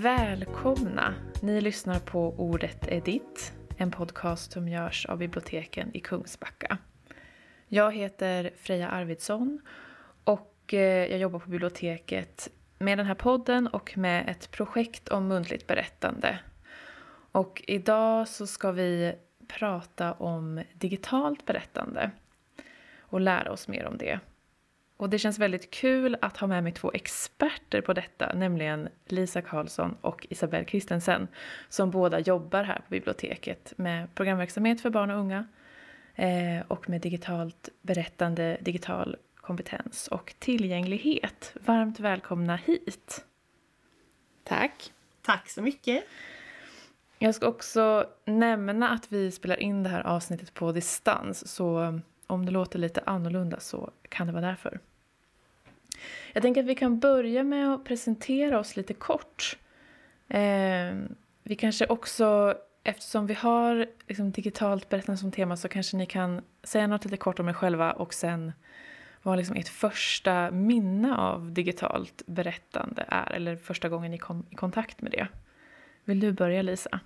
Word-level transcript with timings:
Välkomna! 0.00 1.14
Ni 1.42 1.60
lyssnar 1.60 1.98
på 1.98 2.34
Ordet 2.38 2.88
är 2.88 3.00
ditt, 3.00 3.52
en 3.76 3.90
podcast 3.90 4.52
som 4.52 4.68
görs 4.68 5.06
av 5.06 5.18
biblioteken 5.18 5.90
i 5.94 6.00
Kungsbacka. 6.00 6.78
Jag 7.68 7.94
heter 7.94 8.50
Freja 8.56 8.88
Arvidsson 8.88 9.60
och 10.24 10.74
eh, 10.74 11.06
jag 11.06 11.18
jobbar 11.18 11.38
på 11.38 11.50
biblioteket 11.50 12.48
med 12.78 12.98
den 12.98 13.06
här 13.06 13.14
podden 13.14 13.66
och 13.66 13.98
med 13.98 14.28
ett 14.28 14.50
projekt 14.50 15.08
om 15.08 15.28
muntligt 15.28 15.66
berättande. 15.66 16.38
Och 17.32 17.62
idag 17.66 18.28
så 18.28 18.46
ska 18.46 18.72
vi 18.72 19.14
prata 19.48 20.12
om 20.12 20.62
digitalt 20.72 21.46
berättande 21.46 22.10
och 23.00 23.20
lära 23.20 23.52
oss 23.52 23.68
mer 23.68 23.86
om 23.86 23.98
det. 23.98 24.20
Och 25.00 25.10
det 25.10 25.18
känns 25.18 25.38
väldigt 25.38 25.70
kul 25.70 26.16
att 26.20 26.36
ha 26.36 26.46
med 26.46 26.62
mig 26.62 26.72
två 26.72 26.90
experter 26.94 27.80
på 27.80 27.92
detta, 27.92 28.32
nämligen 28.34 28.88
Lisa 29.06 29.42
Karlsson 29.42 29.96
och 30.00 30.26
Isabelle 30.30 30.64
Kristensen, 30.64 31.28
som 31.68 31.90
båda 31.90 32.18
jobbar 32.20 32.64
här 32.64 32.76
på 32.76 32.84
biblioteket 32.88 33.72
med 33.76 34.14
programverksamhet 34.14 34.80
för 34.80 34.90
barn 34.90 35.10
och 35.10 35.18
unga 35.18 35.46
eh, 36.14 36.60
och 36.68 36.88
med 36.88 37.00
digitalt 37.00 37.68
berättande, 37.82 38.58
digital 38.60 39.16
kompetens 39.36 40.08
och 40.08 40.34
tillgänglighet. 40.38 41.56
Varmt 41.60 42.00
välkomna 42.00 42.56
hit! 42.56 43.24
Tack! 44.44 44.92
Tack 45.22 45.50
så 45.50 45.62
mycket! 45.62 46.04
Jag 47.18 47.34
ska 47.34 47.46
också 47.46 48.06
nämna 48.24 48.88
att 48.88 49.12
vi 49.12 49.30
spelar 49.30 49.60
in 49.60 49.82
det 49.82 49.88
här 49.88 50.06
avsnittet 50.06 50.54
på 50.54 50.72
distans, 50.72 51.48
så 51.48 52.00
om 52.26 52.46
det 52.46 52.52
låter 52.52 52.78
lite 52.78 53.02
annorlunda 53.06 53.60
så 53.60 53.90
kan 54.08 54.26
det 54.26 54.32
vara 54.32 54.46
därför. 54.46 54.80
Jag 56.32 56.42
tänker 56.42 56.60
att 56.60 56.66
vi 56.66 56.74
kan 56.74 56.98
börja 56.98 57.42
med 57.42 57.74
att 57.74 57.84
presentera 57.84 58.58
oss 58.58 58.76
lite 58.76 58.94
kort. 58.94 59.58
Eh, 60.28 60.94
vi 61.42 61.56
kanske 61.58 61.86
också, 61.86 62.54
eftersom 62.84 63.26
vi 63.26 63.34
har 63.34 63.86
liksom 64.08 64.30
digitalt 64.30 64.88
berättande 64.88 65.20
som 65.20 65.32
tema 65.32 65.56
så 65.56 65.68
kanske 65.68 65.96
ni 65.96 66.06
kan 66.06 66.40
säga 66.62 66.86
något 66.86 67.04
lite 67.04 67.16
kort 67.16 67.38
om 67.38 67.48
er 67.48 67.52
själva 67.52 67.92
och 67.92 68.14
sen 68.14 68.52
vad 69.22 69.38
liksom 69.38 69.56
ert 69.56 69.68
första 69.68 70.50
minne 70.50 71.16
av 71.16 71.52
digitalt 71.52 72.22
berättande 72.26 73.04
är, 73.08 73.32
eller 73.32 73.56
första 73.56 73.88
gången 73.88 74.10
ni 74.10 74.18
kom 74.18 74.46
i 74.50 74.54
kontakt 74.54 75.00
med 75.00 75.12
det. 75.12 75.26
Vill 76.04 76.20
du 76.20 76.32
börja 76.32 76.62
Lisa? 76.62 77.00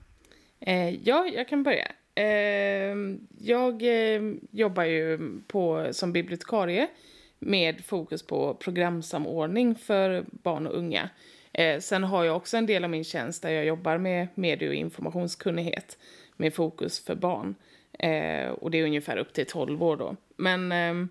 Eh, 0.60 0.90
ja, 0.90 1.26
jag 1.26 1.48
kan 1.48 1.62
börja. 1.62 1.92
Eh, 2.14 2.96
jag 3.38 3.82
eh, 3.82 4.22
jobbar 4.50 4.84
ju 4.84 5.18
på, 5.46 5.88
som 5.92 6.12
bibliotekarie 6.12 6.88
med 7.38 7.84
fokus 7.84 8.22
på 8.22 8.54
programsamordning 8.54 9.74
för 9.74 10.24
barn 10.30 10.66
och 10.66 10.78
unga. 10.78 11.10
Eh, 11.52 11.80
sen 11.80 12.04
har 12.04 12.24
jag 12.24 12.36
också 12.36 12.56
en 12.56 12.66
del 12.66 12.84
av 12.84 12.90
min 12.90 13.04
tjänst 13.04 13.42
där 13.42 13.50
jag 13.50 13.64
jobbar 13.64 13.98
med 13.98 14.28
medie 14.34 14.68
och 14.68 14.74
informationskunnighet 14.74 15.98
med 16.36 16.54
fokus 16.54 17.04
för 17.04 17.14
barn. 17.14 17.54
Eh, 17.98 18.50
och 18.50 18.70
det 18.70 18.78
är 18.78 18.84
ungefär 18.84 19.16
upp 19.16 19.32
till 19.32 19.46
12 19.46 19.82
år 19.82 19.96
då. 19.96 20.16
Men 20.36 20.72
ehm, 20.72 21.08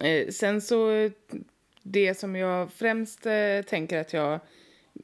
eh, 0.00 0.28
sen 0.28 0.60
så, 0.60 1.10
det 1.82 2.14
som 2.14 2.36
jag 2.36 2.72
främst 2.72 3.26
eh, 3.26 3.62
tänker 3.66 3.98
att 3.98 4.12
jag 4.12 4.40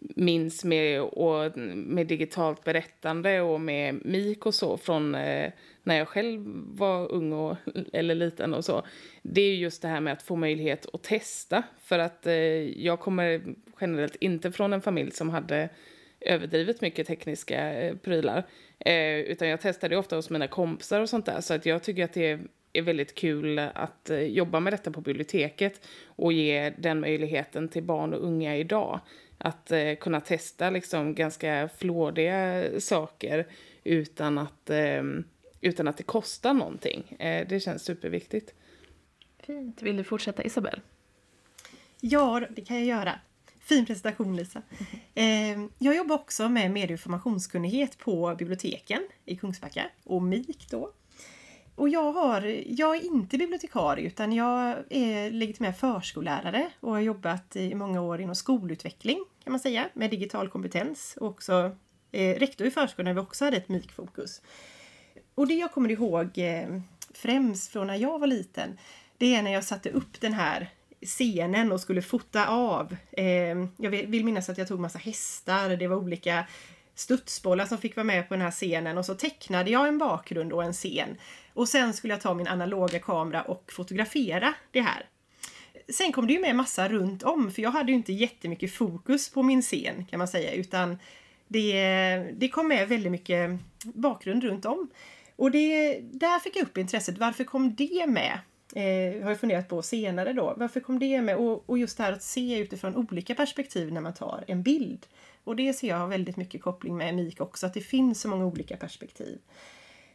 minns 0.00 0.64
med, 0.64 1.00
och, 1.00 1.58
med 1.74 2.06
digitalt 2.06 2.64
berättande 2.64 3.40
och 3.40 3.60
med 3.60 4.00
MIK 4.04 4.46
och 4.46 4.54
så 4.54 4.76
från 4.76 5.14
eh, 5.14 5.52
när 5.84 5.96
jag 5.96 6.08
själv 6.08 6.44
var 6.66 7.12
ung 7.12 7.32
och, 7.32 7.56
eller 7.92 8.14
liten 8.14 8.54
och 8.54 8.64
så. 8.64 8.82
Det 9.22 9.40
är 9.40 9.54
just 9.54 9.82
det 9.82 9.88
här 9.88 10.00
med 10.00 10.12
att 10.12 10.22
få 10.22 10.36
möjlighet 10.36 10.86
att 10.92 11.02
testa. 11.02 11.62
För 11.82 11.98
att 11.98 12.26
eh, 12.26 12.34
jag 12.84 13.00
kommer 13.00 13.54
generellt 13.80 14.16
inte 14.16 14.52
från 14.52 14.72
en 14.72 14.82
familj 14.82 15.10
som 15.10 15.30
hade 15.30 15.68
överdrivet 16.20 16.80
mycket 16.80 17.06
tekniska 17.06 17.72
eh, 17.72 17.96
prylar. 17.96 18.46
Eh, 18.78 19.18
utan 19.18 19.48
jag 19.48 19.60
testade 19.60 19.96
ofta 19.96 20.16
hos 20.16 20.30
mina 20.30 20.48
kompisar 20.48 21.00
och 21.00 21.08
sånt 21.08 21.26
där. 21.26 21.40
Så 21.40 21.54
att 21.54 21.66
jag 21.66 21.82
tycker 21.82 22.04
att 22.04 22.12
det 22.12 22.30
är, 22.30 22.40
är 22.72 22.82
väldigt 22.82 23.14
kul 23.14 23.58
att 23.58 24.10
eh, 24.10 24.18
jobba 24.20 24.60
med 24.60 24.72
detta 24.72 24.90
på 24.90 25.00
biblioteket 25.00 25.80
och 26.06 26.32
ge 26.32 26.72
den 26.78 27.00
möjligheten 27.00 27.68
till 27.68 27.82
barn 27.82 28.14
och 28.14 28.24
unga 28.24 28.56
idag. 28.56 29.00
Att 29.38 29.70
eh, 29.70 29.94
kunna 29.94 30.20
testa 30.20 30.70
liksom 30.70 31.14
ganska 31.14 31.68
flådiga 31.76 32.64
saker 32.78 33.46
utan 33.84 34.38
att, 34.38 34.70
eh, 34.70 35.02
utan 35.64 35.88
att 35.88 35.96
det 35.96 36.02
kostar 36.02 36.54
någonting. 36.54 37.16
Eh, 37.18 37.48
det 37.48 37.60
känns 37.60 37.84
superviktigt. 37.84 38.54
Fint. 39.38 39.82
Vill 39.82 39.96
du 39.96 40.04
fortsätta 40.04 40.42
Isabelle? 40.42 40.80
Ja, 42.00 42.42
det 42.50 42.62
kan 42.62 42.76
jag 42.76 42.86
göra. 42.86 43.20
Fin 43.60 43.86
presentation 43.86 44.36
Lisa. 44.36 44.62
Eh, 45.16 45.64
jag 45.78 45.96
jobbar 45.96 46.14
också 46.14 46.48
med 46.48 46.70
medie 46.70 46.86
och 46.86 46.90
informationskunnighet 46.90 47.98
på 47.98 48.34
biblioteken 48.38 49.08
i 49.24 49.36
Kungsbacka 49.36 49.86
och 50.04 50.22
MIK 50.22 50.66
då. 50.70 50.92
Och 51.74 51.88
jag, 51.88 52.12
har, 52.12 52.42
jag 52.66 52.96
är 52.96 53.04
inte 53.04 53.38
bibliotekarie 53.38 54.06
utan 54.06 54.32
jag 54.32 54.76
är 54.90 55.30
legitimerad 55.30 55.76
förskollärare 55.76 56.70
och 56.80 56.90
har 56.90 57.00
jobbat 57.00 57.56
i 57.56 57.74
många 57.74 58.00
år 58.00 58.20
inom 58.20 58.34
skolutveckling 58.34 59.24
kan 59.44 59.52
man 59.52 59.60
säga 59.60 59.88
med 59.94 60.10
digital 60.10 60.48
kompetens 60.48 61.18
och 61.20 61.28
också 61.28 61.76
eh, 62.12 62.38
rektor 62.38 62.66
i 62.66 62.70
förskolan 62.70 63.06
där 63.06 63.14
vi 63.14 63.20
också 63.20 63.44
hade 63.44 63.56
ett 63.56 63.68
MIK-fokus. 63.68 64.42
Och 65.34 65.46
det 65.46 65.54
jag 65.54 65.72
kommer 65.72 65.90
ihåg 65.90 66.38
eh, 66.38 66.80
främst 67.14 67.72
från 67.72 67.86
när 67.86 67.96
jag 67.96 68.18
var 68.18 68.26
liten 68.26 68.78
det 69.18 69.34
är 69.34 69.42
när 69.42 69.52
jag 69.52 69.64
satte 69.64 69.90
upp 69.90 70.20
den 70.20 70.32
här 70.32 70.70
scenen 71.02 71.72
och 71.72 71.80
skulle 71.80 72.02
fota 72.02 72.46
av. 72.46 72.96
Eh, 73.12 73.66
jag 73.76 73.90
vill 73.90 74.24
minnas 74.24 74.48
att 74.48 74.58
jag 74.58 74.68
tog 74.68 74.80
massa 74.80 74.98
hästar, 74.98 75.68
det 75.68 75.86
var 75.86 75.96
olika 75.96 76.46
studsbollar 76.94 77.66
som 77.66 77.78
fick 77.78 77.96
vara 77.96 78.04
med 78.04 78.28
på 78.28 78.34
den 78.34 78.40
här 78.40 78.50
scenen 78.50 78.98
och 78.98 79.06
så 79.06 79.14
tecknade 79.14 79.70
jag 79.70 79.88
en 79.88 79.98
bakgrund 79.98 80.52
och 80.52 80.64
en 80.64 80.72
scen. 80.72 81.16
Och 81.52 81.68
sen 81.68 81.92
skulle 81.94 82.12
jag 82.12 82.20
ta 82.20 82.34
min 82.34 82.48
analoga 82.48 82.98
kamera 82.98 83.42
och 83.42 83.72
fotografera 83.72 84.54
det 84.70 84.80
här. 84.80 85.06
Sen 85.88 86.12
kom 86.12 86.26
det 86.26 86.32
ju 86.32 86.40
med 86.40 86.56
massa 86.56 86.88
runt 86.88 87.22
om 87.22 87.50
för 87.50 87.62
jag 87.62 87.70
hade 87.70 87.92
ju 87.92 87.96
inte 87.96 88.12
jättemycket 88.12 88.74
fokus 88.74 89.30
på 89.30 89.42
min 89.42 89.62
scen 89.62 90.06
kan 90.06 90.18
man 90.18 90.28
säga 90.28 90.52
utan 90.52 90.98
det, 91.48 92.16
det 92.32 92.48
kom 92.48 92.68
med 92.68 92.88
väldigt 92.88 93.12
mycket 93.12 93.50
bakgrund 93.84 94.44
runt 94.44 94.64
om. 94.64 94.88
Och 95.36 95.50
det, 95.50 96.00
där 96.00 96.38
fick 96.38 96.56
jag 96.56 96.62
upp 96.62 96.78
intresset. 96.78 97.18
Varför 97.18 97.44
kom 97.44 97.74
det 97.74 98.06
med? 98.06 98.38
Eh, 98.74 99.22
har 99.22 99.30
jag 99.30 99.40
funderat 99.40 99.68
på 99.68 99.82
senare 99.82 100.32
då. 100.32 100.54
Varför 100.56 100.80
kom 100.80 100.98
det 100.98 101.22
med? 101.22 101.36
Och, 101.36 101.70
och 101.70 101.78
just 101.78 101.96
det 101.96 102.02
här 102.02 102.12
att 102.12 102.22
se 102.22 102.58
utifrån 102.58 102.96
olika 102.96 103.34
perspektiv 103.34 103.92
när 103.92 104.00
man 104.00 104.14
tar 104.14 104.44
en 104.46 104.62
bild. 104.62 105.06
Och 105.44 105.56
det 105.56 105.72
ser 105.72 105.88
jag 105.88 105.96
har 105.96 106.06
väldigt 106.06 106.36
mycket 106.36 106.62
koppling 106.62 106.96
med 106.96 107.14
MIK 107.14 107.40
också, 107.40 107.66
att 107.66 107.74
det 107.74 107.80
finns 107.80 108.20
så 108.20 108.28
många 108.28 108.46
olika 108.46 108.76
perspektiv. 108.76 109.38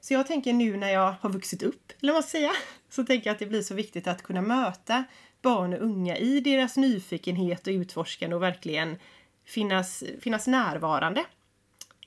Så 0.02 0.14
jag 0.14 0.28
tänker 0.28 0.54
nu 0.54 0.78
när 0.78 0.90
jag 0.90 1.16
har 1.22 1.30
vuxit 1.30 1.64
upp, 1.64 1.92
eller 2.02 2.14
vad 2.14 2.26
säga, 2.26 2.52
så 2.90 3.06
tänker 3.06 3.30
jag 3.30 3.34
att 3.34 3.40
det 3.40 3.46
blir 3.46 3.62
så 3.62 3.74
viktigt 3.74 4.08
att 4.08 4.24
kunna 4.24 4.42
möta 4.42 5.04
barn 5.42 5.74
och 5.74 5.82
unga 5.82 6.18
i 6.18 6.40
deras 6.40 6.78
nyfikenhet 6.78 7.68
och 7.68 7.72
utforskande 7.72 8.36
och 8.36 8.44
verkligen 8.44 8.98
finnas, 9.46 10.04
finnas 10.22 10.48
närvarande. 10.48 11.26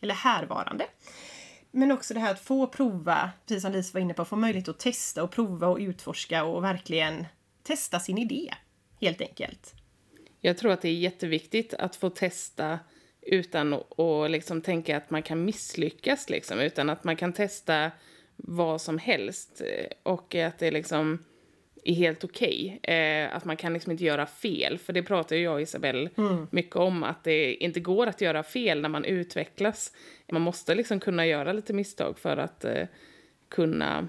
Eller 0.01 0.15
härvarande. 0.15 0.84
Men 1.75 1.93
också 1.93 2.15
det 2.15 2.21
här 2.21 2.31
att 2.31 2.41
få 2.41 2.66
prova, 2.66 3.31
precis 3.47 3.62
som 3.62 3.72
Lisa 3.72 3.91
var 3.94 4.00
inne 4.00 4.15
på, 4.15 4.24
få 4.24 4.36
möjlighet 4.36 4.69
att 4.69 4.78
testa 4.78 5.22
och 5.22 5.30
prova 5.30 5.66
och 5.66 5.78
utforska 5.78 6.45
och 6.45 6.65
verkligen 6.65 7.27
testa 7.63 8.01
sin 8.01 8.19
idé, 8.19 8.54
helt 9.01 9.21
enkelt. 9.21 9.74
Jag 10.41 10.59
tror 10.59 10.72
att 10.72 10.83
det 10.83 10.89
är 10.89 10.95
jätteviktigt 10.95 11.74
att 11.74 11.97
få 11.97 12.10
testa 12.10 12.78
utan 13.22 13.72
att 13.72 14.30
liksom 14.30 14.63
tänka 14.63 14.97
att 14.97 15.10
man 15.10 15.22
kan 15.22 15.45
misslyckas, 15.45 16.30
liksom, 16.30 16.60
utan 16.60 16.91
att 16.91 17.04
man 17.04 17.16
kan 17.16 17.33
testa 17.33 17.91
vad 18.36 18.80
som 18.80 18.98
helst 18.98 19.60
eh, 19.60 20.13
och 20.13 20.34
att 20.34 20.59
det 20.59 20.71
liksom 20.71 21.24
är 21.83 21.95
helt 21.95 22.25
okej. 22.25 22.79
Okay. 22.83 22.97
Eh, 22.97 23.37
att 23.37 23.45
man 23.45 23.57
kan 23.57 23.73
liksom 23.73 23.93
inte 23.93 24.05
göra 24.05 24.27
fel, 24.27 24.79
för 24.79 24.93
det 24.93 25.03
pratar 25.03 25.37
jag 25.37 25.55
och 25.55 25.61
Isabelle 25.61 26.11
mm. 26.17 26.47
mycket 26.51 26.77
om, 26.77 27.03
att 27.03 27.25
det 27.25 27.55
inte 27.55 27.81
går 27.81 28.07
att 28.07 28.21
göra 28.21 28.43
fel 28.43 28.81
när 28.81 28.89
man 28.89 29.05
utvecklas. 29.05 29.93
Man 30.33 30.43
måste 30.43 30.75
liksom 30.75 31.01
kunna 31.01 31.27
göra 31.27 31.53
lite 31.53 31.73
misstag 31.73 32.19
för 32.19 32.37
att 32.37 32.65
eh, 32.65 32.87
kunna 33.49 34.09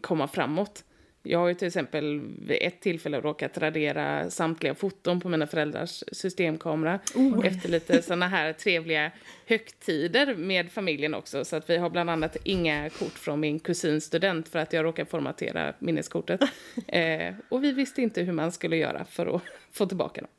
komma 0.00 0.28
framåt. 0.28 0.84
Jag 1.28 1.38
har 1.38 1.48
ju 1.48 1.54
till 1.54 1.66
exempel 1.66 2.20
vid 2.20 2.58
ett 2.60 2.80
tillfälle 2.80 3.20
råkat 3.20 3.58
radera 3.58 4.30
samtliga 4.30 4.74
foton 4.74 5.20
på 5.20 5.28
mina 5.28 5.46
föräldrars 5.46 6.04
systemkamera. 6.12 7.00
Oh. 7.14 7.46
Efter 7.46 7.68
lite 7.68 8.02
sådana 8.02 8.28
här 8.28 8.52
trevliga 8.52 9.10
högtider 9.46 10.34
med 10.34 10.72
familjen 10.72 11.14
också. 11.14 11.44
Så 11.44 11.56
att 11.56 11.70
vi 11.70 11.76
har 11.76 11.90
bland 11.90 12.10
annat 12.10 12.36
inga 12.42 12.90
kort 12.90 13.18
från 13.18 13.40
min 13.40 13.58
kusins 13.58 14.04
student 14.04 14.48
för 14.48 14.58
att 14.58 14.72
jag 14.72 14.84
råkade 14.84 15.10
formatera 15.10 15.74
minneskortet. 15.78 16.40
eh, 16.86 17.34
och 17.48 17.64
vi 17.64 17.72
visste 17.72 18.02
inte 18.02 18.22
hur 18.22 18.32
man 18.32 18.52
skulle 18.52 18.76
göra 18.76 19.04
för 19.04 19.36
att 19.36 19.42
få 19.72 19.86
tillbaka 19.86 20.20
dem. 20.20 20.30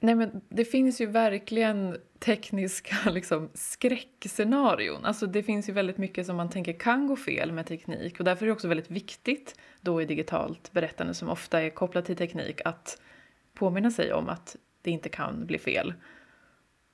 Nej 0.00 0.14
men 0.14 0.40
det 0.48 0.64
finns 0.64 1.00
ju 1.00 1.06
verkligen 1.06 1.96
tekniska 2.18 2.96
liksom, 3.10 3.48
skräckscenarion. 3.54 5.04
Alltså 5.04 5.26
det 5.26 5.42
finns 5.42 5.68
ju 5.68 5.72
väldigt 5.72 5.98
mycket 5.98 6.26
som 6.26 6.36
man 6.36 6.50
tänker 6.50 6.72
kan 6.72 7.06
gå 7.06 7.16
fel 7.16 7.52
med 7.52 7.66
teknik 7.66 8.18
och 8.18 8.24
därför 8.24 8.44
är 8.44 8.46
det 8.46 8.52
också 8.52 8.68
väldigt 8.68 8.90
viktigt 8.90 9.58
då 9.80 10.02
i 10.02 10.04
digitalt 10.04 10.72
berättande 10.72 11.14
som 11.14 11.28
ofta 11.28 11.62
är 11.62 11.70
kopplat 11.70 12.04
till 12.04 12.16
teknik 12.16 12.60
att 12.64 13.02
påminna 13.54 13.90
sig 13.90 14.12
om 14.12 14.28
att 14.28 14.56
det 14.82 14.90
inte 14.90 15.08
kan 15.08 15.46
bli 15.46 15.58
fel. 15.58 15.94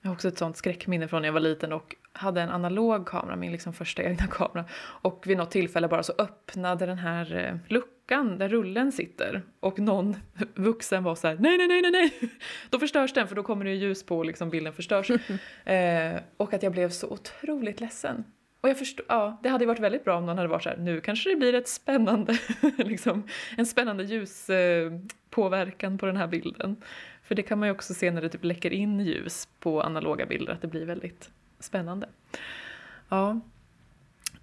Jag 0.03 0.11
har 0.11 0.15
också 0.15 0.29
ett 0.29 0.39
sånt 0.39 0.57
skräckminne 0.57 1.09
från 1.09 1.23
när 1.23 1.29
jag 1.29 1.33
var 1.33 1.41
liten 1.41 1.73
och 1.73 1.97
hade 2.13 2.43
en 2.43 2.51
analog 2.51 3.07
kamera, 3.07 3.37
min 3.37 3.53
liksom 3.53 3.73
första 3.73 4.03
egna 4.03 4.27
kamera. 4.27 4.65
Och 4.79 5.25
vid 5.27 5.37
något 5.37 5.51
tillfälle 5.51 5.89
bara 5.89 6.03
så 6.03 6.13
öppnade 6.19 6.87
den 6.87 6.99
här 6.99 7.37
eh, 7.37 7.77
luckan 8.07 8.39
där 8.39 8.49
rullen 8.49 8.93
sitter. 8.93 9.43
Och 9.61 9.79
någon 9.79 10.17
vuxen 10.55 11.05
var 11.05 11.15
så 11.15 11.29
här: 11.29 11.37
nej, 11.41 11.59
nej, 11.59 11.69
nej, 11.69 11.83
nej, 11.83 11.91
nej. 11.91 12.13
Då 12.71 12.79
förstörs 12.79 13.13
den 13.13 13.29
för 13.29 13.35
då 13.37 13.43
kommer 13.43 13.65
det 13.65 13.75
ljus 13.75 14.03
på 14.03 14.19
och 14.19 14.27
liksom 14.27 14.51
bilden 14.51 14.73
förstörs. 14.73 15.11
eh, 15.65 16.21
och 16.37 16.55
att 16.55 16.63
jag 16.63 16.73
blev 16.73 16.91
så 16.91 17.07
otroligt 17.09 17.81
ledsen. 17.81 18.25
Och 18.61 18.69
jag 18.69 18.79
förstod, 18.79 19.07
ja, 19.09 19.41
det 19.43 19.49
hade 19.49 19.67
varit 19.67 19.81
väldigt 19.81 20.05
bra 20.05 20.17
om 20.17 20.27
någon 20.27 20.37
hade 20.37 20.49
varit 20.49 20.63
så 20.63 20.69
här, 20.69 20.77
nu 20.77 21.01
kanske 21.01 21.31
det 21.31 21.37
blir 21.37 21.55
ett 21.55 21.69
spännande, 21.69 22.39
liksom, 22.79 23.29
en 23.57 23.67
spännande 23.67 24.05
ljuspåverkan 24.05 25.93
eh, 25.93 25.99
på 25.99 26.07
den 26.07 26.17
här 26.17 26.27
bilden. 26.27 26.77
För 27.23 27.35
det 27.35 27.43
kan 27.43 27.59
man 27.59 27.69
ju 27.69 27.73
också 27.73 27.95
se 27.95 28.11
när 28.11 28.23
det 28.23 28.29
typ 28.29 28.45
läcker 28.45 28.73
in 28.73 29.01
ljus 29.01 29.49
på 29.61 29.83
analoga 29.83 30.27
bilder, 30.27 30.53
att 30.53 30.63
det 30.63 30.69
blir 30.69 30.87
väldigt 30.87 31.31
spännande. 31.61 32.09
Ja. 33.09 33.41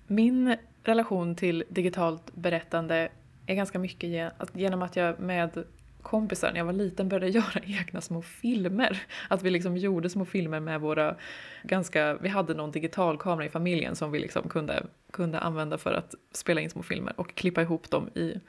Min 0.08 0.56
relation 0.84 1.36
till 1.36 1.64
digitalt 1.70 2.36
berättande 2.36 3.10
är 3.46 3.56
ganska 3.56 3.80
mycket 3.80 4.32
genom 4.54 4.82
att 4.82 4.96
jag 4.96 5.20
med 5.20 5.64
kompisar 6.04 6.52
när 6.52 6.58
jag 6.58 6.66
var 6.66 6.74
liten 6.74 7.10
började 7.10 7.28
göra 7.40 7.62
egna 7.66 8.02
små 8.02 8.22
filmer. 8.22 9.04
Att 9.28 9.44
vi 9.44 9.50
liksom 9.50 9.78
gjorde 9.78 10.10
små 10.10 10.26
filmer 10.26 10.60
med 10.60 10.82
våra 10.82 11.16
ganska, 11.64 12.16
vi 12.16 12.30
hade 12.30 12.54
någon 12.54 12.72
digitalkamera 12.72 13.46
i 13.46 13.50
familjen 13.50 13.96
som 13.96 14.12
vi 14.12 14.20
liksom 14.20 14.50
kunde, 14.50 14.86
kunde 15.12 15.40
använda 15.40 15.78
för 15.78 15.94
att 15.94 16.16
spela 16.32 16.62
in 16.62 16.70
små 16.70 16.84
filmer 16.84 17.14
och 17.16 17.36
klippa 17.36 17.62
ihop 17.62 17.90
dem 17.90 18.10
i, 18.16 18.40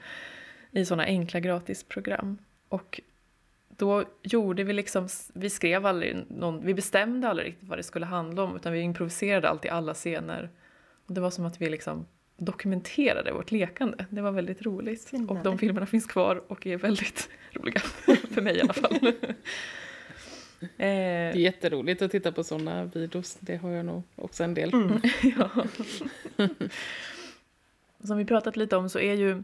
i 0.71 0.85
sådana 0.85 1.05
enkla 1.05 1.41
gratisprogram. 1.41 2.39
Och 2.69 3.01
då 3.69 4.05
gjorde 4.23 4.65
vi 4.65 4.73
liksom, 4.73 5.09
vi 5.35 5.51
skrev 5.51 5.87
aldrig 5.87 6.17
någon, 6.29 6.67
vi 6.67 6.75
bestämde 6.75 7.29
aldrig 7.29 7.49
riktigt 7.49 7.69
vad 7.69 7.79
det 7.79 7.83
skulle 7.83 8.07
handla 8.07 8.43
om 8.43 8.57
utan 8.57 8.73
vi 8.73 8.81
improviserade 8.81 9.49
alltid 9.49 9.71
alla 9.71 9.95
scener. 9.95 10.51
Och 11.07 11.15
det 11.15 11.21
var 11.21 11.31
som 11.31 11.47
att 11.47 11.61
vi 11.61 11.71
liksom 11.71 12.07
dokumenterade 12.37 13.33
vårt 13.33 13.51
lekande. 13.51 14.07
Det 14.11 14.21
var 14.21 14.33
väldigt 14.33 14.63
roligt. 14.63 15.03
Spännande. 15.03 15.33
Och 15.33 15.45
de 15.45 15.59
filmerna 15.59 15.87
finns 15.87 16.07
kvar 16.07 16.43
och 16.49 16.67
är 16.67 16.77
väldigt 16.77 17.29
roliga. 17.53 17.81
för 18.31 18.43
mig 18.43 18.57
i 18.57 18.61
alla 18.61 18.73
fall. 18.73 19.13
Det 20.77 20.87
är 20.87 21.35
jätteroligt 21.35 22.03
att 22.03 22.11
titta 22.11 22.33
på 22.33 22.45
sådana 22.45 22.85
videos. 22.85 23.37
Det 23.41 23.57
har 23.57 23.71
jag 23.71 23.87
nog 23.87 24.03
också 24.17 24.45
en 24.45 24.55
del. 24.55 24.75
Mm. 24.75 25.01
ja. 25.39 25.51
Som 28.05 28.19
vi 28.19 28.25
pratat 28.25 28.57
lite 28.57 28.77
om 28.77 28.89
så 28.89 28.99
är 28.99 29.15
ju 29.15 29.43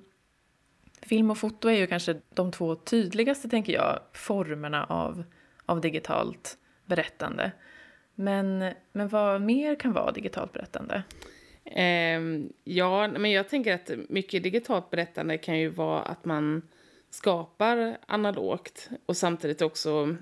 film 1.02 1.30
och 1.30 1.38
foto 1.38 1.68
är 1.68 1.76
ju 1.76 1.86
kanske 1.86 2.16
de 2.34 2.52
två 2.52 2.74
tydligaste, 2.74 3.48
tänker 3.48 3.72
jag, 3.72 4.00
formerna 4.12 4.84
av, 4.84 5.24
av 5.66 5.80
digitalt 5.80 6.58
berättande. 6.86 7.52
Men, 8.14 8.72
men 8.92 9.08
vad 9.08 9.40
mer 9.40 9.74
kan 9.74 9.92
vara 9.92 10.12
digitalt 10.12 10.52
berättande? 10.52 11.02
Eh, 11.70 12.20
ja, 12.64 13.08
men 13.08 13.30
jag 13.30 13.48
tänker 13.48 13.74
att 13.74 13.90
mycket 14.08 14.42
digitalt 14.42 14.90
berättande 14.90 15.38
kan 15.38 15.58
ju 15.58 15.68
vara 15.68 16.02
att 16.02 16.24
man 16.24 16.62
skapar 17.10 17.98
analogt 18.06 18.88
och 19.06 19.16
samtidigt 19.16 19.62
också 19.62 20.16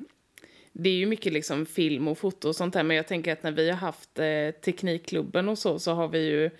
det 0.73 0.91
är 0.91 0.95
ju 0.95 1.07
mycket 1.07 1.33
liksom 1.33 1.67
film 1.67 2.09
och 2.09 2.19
foto 2.19 2.49
och 2.49 2.57
sånt 2.57 2.75
där 2.75 2.83
men 2.83 2.97
jag 2.97 3.07
tänker 3.07 3.33
att 3.33 3.43
när 3.43 3.53
vi 3.53 3.71
har 3.71 3.77
haft 3.77 4.19
eh, 4.19 4.51
Teknikklubben 4.65 5.49
och 5.49 5.59
så 5.59 5.79
så 5.79 5.93
har 5.93 6.09
vi 6.09 6.19
ju 6.19 6.51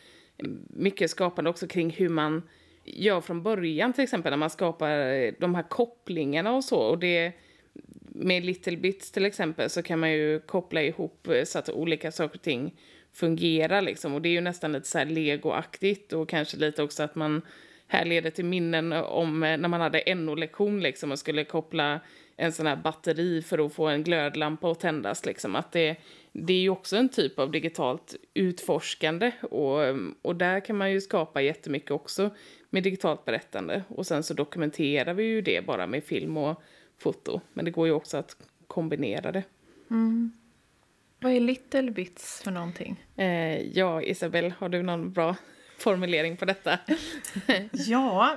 mycket 0.69 1.11
skapande 1.11 1.51
också 1.51 1.67
kring 1.67 1.91
hur 1.91 2.09
man 2.09 2.43
gör 2.85 3.21
från 3.21 3.43
början 3.43 3.93
till 3.93 4.05
exempel 4.05 4.31
när 4.31 4.37
man 4.37 4.51
skapar 4.51 4.91
de 5.41 5.55
här 5.55 5.69
kopplingarna 5.69 6.53
och 6.53 6.65
så 6.65 6.79
och 6.79 6.99
det 6.99 7.33
med 8.09 8.45
Little 8.45 8.77
Bits 8.77 9.11
till 9.11 9.25
exempel 9.25 9.71
så 9.71 9.83
kan 9.83 9.99
man 9.99 10.13
ju 10.13 10.41
koppla 10.41 10.83
ihop 10.83 11.29
eh, 11.29 11.45
så 11.45 11.59
att 11.59 11.69
olika 11.69 12.13
saker 12.13 12.39
och 12.39 12.43
ting 12.43 12.75
fungerar 13.19 13.83
liksom. 13.83 14.15
Och 14.15 14.23
det 14.23 14.29
är 14.29 14.33
ju 14.33 14.41
nästan 14.41 14.73
lite 14.73 14.89
så 14.89 14.99
här 14.99 15.07
legoaktigt 15.07 16.13
och 16.13 16.29
kanske 16.29 16.57
lite 16.57 16.83
också 16.83 17.03
att 17.03 17.15
man 17.15 17.43
här 17.87 18.05
leder 18.05 18.31
till 18.31 18.45
minnen 18.45 18.93
om 18.93 19.43
eh, 19.43 19.59
när 19.59 19.69
man 19.69 19.81
hade 19.81 20.15
NO-lektion 20.15 20.81
liksom 20.81 21.13
och 21.13 21.19
skulle 21.19 21.45
koppla 21.45 22.01
en 22.37 22.53
sån 22.53 22.67
här 22.67 22.77
batteri 22.77 23.43
för 23.43 23.67
att 23.67 23.75
få 23.75 23.87
en 23.87 24.03
glödlampa 24.03 24.71
att 24.71 24.81
tändas 24.81 25.27
liksom. 25.27 25.57
Att 25.57 25.73
det, 25.73 25.97
det 26.33 26.53
är 26.53 26.61
ju 26.61 26.71
också 26.71 26.97
en 26.97 27.09
typ 27.09 27.39
av 27.39 27.51
digitalt 27.51 28.17
utforskande 28.35 29.33
och, 29.41 29.81
och 30.23 30.37
där 30.37 30.61
kan 30.61 30.77
man 30.77 30.93
ju 30.93 31.01
skapa 31.01 31.43
jättemycket 31.43 31.91
också 31.91 32.31
med 32.71 32.83
digitalt 32.83 33.25
berättande. 33.25 33.83
Och 33.89 34.07
sen 34.07 34.23
så 34.23 34.35
dokumenterar 34.35 35.15
vi 35.15 35.25
ju 35.25 35.41
det 35.41 35.67
bara 35.67 35.87
med 35.87 36.05
film 36.05 36.37
och 36.37 36.63
foto. 36.99 37.41
Men 37.53 37.65
det 37.65 37.71
går 37.71 37.87
ju 37.87 37.93
också 37.93 38.17
att 38.17 38.37
kombinera 38.67 39.33
det. 39.33 39.43
Mm. 39.91 40.33
Vad 41.21 41.33
är 41.33 41.41
little 41.41 41.91
bits 41.91 42.43
för 42.43 42.51
någonting? 42.51 43.05
Eh, 43.17 43.61
ja, 43.61 44.03
Isabel, 44.03 44.55
har 44.59 44.69
du 44.69 44.83
någon 44.83 45.13
bra 45.13 45.37
formulering 45.79 46.37
på 46.37 46.45
detta? 46.45 46.79
ja, 47.73 48.37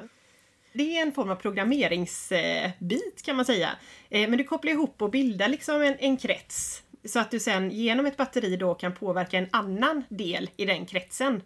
det 0.74 0.98
är 0.98 1.02
en 1.02 1.12
form 1.12 1.30
av 1.30 1.36
programmeringsbit 1.36 3.22
kan 3.26 3.36
man 3.36 3.46
säga. 3.46 3.70
Eh, 4.10 4.30
men 4.30 4.38
du 4.38 4.44
kopplar 4.44 4.72
ihop 4.72 5.02
och 5.02 5.12
bildar 5.12 5.48
liksom 5.48 5.82
en, 5.82 5.96
en 6.00 6.18
krets 6.18 6.84
så 7.04 7.20
att 7.20 7.32
du 7.32 7.40
sen 7.40 7.72
genom 7.72 8.06
ett 8.06 8.18
batteri 8.18 8.56
då 8.56 8.76
kan 8.76 8.94
påverka 8.94 9.38
en 9.38 9.48
annan 9.52 10.04
del 10.10 10.50
i 10.58 10.66
den 10.66 10.86
kretsen. 10.86 11.42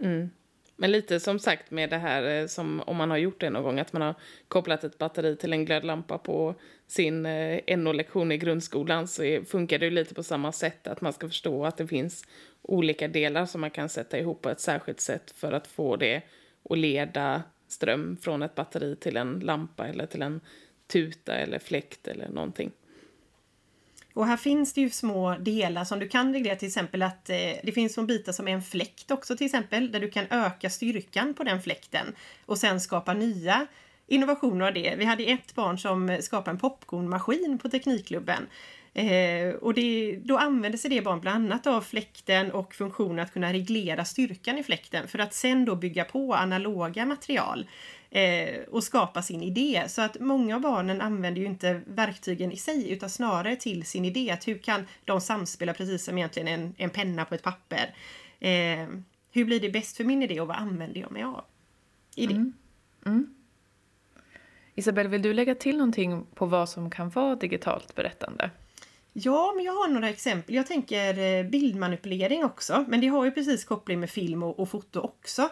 Mm. 0.00 0.30
Men 0.76 0.90
lite 0.90 1.20
som 1.20 1.38
sagt 1.38 1.70
med 1.70 1.90
det 1.90 1.98
här 1.98 2.40
eh, 2.40 2.46
som 2.46 2.80
om 2.80 2.96
man 2.96 3.10
har 3.10 3.18
gjort 3.18 3.40
det 3.40 3.50
någon 3.50 3.62
gång, 3.62 3.78
att 3.78 3.92
man 3.92 4.02
har 4.02 4.14
kopplat 4.48 4.84
ett 4.84 4.98
batteri 4.98 5.36
till 5.36 5.52
en 5.52 5.64
glödlampa 5.64 6.18
på 6.18 6.54
sin 6.86 7.26
eh, 7.26 7.78
NO-lektion 7.78 8.32
i 8.32 8.38
grundskolan 8.38 9.08
så 9.08 9.42
funkar 9.46 9.78
det 9.78 9.84
ju 9.84 9.90
lite 9.90 10.14
på 10.14 10.22
samma 10.22 10.52
sätt, 10.52 10.86
att 10.86 11.00
man 11.00 11.12
ska 11.12 11.28
förstå 11.28 11.64
att 11.64 11.76
det 11.76 11.86
finns 11.86 12.24
olika 12.62 13.08
delar 13.08 13.46
som 13.46 13.60
man 13.60 13.70
kan 13.70 13.88
sätta 13.88 14.18
ihop 14.18 14.42
på 14.42 14.50
ett 14.50 14.60
särskilt 14.60 15.00
sätt 15.00 15.30
för 15.30 15.52
att 15.52 15.66
få 15.66 15.96
det 15.96 16.22
att 16.70 16.78
leda 16.78 17.42
ström 17.68 18.16
från 18.16 18.42
ett 18.42 18.54
batteri 18.54 18.96
till 18.96 19.16
en 19.16 19.40
lampa 19.40 19.88
eller 19.88 20.06
till 20.06 20.22
en 20.22 20.40
tuta 20.86 21.34
eller 21.34 21.58
fläkt 21.58 22.08
eller 22.08 22.28
någonting. 22.28 22.70
Och 24.14 24.26
här 24.26 24.36
finns 24.36 24.72
det 24.72 24.80
ju 24.80 24.90
små 24.90 25.36
delar 25.38 25.84
som 25.84 25.98
du 25.98 26.08
kan 26.08 26.32
reglera 26.32 26.56
till 26.56 26.68
exempel 26.68 27.02
att 27.02 27.30
eh, 27.30 27.36
det 27.62 27.72
finns 27.74 27.94
små 27.94 28.02
bitar 28.02 28.32
som 28.32 28.48
är 28.48 28.52
en 28.52 28.62
fläkt 28.62 29.10
också 29.10 29.36
till 29.36 29.44
exempel 29.44 29.92
där 29.92 30.00
du 30.00 30.10
kan 30.10 30.26
öka 30.30 30.70
styrkan 30.70 31.34
på 31.34 31.44
den 31.44 31.62
fläkten 31.62 32.14
och 32.46 32.58
sen 32.58 32.80
skapa 32.80 33.14
nya 33.14 33.66
innovationer 34.06 34.66
av 34.66 34.74
det. 34.74 34.94
Vi 34.98 35.04
hade 35.04 35.24
ett 35.24 35.54
barn 35.54 35.78
som 35.78 36.18
skapade 36.20 36.50
en 36.50 36.58
popcornmaskin 36.58 37.58
på 37.58 37.68
Teknikklubben. 37.68 38.46
Eh, 38.94 39.54
och 39.54 39.74
det, 39.74 40.18
då 40.24 40.38
använder 40.38 40.78
sig 40.78 40.90
det 40.90 41.02
barn 41.02 41.20
bland 41.20 41.44
annat 41.44 41.66
av 41.66 41.80
fläkten 41.80 42.50
och 42.50 42.74
funktionen 42.74 43.18
att 43.18 43.32
kunna 43.32 43.52
reglera 43.52 44.04
styrkan 44.04 44.58
i 44.58 44.62
fläkten 44.62 45.08
för 45.08 45.18
att 45.18 45.34
sen 45.34 45.64
då 45.64 45.76
bygga 45.76 46.04
på 46.04 46.34
analoga 46.34 47.06
material 47.06 47.66
eh, 48.10 48.60
och 48.70 48.84
skapa 48.84 49.22
sin 49.22 49.42
idé. 49.42 49.84
Så 49.88 50.02
att 50.02 50.20
många 50.20 50.54
av 50.54 50.60
barnen 50.60 51.00
använder 51.00 51.40
ju 51.40 51.46
inte 51.46 51.80
verktygen 51.86 52.52
i 52.52 52.56
sig 52.56 52.90
utan 52.92 53.10
snarare 53.10 53.56
till 53.56 53.84
sin 53.84 54.04
idé. 54.04 54.30
Att 54.30 54.48
hur 54.48 54.58
kan 54.58 54.86
de 55.04 55.20
samspela 55.20 55.74
precis 55.74 56.04
som 56.04 56.18
egentligen 56.18 56.48
en, 56.48 56.74
en 56.78 56.90
penna 56.90 57.24
på 57.24 57.34
ett 57.34 57.42
papper? 57.42 57.94
Eh, 58.40 58.88
hur 59.32 59.44
blir 59.44 59.60
det 59.60 59.70
bäst 59.70 59.96
för 59.96 60.04
min 60.04 60.22
idé 60.22 60.40
och 60.40 60.48
vad 60.48 60.56
använder 60.56 61.00
jag 61.00 61.12
mig 61.12 61.22
av 61.22 61.44
i 62.16 62.26
det? 62.26 62.34
Mm. 62.34 62.52
Mm. 63.06 63.34
Isabel, 64.74 65.08
vill 65.08 65.22
du 65.22 65.32
lägga 65.32 65.54
till 65.54 65.76
någonting 65.76 66.26
på 66.34 66.46
vad 66.46 66.68
som 66.68 66.90
kan 66.90 67.10
vara 67.10 67.36
digitalt 67.36 67.94
berättande? 67.94 68.50
Ja, 69.16 69.52
men 69.56 69.64
jag 69.64 69.72
har 69.72 69.88
några 69.88 70.08
exempel. 70.08 70.54
Jag 70.54 70.66
tänker 70.66 71.18
eh, 71.18 71.44
bildmanipulering 71.44 72.44
också, 72.44 72.84
men 72.88 73.00
det 73.00 73.06
har 73.06 73.24
ju 73.24 73.30
precis 73.30 73.64
koppling 73.64 74.00
med 74.00 74.10
film 74.10 74.42
och, 74.42 74.60
och 74.60 74.68
foto 74.68 75.00
också. 75.00 75.42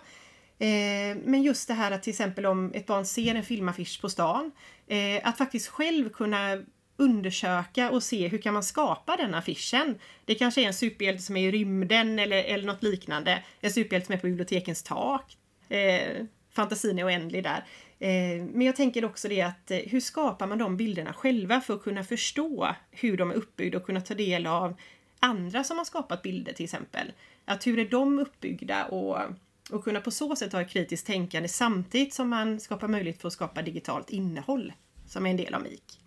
Eh, 0.59 1.17
men 1.25 1.43
just 1.43 1.69
det 1.69 1.75
här 1.75 1.91
att 1.91 2.03
till 2.03 2.11
exempel 2.11 2.47
om 2.47 2.73
ett 2.75 2.87
barn 2.87 3.05
ser 3.05 3.35
en 3.35 3.43
filmaffisch 3.43 4.01
på 4.01 4.09
stan, 4.09 4.53
eh, 4.87 5.29
att 5.29 5.39
faktiskt 5.39 5.69
själv 5.69 6.09
kunna 6.09 6.63
undersöka 6.97 7.91
och 7.91 8.03
se 8.03 8.29
hur 8.29 8.39
kan 8.39 8.55
man 8.55 8.63
skapa 8.63 9.17
den 9.17 9.35
affischen. 9.35 9.99
Det 10.25 10.35
kanske 10.35 10.63
är 10.63 10.67
en 10.67 10.75
superhjälte 10.75 11.23
som 11.23 11.37
är 11.37 11.49
i 11.49 11.51
rymden 11.51 12.19
eller, 12.19 12.45
eller 12.45 12.67
något 12.67 12.83
liknande. 12.83 13.43
En 13.61 13.73
superhjälte 13.73 14.07
som 14.07 14.15
är 14.15 14.19
på 14.19 14.27
bibliotekens 14.27 14.83
tak. 14.83 15.37
Eh, 15.69 16.25
fantasin 16.53 16.99
är 16.99 17.07
oändlig 17.07 17.45
där. 17.45 17.65
Eh, 18.03 18.45
men 18.53 18.61
jag 18.61 18.77
tänker 18.77 19.05
också 19.05 19.29
det 19.29 19.43
att 19.43 19.71
eh, 19.71 19.79
hur 19.79 20.01
skapar 20.01 20.47
man 20.47 20.59
de 20.59 20.77
bilderna 20.77 21.13
själva 21.13 21.61
för 21.61 21.75
att 21.75 21.83
kunna 21.83 22.05
förstå 22.05 22.75
hur 22.91 23.17
de 23.17 23.31
är 23.31 23.35
uppbyggda 23.35 23.79
och 23.79 23.87
kunna 23.87 24.01
ta 24.01 24.15
del 24.15 24.47
av 24.47 24.75
andra 25.21 25.65
som 25.65 25.79
har 25.79 25.85
skapat 25.85 26.23
bilder 26.23 26.53
till 26.53 26.65
exempel. 26.65 27.13
Att 27.45 27.67
hur 27.67 27.79
är 27.79 27.85
de 27.85 28.19
uppbyggda 28.19 28.85
och, 28.85 29.19
och 29.71 29.85
kunna 29.85 30.01
på 30.01 30.11
så 30.11 30.37
sätt 30.37 30.53
ha 30.53 30.61
ett 30.61 30.71
kritiskt 30.71 31.07
tänkande 31.07 31.49
samtidigt 31.49 32.15
som 32.15 32.29
man 32.29 32.61
skapar 32.61 32.89
möjlighet 32.89 33.21
för 33.21 33.29
att 33.29 33.33
skapa 33.33 33.63
digitalt 33.63 34.11
innehåll 34.11 34.73
som 35.07 35.27
är 35.27 35.31
en 35.31 35.37
del 35.37 35.55
av 35.55 35.63
MIK. 35.63 36.01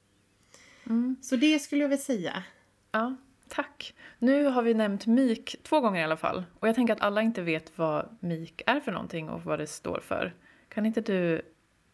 Mm. 0.86 1.16
Så 1.22 1.36
det 1.36 1.60
skulle 1.60 1.82
jag 1.82 1.90
vilja 1.90 2.04
säga. 2.04 2.44
Ja, 2.92 3.16
tack. 3.48 3.94
Nu 4.20 4.44
har 4.44 4.62
vi 4.62 4.74
nämnt 4.74 5.06
MIK 5.06 5.56
två 5.64 5.80
gånger 5.80 6.02
i 6.02 6.04
alla 6.04 6.18
fall 6.18 6.44
och 6.60 6.68
jag 6.68 6.76
tänker 6.76 6.94
att 6.94 7.02
alla 7.02 7.22
inte 7.22 7.42
vet 7.42 7.78
vad 7.78 8.18
MIK 8.20 8.62
är 8.66 8.80
för 8.80 8.92
någonting 8.92 9.30
och 9.30 9.44
vad 9.44 9.60
det 9.60 9.68
står 9.68 10.00
för. 10.00 10.34
Kan 10.70 10.86
inte 10.86 11.02
du 11.02 11.42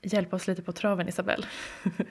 hjälpa 0.02 0.36
oss 0.36 0.48
lite 0.48 0.62
på 0.62 0.72
traven, 0.72 1.10
Isabelle? 1.10 1.46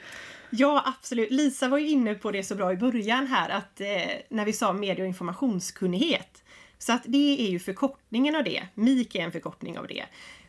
Ja, 0.52 0.82
absolut. 0.86 1.30
Lisa 1.30 1.68
var 1.68 1.78
ju 1.78 1.88
inne 1.88 2.14
på 2.14 2.30
det 2.30 2.42
så 2.42 2.54
bra 2.54 2.72
i 2.72 2.76
början 2.76 3.26
här, 3.26 3.48
att 3.50 3.80
eh, 3.80 3.86
när 4.28 4.44
vi 4.44 4.52
sa 4.52 4.72
medie 4.72 5.02
och 5.02 5.08
informationskunnighet. 5.08 6.44
Så 6.78 6.92
att 6.92 7.02
det 7.04 7.46
är 7.46 7.50
ju 7.50 7.58
förkortningen 7.58 8.36
av 8.36 8.44
det. 8.44 8.62
MIK 8.74 9.14
är 9.14 9.20
en 9.20 9.32
förkortning 9.32 9.78
av 9.78 9.86
det. 9.86 10.04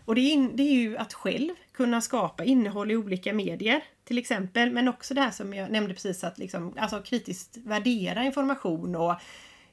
Och 0.06 0.16
det 0.16 0.22
är, 0.22 0.50
det 0.54 0.64
är 0.64 0.74
ju 0.74 0.98
att 0.98 1.14
själv 1.14 1.54
kunna 1.74 2.02
skapa 2.02 2.44
innehåll 2.44 2.92
i 2.92 2.96
olika 2.96 3.34
medier 3.34 3.84
till 4.04 4.18
exempel. 4.18 4.72
Men 4.72 4.88
också 4.88 5.14
det 5.14 5.22
här 5.22 5.32
som 5.32 5.54
jag 5.54 5.72
nämnde 5.72 5.94
precis 5.94 6.24
att 6.24 6.38
liksom, 6.38 6.74
alltså 6.78 7.02
kritiskt 7.02 7.58
värdera 7.58 8.24
information 8.24 8.96
och 8.96 9.16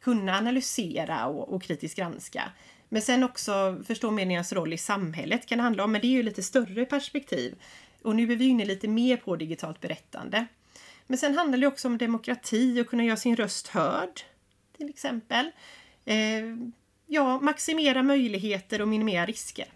kunna 0.00 0.38
analysera 0.38 1.26
och, 1.26 1.54
och 1.54 1.62
kritiskt 1.62 1.96
granska. 1.96 2.42
Men 2.88 3.02
sen 3.02 3.24
också 3.24 3.82
förstå 3.86 4.10
mediernas 4.10 4.52
roll 4.52 4.72
i 4.72 4.78
samhället 4.78 5.46
kan 5.46 5.58
det 5.58 5.64
handla 5.64 5.84
om, 5.84 5.92
men 5.92 6.00
det 6.00 6.06
är 6.06 6.12
ju 6.12 6.22
lite 6.22 6.42
större 6.42 6.84
perspektiv. 6.84 7.54
Och 8.02 8.16
nu 8.16 8.32
är 8.32 8.36
vi 8.36 8.44
inne 8.44 8.64
lite 8.64 8.88
mer 8.88 9.16
på 9.16 9.36
digitalt 9.36 9.80
berättande. 9.80 10.46
Men 11.06 11.18
sen 11.18 11.38
handlar 11.38 11.58
det 11.58 11.66
också 11.66 11.88
om 11.88 11.98
demokrati 11.98 12.80
och 12.80 12.86
kunna 12.86 13.04
göra 13.04 13.16
sin 13.16 13.36
röst 13.36 13.68
hörd. 13.68 14.20
Till 14.76 14.88
exempel. 14.88 15.50
Eh, 16.04 16.16
ja, 17.06 17.40
maximera 17.40 18.02
möjligheter 18.02 18.82
och 18.82 18.88
minimera 18.88 19.26
risker. 19.26 19.66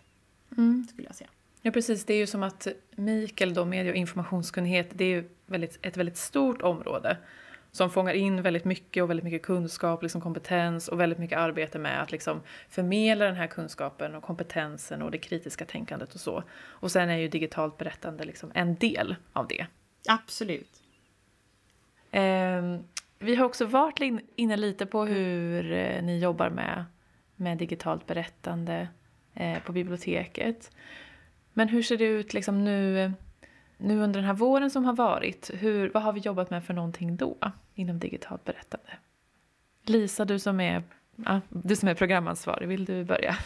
Mm. 0.57 0.87
Skulle 0.91 1.09
jag 1.09 1.17
säga. 1.17 1.31
Ja 1.63 1.71
precis, 1.71 2.05
det 2.05 2.15
är 2.15 2.19
ju 2.19 2.27
som 2.27 2.43
att 2.43 2.67
Mikael 2.91 3.55
då, 3.55 3.65
medie 3.65 3.93
och 3.93 3.97
informationskunnighet, 3.97 4.91
det 4.95 5.05
är 5.05 5.09
ju 5.09 5.29
väldigt, 5.47 5.79
ett 5.83 5.97
väldigt 5.97 6.17
stort 6.17 6.63
område 6.63 7.17
som 7.73 7.91
fångar 7.91 8.15
in 8.15 8.43
väldigt 8.43 8.65
mycket 8.65 9.03
och 9.03 9.11
väldigt 9.11 9.25
mycket 9.25 9.43
kunskap, 9.43 10.03
liksom 10.03 10.21
kompetens 10.21 10.89
och 10.89 11.01
väldigt 11.01 11.19
mycket 11.19 11.39
arbete 11.39 11.79
med 11.79 12.03
att 12.03 12.13
liksom 12.13 12.41
förmedla 12.69 13.25
den 13.25 13.37
här 13.37 13.47
kunskapen 13.47 14.15
och 14.15 14.23
kompetensen 14.23 15.03
och 15.03 15.11
det 15.11 15.19
kritiska 15.19 15.65
tänkandet 15.65 16.15
och 16.15 16.21
så. 16.21 16.43
Och 16.53 16.91
sen 16.91 17.11
är 17.11 17.17
ju 17.17 17.29
digitalt 17.29 17.79
berättande 17.79 18.25
liksom 18.25 18.53
en 18.55 18.75
del 18.75 19.17
av 19.33 19.49
det. 19.49 19.67
Absolut. 20.09 20.83
Eh, 22.11 22.79
vi 23.19 23.35
har 23.35 23.45
också 23.45 23.65
varit 23.65 24.21
inne 24.37 24.57
lite 24.57 24.87
på 24.87 25.05
hur 25.05 25.73
eh, 25.73 26.03
ni 26.03 26.19
jobbar 26.19 26.51
med, 26.51 26.85
med 27.37 27.59
digitalt 27.59 28.07
berättande 28.07 28.89
eh, 29.35 29.63
på 29.63 29.73
biblioteket. 29.73 30.71
Men 31.53 31.69
hur 31.69 31.83
ser 31.83 31.97
det 31.97 32.05
ut 32.05 32.35
liksom 32.35 32.65
nu, 32.65 33.13
nu 33.77 34.01
under 34.01 34.21
den 34.21 34.27
här 34.27 34.35
våren 34.35 34.71
som 34.71 34.85
har 34.85 34.93
varit? 34.93 35.51
Hur, 35.55 35.91
vad 35.95 36.03
har 36.03 36.13
vi 36.13 36.21
jobbat 36.21 36.51
med 36.51 36.65
för 36.65 36.75
någonting 36.75 37.17
då 37.17 37.37
inom 37.75 37.99
digitalt 37.99 38.45
berättande? 38.45 38.93
Lisa, 39.87 40.25
du 40.25 40.39
som 40.39 40.61
är, 40.61 40.83
ja, 41.17 41.41
du 41.49 41.77
som 41.77 41.89
är 41.89 41.95
programansvarig, 41.95 42.69
vill 42.69 42.85
du 42.85 43.05
börja? 43.05 43.37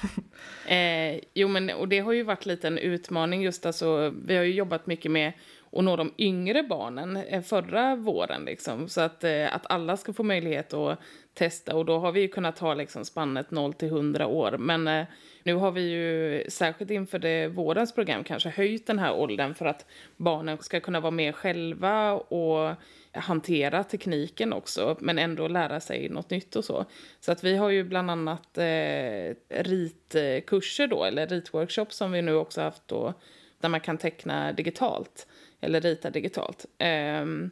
Eh, 0.69 1.21
jo, 1.35 1.49
men 1.49 1.71
och 1.71 1.89
det 1.89 1.99
har 1.99 2.13
ju 2.13 2.23
varit 2.23 2.47
lite 2.47 2.69
en 2.69 2.79
utmaning 2.79 3.43
just 3.43 3.67
alltså, 3.67 4.15
vi 4.25 4.37
har 4.37 4.45
ju 4.45 4.55
jobbat 4.55 4.87
mycket 4.87 5.11
med 5.11 5.33
och 5.71 5.85
nå 5.85 5.97
de 5.97 6.13
yngre 6.19 6.63
barnen 6.63 7.17
eh, 7.17 7.43
förra 7.43 7.97
våren 7.97 8.45
liksom, 8.45 8.89
så 8.89 9.01
att, 9.01 9.25
eh, 9.25 9.55
att 9.55 9.67
alla 9.67 9.97
ska 9.97 10.13
få 10.13 10.23
möjlighet 10.23 10.73
att 10.73 10.99
testa. 11.35 11.77
Och 11.77 11.85
då 11.85 11.99
har 11.99 12.13
vi 12.13 12.21
ju 12.21 12.29
kunnat 12.29 12.59
ha 12.59 12.75
liksom 12.75 13.05
spannet 13.05 13.51
0 13.51 13.73
till 13.73 13.89
100 13.89 14.27
år, 14.27 14.57
men 14.59 14.89
eh, 14.89 15.07
nu 15.43 15.55
har 15.55 15.73
vi 15.73 15.81
ju 15.81 16.45
särskilt 16.51 16.91
inför 16.91 17.19
det 17.19 17.49
vårens 17.49 17.95
program 17.95 18.25
kanske 18.25 18.49
höjt 18.49 18.87
den 18.87 18.99
här 18.99 19.15
åldern 19.15 19.55
för 19.55 19.67
att 19.67 19.87
barnen 20.17 20.59
ska 20.59 20.81
kunna 20.81 21.01
vara 21.01 21.11
med 21.11 21.35
själva 21.35 22.13
och 22.13 22.75
hantera 23.13 23.85
tekniken 23.85 24.53
också, 24.53 24.97
men 25.01 25.19
ändå 25.19 25.49
lära 25.49 25.81
sig 25.81 26.09
något 26.09 26.31
nytt 26.31 26.57
och 26.57 26.65
så. 26.65 26.85
Så 27.21 27.33
att 27.33 27.45
vi 27.45 27.57
har 27.57 27.71
ju 27.71 27.85
bland 27.85 28.11
annat 28.11 28.59
eh, 28.59 29.35
ritkurser 29.49 30.87
då, 30.87 31.05
eller 31.05 31.27
ritworkshops 31.27 31.97
som 31.97 32.13
vi 32.13 32.23
nu 32.23 32.35
också 32.35 32.61
haft 32.61 32.89
då, 32.89 33.15
där 33.61 33.69
man 33.69 33.81
kan 33.81 33.99
teckna 33.99 34.53
digitalt, 34.53 35.27
eller 35.61 35.81
rita 35.81 36.11
digitalt. 36.11 36.67
Um, 37.23 37.51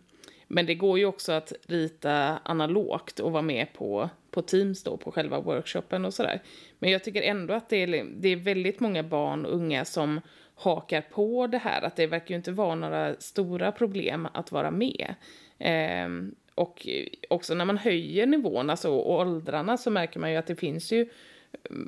men 0.48 0.66
det 0.66 0.74
går 0.74 0.98
ju 0.98 1.06
också 1.06 1.32
att 1.32 1.52
rita 1.66 2.38
analogt 2.44 3.20
och 3.20 3.32
vara 3.32 3.42
med 3.42 3.72
på, 3.72 4.10
på 4.30 4.42
Teams 4.42 4.82
då, 4.82 4.96
på 4.96 5.12
själva 5.12 5.40
workshopen 5.40 6.04
och 6.04 6.14
sådär. 6.14 6.42
Men 6.78 6.90
jag 6.90 7.04
tycker 7.04 7.22
ändå 7.22 7.54
att 7.54 7.68
det 7.68 7.76
är, 7.76 8.06
det 8.16 8.28
är 8.28 8.36
väldigt 8.36 8.80
många 8.80 9.02
barn 9.02 9.46
och 9.46 9.54
unga 9.54 9.84
som 9.84 10.20
hakar 10.54 11.00
på 11.00 11.46
det 11.46 11.58
här. 11.58 11.82
Att 11.82 11.96
det 11.96 12.06
verkar 12.06 12.30
ju 12.30 12.36
inte 12.36 12.52
vara 12.52 12.74
några 12.74 13.14
stora 13.14 13.72
problem 13.72 14.28
att 14.32 14.52
vara 14.52 14.70
med. 14.70 15.14
Eh, 15.58 16.08
och 16.54 16.86
också 17.28 17.54
när 17.54 17.64
man 17.64 17.78
höjer 17.78 18.26
nivån, 18.26 18.70
alltså 18.70 18.90
och 18.90 19.10
åldrarna, 19.20 19.76
så 19.76 19.90
märker 19.90 20.20
man 20.20 20.30
ju 20.30 20.36
att 20.36 20.46
det 20.46 20.56
finns 20.56 20.92
ju 20.92 21.08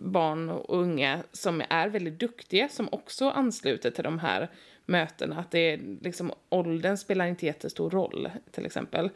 barn 0.02 0.50
och 0.50 0.78
unga 0.78 1.22
som 1.32 1.62
är 1.68 1.88
väldigt 1.88 2.20
duktiga 2.20 2.68
som 2.68 2.88
också 2.92 3.30
ansluter 3.30 3.90
till 3.90 4.04
de 4.04 4.18
här 4.18 4.48
mötena. 4.86 5.38
Att 5.38 5.50
det 5.50 5.58
är 5.58 5.80
liksom, 6.00 6.32
åldern 6.48 6.96
spelar 6.96 7.26
inte 7.26 7.46
jättestor 7.46 7.90
roll 7.90 8.30
till 8.50 8.66
exempel. 8.66 9.10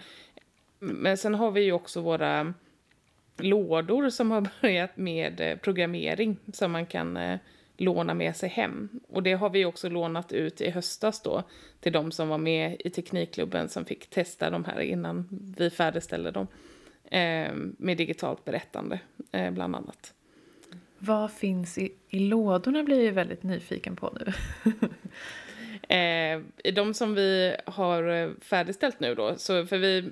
Men 0.78 1.16
sen 1.16 1.34
har 1.34 1.50
vi 1.50 1.60
ju 1.60 1.72
också 1.72 2.00
våra 2.00 2.54
lådor 3.36 4.10
som 4.10 4.30
har 4.30 4.48
börjat 4.62 4.96
med 4.96 5.40
eh, 5.40 5.56
programmering 5.56 6.36
som 6.52 6.72
man 6.72 6.86
kan 6.86 7.16
eh, 7.16 7.38
låna 7.76 8.14
med 8.14 8.36
sig 8.36 8.48
hem. 8.48 8.88
Och 9.08 9.22
det 9.22 9.32
har 9.32 9.50
vi 9.50 9.64
också 9.64 9.88
lånat 9.88 10.32
ut 10.32 10.60
i 10.60 10.70
höstas 10.70 11.22
då 11.22 11.42
till 11.80 11.92
de 11.92 12.12
som 12.12 12.28
var 12.28 12.38
med 12.38 12.76
i 12.84 12.90
Teknikklubben 12.90 13.68
som 13.68 13.84
fick 13.84 14.10
testa 14.10 14.50
de 14.50 14.64
här 14.64 14.80
innan 14.80 15.28
vi 15.58 15.70
färdigställde 15.70 16.30
dem. 16.30 16.46
Eh, 17.04 17.52
med 17.78 17.96
digitalt 17.96 18.44
berättande 18.44 19.00
eh, 19.32 19.50
bland 19.50 19.76
annat. 19.76 20.14
Vad 20.98 21.30
finns 21.30 21.78
i, 21.78 21.92
i 22.08 22.18
lådorna 22.18 22.82
blir 22.82 23.04
jag 23.04 23.12
väldigt 23.12 23.42
nyfiken 23.42 23.96
på 23.96 24.18
nu. 24.20 24.32
eh, 25.90 26.40
I 26.64 26.70
de 26.74 26.94
som 26.94 27.14
vi 27.14 27.56
har 27.66 28.08
eh, 28.08 28.30
färdigställt 28.40 29.00
nu 29.00 29.14
då, 29.14 29.34
så 29.36 29.66
för 29.66 29.78
vi, 29.78 30.10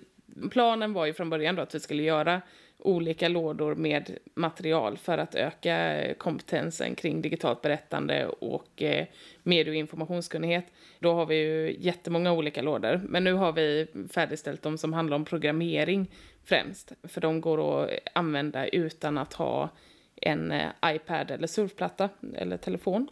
planen 0.51 0.93
var 0.93 1.07
ju 1.07 1.13
från 1.13 1.31
början 1.31 1.55
då 1.55 1.63
att 1.63 1.75
vi 1.75 1.81
skulle 1.81 2.03
göra 2.03 2.41
olika 2.79 3.29
lådor 3.29 3.75
med 3.75 4.19
material 4.35 4.97
för 4.97 5.19
att 5.19 5.35
öka 5.35 5.97
eh, 5.97 6.15
kompetensen 6.15 6.95
kring 6.95 7.23
digitalt 7.23 7.63
berättande 7.63 8.27
och 8.27 8.83
eh, 8.83 9.07
medie 9.43 9.71
och 9.71 9.77
informationskunnighet. 9.77 10.65
Då 10.99 11.13
har 11.13 11.27
vi 11.27 11.37
ju 11.37 11.77
jättemånga 11.79 12.33
olika 12.33 12.63
lådor, 12.63 13.01
men 13.05 13.25
nu 13.25 13.33
har 13.33 13.53
vi 13.53 13.87
färdigställt 14.11 14.63
de 14.63 14.79
som 14.79 14.93
handlar 14.93 15.17
om 15.17 15.25
programmering 15.25 16.11
främst, 16.45 16.93
för 17.03 17.21
de 17.21 17.41
går 17.41 17.85
att 17.85 17.91
använda 18.13 18.67
utan 18.67 19.19
att 19.19 19.33
ha 19.33 19.69
en 20.17 20.53
iPad 20.85 21.31
eller 21.31 21.47
surfplatta 21.47 22.09
eller 22.35 22.57
telefon. 22.57 23.09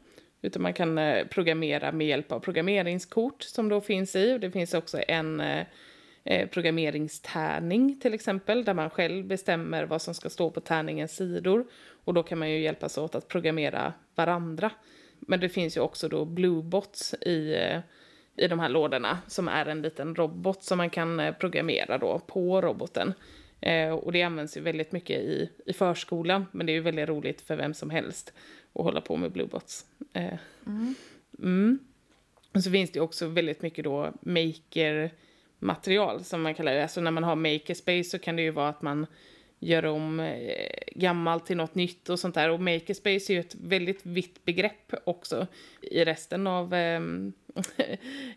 Utan 0.47 0.63
man 0.63 0.75
kan 0.75 0.99
eh, 0.99 1.27
programmera 1.27 1.93
med 1.93 2.07
hjälp 2.07 2.33
av 2.33 2.41
programmeringskort 2.41 3.43
som 3.43 3.69
då 3.69 3.81
finns 3.81 4.17
i. 4.17 4.35
Och 4.35 4.41
det 4.41 4.51
finns 4.51 4.75
också 4.75 4.99
en 5.09 5.41
eh, 5.41 5.67
eh, 6.25 6.49
programmeringstärning 6.49 8.01
till 8.01 8.15
exempel, 8.15 8.65
där 8.65 8.75
man 8.75 8.91
själv 8.91 9.27
bestämmer 9.27 9.85
vad 9.85 10.03
som 10.03 10.15
ska 10.15 10.31
stå 10.31 10.51
på 10.51 10.61
tärningens 10.61 11.17
sidor. 11.17 11.67
Och 12.05 12.15
då 12.15 12.23
kan 12.23 12.39
man 12.39 12.51
ju 12.51 12.59
hjälpas 12.59 12.99
åt 12.99 13.15
att 13.15 13.29
programmera 13.29 13.93
varandra. 14.15 14.71
Men 15.19 15.41
det 15.41 15.49
finns 15.49 15.77
ju 15.77 15.81
också 15.81 16.09
då 16.09 16.25
Bluebots 16.25 17.15
i, 17.15 17.57
i 18.37 18.49
de 18.49 18.61
här 18.61 18.69
lådorna, 18.69 19.19
som 19.27 19.49
är 19.49 19.67
en 19.67 19.83
liten 19.83 20.15
robot 20.15 20.63
som 20.63 20.79
man 20.79 20.91
kan 20.91 21.35
programmera 21.41 21.99
då 21.99 22.19
på 22.19 22.61
roboten. 22.61 23.15
Eh, 23.67 23.91
och 23.91 24.13
det 24.13 24.23
används 24.23 24.57
ju 24.57 24.61
väldigt 24.61 24.93
mycket 24.93 25.21
i, 25.21 25.51
i 25.67 25.73
förskolan, 25.73 26.47
men 26.53 26.67
det 26.67 26.73
är 26.73 26.75
ju 26.75 26.81
väldigt 26.81 27.09
roligt 27.09 27.41
för 27.41 27.57
vem 27.57 27.75
som 27.75 27.91
helst 27.91 28.33
att 28.73 28.85
hålla 28.85 29.01
på 29.01 29.17
med 29.17 29.33
Bluebots. 29.33 29.87
Eh, 30.13 30.39
mm. 30.67 30.95
Mm. 31.39 31.79
Och 32.55 32.63
så 32.63 32.71
finns 32.71 32.91
det 32.91 33.01
också 33.01 33.27
väldigt 33.27 33.63
mycket 33.63 33.85
då 33.85 34.13
maker-material 34.21 36.25
som 36.25 36.43
man 36.43 36.55
kallar 36.55 36.75
det. 36.75 36.83
Alltså 36.83 37.01
när 37.01 37.11
man 37.11 37.25
har 37.25 37.37
makerspace 37.37 38.05
så 38.05 38.19
kan 38.19 38.37
det 38.37 38.43
ju 38.43 38.51
vara 38.51 38.69
att 38.69 38.83
man 38.83 39.07
gör 39.59 39.87
om 39.87 40.21
eh, 40.21 40.71
gammalt 40.95 41.47
till 41.47 41.57
något 41.57 41.75
nytt 41.75 42.09
och 42.09 42.19
sånt 42.19 42.35
där. 42.35 42.51
Och 42.51 42.61
makerspace 42.61 43.33
är 43.33 43.35
ju 43.35 43.41
ett 43.41 43.55
väldigt 43.55 44.07
vitt 44.07 44.45
begrepp 44.45 44.95
också 45.05 45.47
i 45.81 46.05
resten 46.05 46.47
av 46.47 46.75
ehm, 46.75 47.33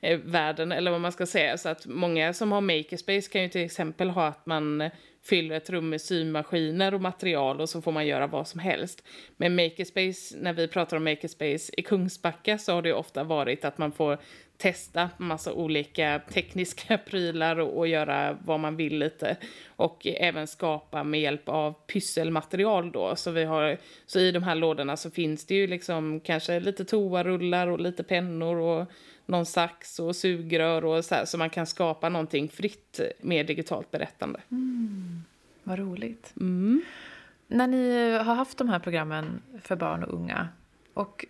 eh, 0.01 0.19
världen, 0.19 0.71
eller 0.71 0.91
vad 0.91 1.01
man 1.01 1.11
ska 1.11 1.25
säga. 1.25 1.57
Så 1.57 1.69
att 1.69 1.85
många 1.85 2.33
som 2.33 2.51
har 2.51 2.61
makerspace 2.61 3.29
kan 3.31 3.41
ju 3.41 3.49
till 3.49 3.65
exempel 3.65 4.09
ha 4.09 4.27
att 4.27 4.45
man 4.45 4.89
fyller 5.23 5.55
ett 5.55 5.69
rum 5.69 5.89
med 5.89 6.01
symaskiner 6.01 6.93
och 6.93 7.01
material 7.01 7.61
och 7.61 7.69
så 7.69 7.81
får 7.81 7.91
man 7.91 8.07
göra 8.07 8.27
vad 8.27 8.47
som 8.47 8.59
helst. 8.59 9.03
Men 9.37 9.55
makerspace, 9.55 10.37
när 10.37 10.53
vi 10.53 10.67
pratar 10.67 10.97
om 10.97 11.03
makerspace 11.03 11.73
i 11.77 11.81
Kungsbacka 11.81 12.57
så 12.57 12.73
har 12.73 12.81
det 12.81 12.93
ofta 12.93 13.23
varit 13.23 13.65
att 13.65 13.77
man 13.77 13.91
får 13.91 14.17
testa 14.57 15.09
massa 15.17 15.53
olika 15.53 16.21
tekniska 16.33 16.97
prylar 17.09 17.59
och, 17.59 17.77
och, 17.77 17.87
göra 17.87 18.37
vad 18.45 18.59
man 18.59 18.75
vill 18.75 18.97
lite. 18.97 19.37
Och 19.67 20.07
även 20.07 20.47
skapa 20.47 21.03
med 21.03 21.21
hjälp 21.21 21.49
av 21.49 21.73
pysselmaterial 21.73 22.91
då. 22.91 23.15
Så, 23.15 23.31
vi 23.31 23.43
har, 23.43 23.77
så 24.05 24.19
i 24.19 24.31
de 24.31 24.43
här 24.43 24.55
lådorna 24.55 24.97
så 24.97 25.11
finns 25.11 25.45
det 25.45 25.55
ju 25.55 25.67
liksom 25.67 26.19
kanske 26.19 26.59
lite 26.59 26.85
toarullar 26.85 27.67
och 27.67 27.79
lite 27.79 28.03
pennor 28.03 28.55
och 28.55 28.87
någon 29.29 29.45
sax 29.45 29.99
och 29.99 30.15
sugrör 30.15 30.85
och 30.85 31.05
så 31.05 31.15
här, 31.15 31.25
så 31.25 31.37
man 31.37 31.49
kan 31.49 31.65
skapa 31.65 32.09
någonting 32.09 32.49
fritt 32.49 32.99
med 33.21 33.45
digitalt 33.45 33.91
berättande. 33.91 34.39
Mm, 34.51 35.23
vad 35.63 35.79
roligt. 35.79 36.33
Mm. 36.39 36.81
När 37.47 37.67
ni 37.67 38.11
har 38.17 38.35
haft 38.35 38.57
de 38.57 38.69
här 38.69 38.79
programmen 38.79 39.41
för 39.61 39.75
barn 39.75 40.03
och 40.03 40.13
unga 40.13 40.47
och 40.93 41.25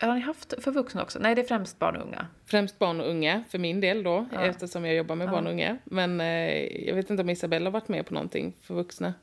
har 0.00 0.14
ni 0.14 0.20
haft 0.20 0.54
för 0.64 0.70
vuxna 0.70 1.02
också? 1.02 1.18
Nej, 1.18 1.34
det 1.34 1.40
är 1.40 1.46
främst 1.46 1.78
barn 1.78 1.96
och 1.96 2.06
unga. 2.06 2.26
Främst 2.46 2.78
barn 2.78 3.00
och 3.00 3.08
unga, 3.10 3.44
för 3.48 3.58
min 3.58 3.80
del 3.80 4.02
då, 4.02 4.26
Ja. 4.32 4.42
eftersom 4.42 4.84
jag 4.84 4.94
jobbar 4.96 5.14
med 5.16 5.26
Ja. 5.26 5.30
barn 5.30 5.46
och 5.46 5.52
unga. 5.52 5.78
Men 5.84 6.20
eh, 6.20 6.86
jag 6.86 6.94
vet 6.94 7.10
inte 7.10 7.22
om 7.22 7.30
Isabella 7.30 7.66
har 7.66 7.72
varit 7.72 7.88
med 7.88 8.06
på 8.06 8.14
någonting 8.14 8.52
för 8.62 8.74
vuxna. 8.74 9.14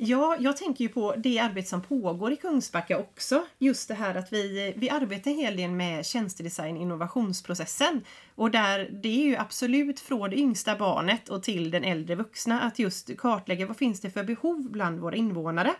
Ja, 0.00 0.36
jag 0.40 0.56
tänker 0.56 0.84
ju 0.84 0.88
på 0.88 1.14
det 1.16 1.38
arbete 1.38 1.68
som 1.68 1.82
pågår 1.82 2.32
i 2.32 2.36
Kungsbacka 2.36 2.98
också. 2.98 3.46
Just 3.58 3.88
det 3.88 3.94
här 3.94 4.14
att 4.14 4.32
vi, 4.32 4.72
vi 4.76 4.90
arbetar 4.90 5.30
en 5.30 5.36
hel 5.36 5.56
del 5.56 5.70
med 5.70 6.06
tjänstedesign 6.06 6.76
innovationsprocessen. 6.76 8.00
Och 8.34 8.50
där 8.50 8.88
det 9.02 9.08
är 9.08 9.24
ju 9.24 9.36
absolut 9.36 10.00
från 10.00 10.30
det 10.30 10.38
yngsta 10.38 10.76
barnet 10.76 11.28
och 11.28 11.42
till 11.42 11.70
den 11.70 11.84
äldre 11.84 12.14
vuxna 12.14 12.60
att 12.60 12.78
just 12.78 13.16
kartlägga 13.16 13.66
vad 13.66 13.76
finns 13.76 14.00
det 14.00 14.10
för 14.10 14.24
behov 14.24 14.70
bland 14.70 15.00
våra 15.00 15.16
invånare. 15.16 15.74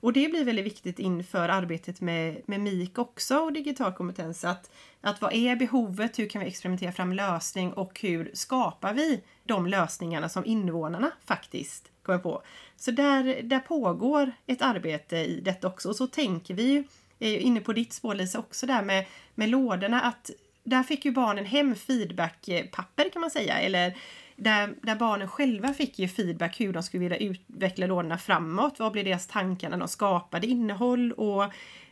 Och 0.00 0.12
det 0.12 0.28
blir 0.28 0.44
väldigt 0.44 0.66
viktigt 0.66 0.98
inför 0.98 1.48
arbetet 1.48 2.00
med, 2.00 2.42
med 2.46 2.60
MIK 2.60 2.98
också 2.98 3.38
och 3.38 3.52
digital 3.52 3.92
kompetens. 3.92 4.44
Att, 4.44 4.70
att 5.00 5.20
vad 5.20 5.32
är 5.32 5.56
behovet? 5.56 6.18
Hur 6.18 6.28
kan 6.28 6.40
vi 6.40 6.48
experimentera 6.48 6.92
fram 6.92 7.12
lösning? 7.12 7.72
Och 7.72 8.00
hur 8.02 8.30
skapar 8.34 8.94
vi 8.94 9.22
de 9.44 9.66
lösningarna 9.66 10.28
som 10.28 10.44
invånarna 10.44 11.10
faktiskt 11.24 11.90
kommer 12.10 12.22
på? 12.22 12.42
Så 12.76 12.90
där, 12.90 13.42
där 13.42 13.58
pågår 13.58 14.32
ett 14.46 14.62
arbete 14.62 15.16
i 15.16 15.40
detta 15.40 15.68
också. 15.68 15.88
Och 15.88 15.96
så 15.96 16.06
tänker 16.06 16.54
vi 16.54 16.62
ju, 16.62 16.84
är 17.18 17.38
inne 17.38 17.60
på 17.60 17.72
ditt 17.72 17.92
spår 17.92 18.14
Lisa, 18.14 18.38
också 18.38 18.66
där 18.66 18.82
med, 18.82 19.06
med 19.34 19.48
lådorna. 19.48 20.00
att 20.00 20.30
Där 20.64 20.82
fick 20.82 21.04
ju 21.04 21.12
barnen 21.12 21.44
hem 21.44 21.74
feedbackpapper 21.74 23.10
kan 23.10 23.20
man 23.20 23.30
säga. 23.30 23.58
Eller 23.58 23.96
där, 24.36 24.74
där 24.82 24.96
barnen 24.96 25.28
själva 25.28 25.74
fick 25.74 25.98
ju 25.98 26.08
feedback 26.08 26.60
hur 26.60 26.72
de 26.72 26.82
skulle 26.82 27.00
vilja 27.00 27.16
utveckla 27.16 27.86
lådorna 27.86 28.18
framåt. 28.18 28.78
Vad 28.78 28.92
blev 28.92 29.04
deras 29.04 29.26
tankar 29.26 29.70
när 29.70 29.78
de 29.78 29.88
skapade 29.88 30.46
innehåll? 30.46 31.12
Och, 31.12 31.44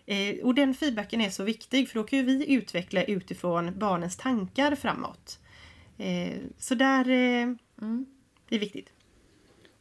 eh, 0.06 0.36
och 0.42 0.54
den 0.54 0.74
feedbacken 0.74 1.20
är 1.20 1.30
så 1.30 1.44
viktig 1.44 1.88
för 1.88 1.94
då 1.94 2.04
kan 2.04 2.18
ju 2.18 2.24
vi 2.24 2.52
utveckla 2.52 3.02
utifrån 3.02 3.78
barnens 3.78 4.16
tankar 4.16 4.74
framåt. 4.74 5.38
Eh, 5.98 6.38
så 6.58 6.74
där 6.74 7.00
eh, 7.00 7.54
det 8.48 8.56
är 8.56 8.58
viktigt. 8.58 8.97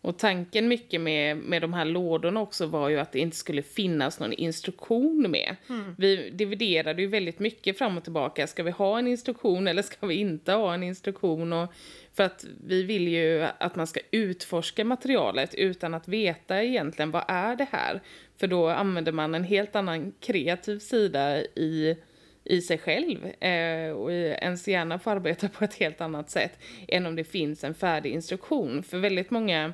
Och 0.08 0.18
tanken 0.18 0.68
mycket 0.68 1.02
med, 1.02 1.38
med 1.38 1.62
de 1.62 1.74
här 1.74 1.86
lådorna 1.86 2.42
också 2.42 2.66
var 2.66 2.90
ju 2.90 3.00
att 3.00 3.12
det 3.12 3.20
inte 3.20 3.38
skulle 3.38 3.62
finnas 3.62 4.20
någon 4.20 4.34
instruktion 4.34 5.32
med. 5.32 5.56
Vi 5.98 6.30
dividerade 6.30 7.02
ju 7.02 7.08
väldigt 7.08 7.40
mycket 7.40 7.78
fram 7.78 7.98
och 7.98 8.04
tillbaka. 8.04 8.48
Ska 8.48 8.64
vi 8.64 8.72
ha 8.72 9.00
en 9.00 9.08
instruktion 9.08 9.68
eller 9.68 9.82
ska 9.82 10.08
vi 10.08 10.16
inte 10.16 10.52
ha 10.52 10.74
en 10.74 10.84
instruktion? 10.84 11.54
Och 11.54 11.74
för 12.14 12.24
att 12.24 12.46
vi 12.68 12.84
vill 12.84 13.08
ju 13.08 13.46
att 13.58 13.76
man 13.76 13.88
ska 13.88 14.00
utforska 14.12 14.86
materialet 14.86 15.56
utan 15.56 15.94
att 15.94 16.08
veta 16.08 16.64
egentligen 16.64 17.12
vad 17.12 17.24
är 17.28 17.56
det 17.56 17.68
här. 17.72 18.02
För 18.38 18.48
då 18.48 18.70
använder 18.70 19.12
man 19.12 19.36
en 19.36 19.44
helt 19.44 19.76
annan 19.76 20.14
kreativ 20.20 20.80
sida 20.80 21.42
i 21.42 21.98
i 22.44 22.62
sig 22.62 22.78
själv 22.78 23.26
eh, 23.26 23.92
och 23.92 24.12
ens 24.12 24.68
hjärna 24.68 25.00
får 25.00 25.12
arbeta 25.12 25.50
på 25.50 25.64
ett 25.64 25.74
helt 25.74 26.02
annat 26.02 26.30
sätt 26.30 26.60
än 26.88 27.06
om 27.06 27.16
det 27.16 27.24
finns 27.24 27.64
en 27.64 27.74
färdig 27.74 28.14
instruktion. 28.14 28.84
För 28.84 28.98
väldigt 28.98 29.32
många 29.32 29.74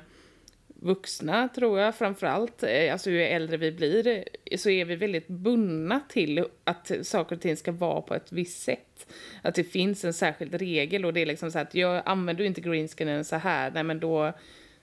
vuxna, 0.74 1.48
tror 1.48 1.80
jag, 1.80 1.94
framförallt, 1.94 2.62
eh, 2.62 2.92
alltså 2.92 3.10
ju 3.10 3.22
äldre 3.22 3.56
vi 3.56 3.72
blir, 3.72 4.24
eh, 4.44 4.56
så 4.56 4.70
är 4.70 4.84
vi 4.84 4.96
väldigt 4.96 5.28
bundna 5.28 6.00
till 6.08 6.44
att 6.64 6.90
saker 7.02 7.36
och 7.36 7.42
ting 7.42 7.56
ska 7.56 7.72
vara 7.72 8.00
på 8.00 8.14
ett 8.14 8.32
visst 8.32 8.62
sätt. 8.62 9.06
Att 9.42 9.54
det 9.54 9.64
finns 9.64 10.04
en 10.04 10.14
särskild 10.14 10.54
regel 10.54 11.04
och 11.04 11.12
det 11.12 11.22
är 11.22 11.26
liksom 11.26 11.50
så 11.50 11.58
att 11.58 11.74
jag 11.74 12.02
använder 12.06 12.42
du 12.42 12.46
inte 12.46 12.60
greenscreenen 12.60 13.24
så 13.24 13.36
här, 13.36 13.70
nej 13.70 13.82
men 13.82 14.00
då 14.00 14.32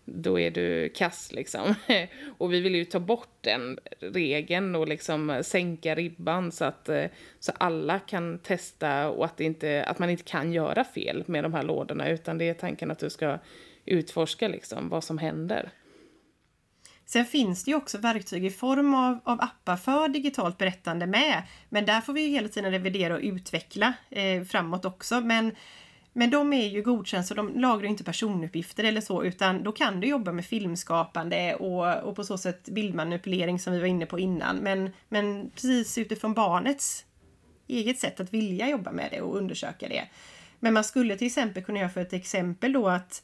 då 0.05 0.39
är 0.39 0.51
du 0.51 0.89
kass 0.89 1.31
liksom. 1.31 1.75
Och 2.37 2.53
vi 2.53 2.61
vill 2.61 2.75
ju 2.75 2.85
ta 2.85 2.99
bort 2.99 3.29
den 3.41 3.79
regeln 3.99 4.75
och 4.75 4.87
liksom 4.87 5.41
sänka 5.43 5.95
ribban 5.95 6.51
så 6.51 6.65
att 6.65 6.89
eh, 6.89 7.05
så 7.39 7.51
alla 7.57 7.99
kan 7.99 8.39
testa 8.39 9.09
och 9.09 9.25
att, 9.25 9.37
det 9.37 9.43
inte, 9.43 9.83
att 9.83 9.99
man 9.99 10.09
inte 10.09 10.23
kan 10.23 10.53
göra 10.53 10.83
fel 10.83 11.23
med 11.27 11.43
de 11.43 11.53
här 11.53 11.63
lådorna 11.63 12.09
utan 12.09 12.37
det 12.37 12.49
är 12.49 12.53
tanken 12.53 12.91
att 12.91 12.99
du 12.99 13.09
ska 13.09 13.37
utforska 13.85 14.47
liksom 14.47 14.89
vad 14.89 15.03
som 15.03 15.17
händer. 15.17 15.69
Sen 17.11 17.25
finns 17.25 17.63
det 17.63 17.71
ju 17.71 17.77
också 17.77 17.97
verktyg 17.97 18.45
i 18.45 18.49
form 18.49 18.93
av, 18.93 19.19
av 19.23 19.41
appar 19.41 19.77
för 19.77 20.07
digitalt 20.07 20.57
berättande 20.57 21.07
med. 21.07 21.43
Men 21.69 21.85
där 21.85 22.01
får 22.01 22.13
vi 22.13 22.21
ju 22.21 22.27
hela 22.27 22.47
tiden 22.47 22.71
revidera 22.71 23.13
och 23.13 23.19
utveckla 23.23 23.93
eh, 24.09 24.43
framåt 24.43 24.85
också. 24.85 25.21
Men, 25.21 25.55
men 26.13 26.29
de 26.29 26.53
är 26.53 26.67
ju 26.67 26.81
godkända 26.81 27.23
så 27.23 27.33
de 27.33 27.59
lagrar 27.59 27.89
inte 27.89 28.03
personuppgifter 28.03 28.83
eller 28.83 29.01
så 29.01 29.23
utan 29.23 29.63
då 29.63 29.71
kan 29.71 29.99
du 29.99 30.07
jobba 30.07 30.31
med 30.31 30.45
filmskapande 30.45 31.55
och, 31.55 32.03
och 32.03 32.15
på 32.15 32.23
så 32.23 32.37
sätt 32.37 32.69
bildmanipulering 32.69 33.59
som 33.59 33.73
vi 33.73 33.79
var 33.79 33.87
inne 33.87 34.05
på 34.05 34.19
innan. 34.19 34.57
Men, 34.57 34.89
men 35.09 35.51
precis 35.55 35.97
utifrån 35.97 36.33
barnets 36.33 37.05
eget 37.67 37.99
sätt 37.99 38.19
att 38.19 38.33
vilja 38.33 38.69
jobba 38.69 38.91
med 38.91 39.07
det 39.11 39.21
och 39.21 39.37
undersöka 39.37 39.87
det. 39.87 40.07
Men 40.59 40.73
man 40.73 40.83
skulle 40.83 41.17
till 41.17 41.27
exempel 41.27 41.63
kunna 41.63 41.79
göra 41.79 41.89
för 41.89 42.01
ett 42.01 42.13
exempel 42.13 42.73
då 42.73 42.87
att 42.87 43.23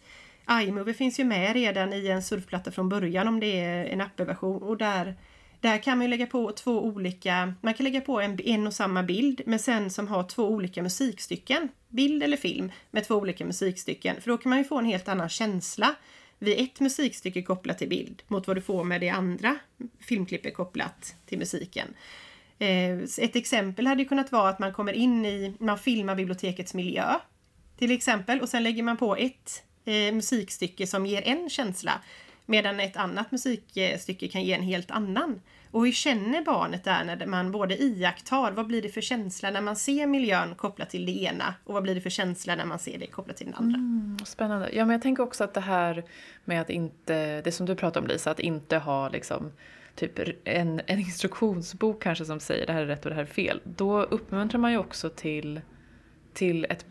iMovie 0.52 0.94
finns 0.94 1.20
ju 1.20 1.24
med 1.24 1.54
redan 1.54 1.94
i 1.94 2.08
en 2.08 2.24
surfplatta 2.24 2.72
från 2.72 2.90
början 2.90 3.28
om 3.28 3.40
det 3.40 3.60
är 3.60 3.86
en 3.86 4.02
appversion 4.02 4.64
och 4.64 4.78
där, 4.78 5.16
där 5.62 5.78
kan 5.78 5.98
man 5.98 6.10
lägga 6.10 6.26
på 6.26 6.52
två 6.52 6.84
olika, 6.84 7.54
man 7.62 7.74
kan 7.74 7.84
lägga 7.84 8.02
på 8.02 8.22
en, 8.22 8.40
en 8.42 8.68
och 8.68 8.74
samma 8.74 9.04
bild 9.04 9.42
men 9.46 9.60
sen 9.60 9.90
som 9.90 10.08
har 10.08 10.24
två 10.24 10.50
olika 10.50 10.84
musikstycken, 10.84 11.70
bild 11.90 12.24
eller 12.24 12.38
film 12.38 12.72
med 12.92 13.04
två 13.04 13.16
olika 13.16 13.46
musikstycken 13.46 14.22
för 14.22 14.32
då 14.32 14.38
kan 14.38 14.50
man 14.50 14.60
ju 14.60 14.66
få 14.66 14.78
en 14.78 14.86
helt 14.86 15.08
annan 15.08 15.30
känsla 15.30 15.96
vid 16.40 16.60
ett 16.60 16.80
musikstycke 16.80 17.42
kopplat 17.42 17.78
till 17.78 17.90
bild 17.90 18.24
mot 18.28 18.48
vad 18.48 18.58
du 18.58 18.62
får 18.62 18.84
med 18.84 19.02
det 19.02 19.10
andra 19.10 19.58
filmklippet 20.00 20.54
kopplat 20.56 21.16
till 21.26 21.40
musiken. 21.40 21.88
Eh, 22.60 22.98
ett 23.18 23.36
exempel 23.36 23.88
hade 23.88 24.06
kunnat 24.06 24.32
vara 24.32 24.50
att 24.50 24.60
man 24.60 24.74
kommer 24.74 24.94
in 24.94 25.26
i, 25.26 25.54
man 25.60 25.80
filmar 25.80 26.16
bibliotekets 26.16 26.74
miljö 26.74 27.14
till 27.78 27.92
exempel 27.92 28.42
och 28.42 28.50
sen 28.50 28.64
lägger 28.64 28.84
man 28.84 28.98
på 28.98 29.16
ett 29.16 29.64
eh, 29.88 30.14
musikstycke 30.14 30.88
som 30.88 31.06
ger 31.06 31.22
en 31.22 31.50
känsla 31.50 32.02
medan 32.48 32.80
ett 32.80 32.98
annat 32.98 33.32
musikstycke 33.32 34.28
kan 34.28 34.44
ge 34.44 34.54
en 34.54 34.64
helt 34.64 34.92
annan. 34.92 35.42
Och 35.72 35.86
hur 35.86 35.92
känner 35.92 36.42
barnet 36.42 36.84
där 36.84 37.04
när 37.04 37.26
man 37.26 37.52
både 37.52 37.84
iakttar, 37.84 38.52
vad 38.52 38.68
blir 38.68 38.82
det 38.82 38.90
för 38.90 39.02
känsla 39.02 39.52
när 39.52 39.62
man 39.62 39.76
ser 39.76 40.08
miljön 40.08 40.56
kopplat 40.56 40.90
till 40.90 41.06
det 41.06 41.24
ena 41.24 41.54
och 41.64 41.74
vad 41.74 41.84
blir 41.84 41.96
det 41.96 42.02
för 42.02 42.10
känsla 42.10 42.56
när 42.56 42.66
man 42.66 42.80
ser 42.80 42.98
det 42.98 43.08
kopplat 43.08 43.38
till 43.38 43.46
den 43.46 43.56
andra? 43.56 43.78
Mm, 43.78 44.18
spännande. 44.26 44.70
Ja, 44.74 44.86
men 44.86 44.94
jag 44.94 45.02
tänker 45.02 45.24
också 45.24 45.44
att 45.44 45.54
det 45.54 45.62
här 45.62 46.04
med 46.46 46.62
att 46.62 46.70
inte, 46.70 47.42
det 47.42 47.52
som 47.52 47.66
du 47.66 47.76
pratar 47.76 48.02
om 48.02 48.08
Lisa, 48.08 48.32
att 48.32 48.40
inte 48.40 48.78
ha 48.78 49.10
liksom 49.10 49.52
typ 49.96 50.20
en, 50.44 50.82
en 50.86 51.00
instruktionsbok 51.00 52.04
kanske 52.04 52.26
som 52.26 52.40
säger 52.40 52.66
det 52.68 52.74
här 52.74 52.82
är 52.82 52.86
rätt 52.86 53.06
och 53.06 53.10
det 53.10 53.16
här 53.16 53.24
är 53.24 53.26
fel. 53.26 53.62
Då 53.64 54.02
uppmuntrar 54.02 54.60
man 54.60 54.72
ju 54.72 54.78
också 54.78 55.10
till, 55.10 55.62
till 56.34 56.66
ett 56.70 56.88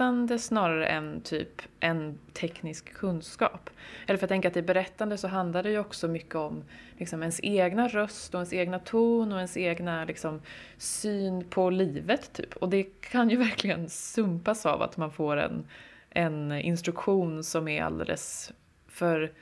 berättande 0.00 0.38
snarare 0.38 0.86
än 0.86 1.20
typ 1.20 1.62
en 1.80 2.18
teknisk 2.32 2.94
kunskap. 2.94 3.70
Eller 4.06 4.18
för 4.18 4.26
att 4.26 4.28
tänka 4.28 4.48
att 4.48 4.56
i 4.56 4.62
berättande 4.62 5.18
så 5.18 5.28
handlar 5.28 5.62
det 5.62 5.70
ju 5.70 5.78
också 5.78 6.08
mycket 6.08 6.34
om 6.34 6.64
liksom 6.98 7.22
ens 7.22 7.40
egna 7.42 7.88
röst 7.88 8.34
och 8.34 8.38
ens 8.38 8.52
egna 8.52 8.78
ton 8.78 9.32
och 9.32 9.38
ens 9.38 9.56
egna 9.56 10.04
liksom, 10.04 10.40
syn 10.78 11.44
på 11.50 11.70
livet 11.70 12.32
typ. 12.32 12.56
Och 12.56 12.68
det 12.68 12.82
kan 13.00 13.30
ju 13.30 13.36
verkligen 13.48 13.88
sumpas 13.88 14.66
av 14.66 14.82
att 14.82 14.96
man 14.96 15.12
får 15.12 15.36
en, 15.36 15.66
en 16.10 16.52
instruktion 16.52 17.44
som 17.44 17.68
är 17.68 17.82
alldeles 17.82 18.52
för 18.88 19.32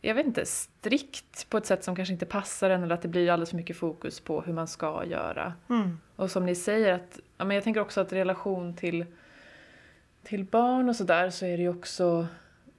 jag 0.00 0.14
vet 0.14 0.26
inte, 0.26 0.46
strikt 0.46 1.50
på 1.50 1.58
ett 1.58 1.66
sätt 1.66 1.84
som 1.84 1.96
kanske 1.96 2.12
inte 2.12 2.26
passar 2.26 2.70
en 2.70 2.82
eller 2.82 2.94
att 2.94 3.02
det 3.02 3.08
blir 3.08 3.30
alldeles 3.30 3.50
för 3.50 3.56
mycket 3.56 3.76
fokus 3.76 4.20
på 4.20 4.40
hur 4.40 4.52
man 4.52 4.68
ska 4.68 5.04
göra. 5.04 5.52
Mm. 5.70 5.98
Och 6.16 6.30
som 6.30 6.46
ni 6.46 6.54
säger, 6.54 6.92
att, 6.92 7.20
ja, 7.38 7.44
men 7.44 7.54
jag 7.54 7.64
tänker 7.64 7.80
också 7.80 8.00
att 8.00 8.12
relation 8.12 8.76
till, 8.76 9.06
till 10.24 10.44
barn 10.44 10.88
och 10.88 10.96
sådär 10.96 11.30
så 11.30 11.46
är 11.46 11.56
det 11.56 11.62
ju 11.62 11.68
också 11.68 12.26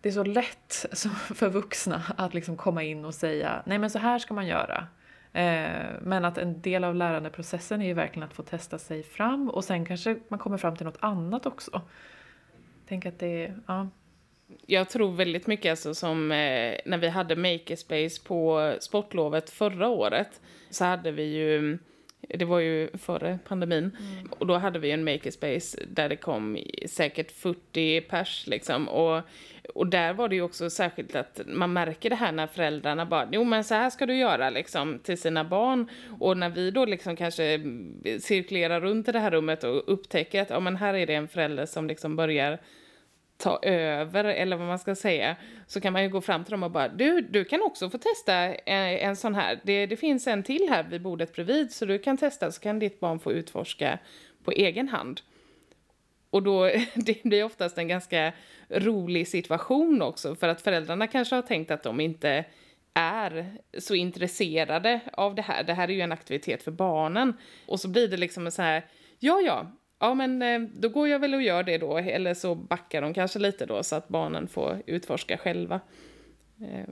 det 0.01 0.09
är 0.09 0.13
så 0.13 0.23
lätt 0.23 0.85
för 1.35 1.49
vuxna 1.49 2.03
att 2.17 2.33
liksom 2.33 2.57
komma 2.57 2.83
in 2.83 3.05
och 3.05 3.13
säga 3.13 3.63
nej 3.65 3.77
men 3.77 3.89
så 3.89 3.99
här 3.99 4.19
ska 4.19 4.33
man 4.33 4.47
göra. 4.47 4.87
Eh, 5.33 5.91
men 6.01 6.25
att 6.25 6.37
en 6.37 6.61
del 6.61 6.83
av 6.83 6.95
lärandeprocessen 6.95 7.81
är 7.81 7.85
ju 7.85 7.93
verkligen 7.93 8.27
att 8.27 8.33
få 8.33 8.43
testa 8.43 8.79
sig 8.79 9.03
fram 9.03 9.49
och 9.49 9.63
sen 9.63 9.85
kanske 9.85 10.17
man 10.27 10.39
kommer 10.39 10.57
fram 10.57 10.75
till 10.75 10.85
något 10.85 10.97
annat 10.99 11.45
också. 11.45 11.81
Tänk 12.87 13.05
att 13.05 13.19
det 13.19 13.45
är, 13.45 13.57
ja. 13.67 13.89
Jag 14.65 14.89
tror 14.89 15.11
väldigt 15.11 15.47
mycket 15.47 15.69
alltså 15.69 15.93
som 15.93 16.31
eh, 16.31 16.77
när 16.85 16.97
vi 16.97 17.09
hade 17.09 17.35
Makerspace 17.35 18.23
på 18.25 18.73
sportlovet 18.79 19.49
förra 19.49 19.87
året 19.87 20.41
så 20.69 20.85
hade 20.85 21.11
vi 21.11 21.23
ju 21.23 21.77
det 22.29 22.45
var 22.45 22.59
ju 22.59 22.89
före 22.97 23.39
pandemin. 23.47 23.97
Och 24.29 24.47
då 24.47 24.57
hade 24.57 24.79
vi 24.79 24.91
en 24.91 25.03
makerspace 25.03 25.77
där 25.87 26.09
det 26.09 26.15
kom 26.15 26.57
säkert 26.85 27.31
40 27.31 28.01
pers 28.01 28.47
liksom. 28.47 28.87
Och, 28.87 29.21
och 29.73 29.87
där 29.87 30.13
var 30.13 30.29
det 30.29 30.35
ju 30.35 30.41
också 30.41 30.69
särskilt 30.69 31.15
att 31.15 31.41
man 31.45 31.73
märker 31.73 32.09
det 32.09 32.15
här 32.15 32.31
när 32.31 32.47
föräldrarna 32.47 33.05
bara, 33.05 33.29
jo 33.31 33.43
men 33.43 33.63
så 33.63 33.75
här 33.75 33.89
ska 33.89 34.05
du 34.05 34.17
göra 34.17 34.49
liksom 34.49 34.99
till 34.99 35.17
sina 35.17 35.43
barn. 35.43 35.89
Och 36.19 36.37
när 36.37 36.49
vi 36.49 36.71
då 36.71 36.85
liksom 36.85 37.15
kanske 37.15 37.59
cirkulerar 38.19 38.81
runt 38.81 39.07
i 39.07 39.11
det 39.11 39.19
här 39.19 39.31
rummet 39.31 39.63
och 39.63 39.93
upptäcker 39.93 40.41
att, 40.41 40.49
ja 40.49 40.59
men 40.59 40.75
här 40.75 40.93
är 40.93 41.07
det 41.07 41.13
en 41.13 41.27
förälder 41.27 41.65
som 41.65 41.87
liksom 41.87 42.15
börjar 42.15 42.59
ta 43.37 43.59
över, 43.61 44.23
eller 44.23 44.57
vad 44.57 44.67
man 44.67 44.79
ska 44.79 44.95
säga, 44.95 45.35
så 45.67 45.81
kan 45.81 45.93
man 45.93 46.03
ju 46.03 46.09
gå 46.09 46.21
fram 46.21 46.43
till 46.43 46.51
dem 46.51 46.63
och 46.63 46.71
bara 46.71 46.87
du, 46.87 47.21
du 47.21 47.45
kan 47.45 47.61
också 47.61 47.89
få 47.89 47.97
testa 47.97 48.33
en, 48.33 49.09
en 49.09 49.15
sån 49.15 49.35
här. 49.35 49.59
Det, 49.63 49.85
det 49.85 49.97
finns 49.97 50.27
en 50.27 50.43
till 50.43 50.69
här 50.69 50.83
vid 50.83 51.01
bordet 51.01 51.33
bredvid 51.33 51.71
så 51.71 51.85
du 51.85 51.99
kan 51.99 52.17
testa 52.17 52.51
så 52.51 52.61
kan 52.61 52.79
ditt 52.79 52.99
barn 52.99 53.19
få 53.19 53.31
utforska 53.31 53.99
på 54.43 54.51
egen 54.51 54.87
hand. 54.87 55.21
Och 56.29 56.43
då 56.43 56.63
det 56.95 57.23
blir 57.23 57.43
oftast 57.43 57.77
en 57.77 57.87
ganska 57.87 58.33
rolig 58.69 59.27
situation 59.27 60.01
också 60.01 60.35
för 60.35 60.47
att 60.47 60.61
föräldrarna 60.61 61.07
kanske 61.07 61.35
har 61.35 61.41
tänkt 61.41 61.71
att 61.71 61.83
de 61.83 61.99
inte 61.99 62.45
är 62.93 63.57
så 63.77 63.95
intresserade 63.95 64.99
av 65.13 65.35
det 65.35 65.41
här. 65.41 65.63
Det 65.63 65.73
här 65.73 65.87
är 65.87 65.93
ju 65.93 66.01
en 66.01 66.11
aktivitet 66.11 66.63
för 66.63 66.71
barnen. 66.71 67.33
Och 67.65 67.79
så 67.79 67.87
blir 67.87 68.07
det 68.07 68.17
liksom 68.17 68.45
en 68.45 68.51
så 68.51 68.61
här, 68.61 68.85
ja 69.19 69.41
ja, 69.41 69.71
ja 69.99 70.13
men 70.13 70.41
eh, 70.41 70.59
då 70.59 70.89
går 70.89 71.07
jag 71.07 71.19
väl 71.19 71.33
och 71.33 71.41
gör 71.41 71.63
det 71.63 71.77
då. 71.77 71.97
Eller 71.97 72.33
så 72.33 72.55
backar 72.55 73.01
de 73.01 73.13
kanske 73.13 73.39
lite 73.39 73.65
då 73.65 73.83
så 73.83 73.95
att 73.95 74.07
barnen 74.07 74.47
får 74.47 74.81
utforska 74.85 75.37
själva. 75.37 75.79
Eh, 76.61 76.87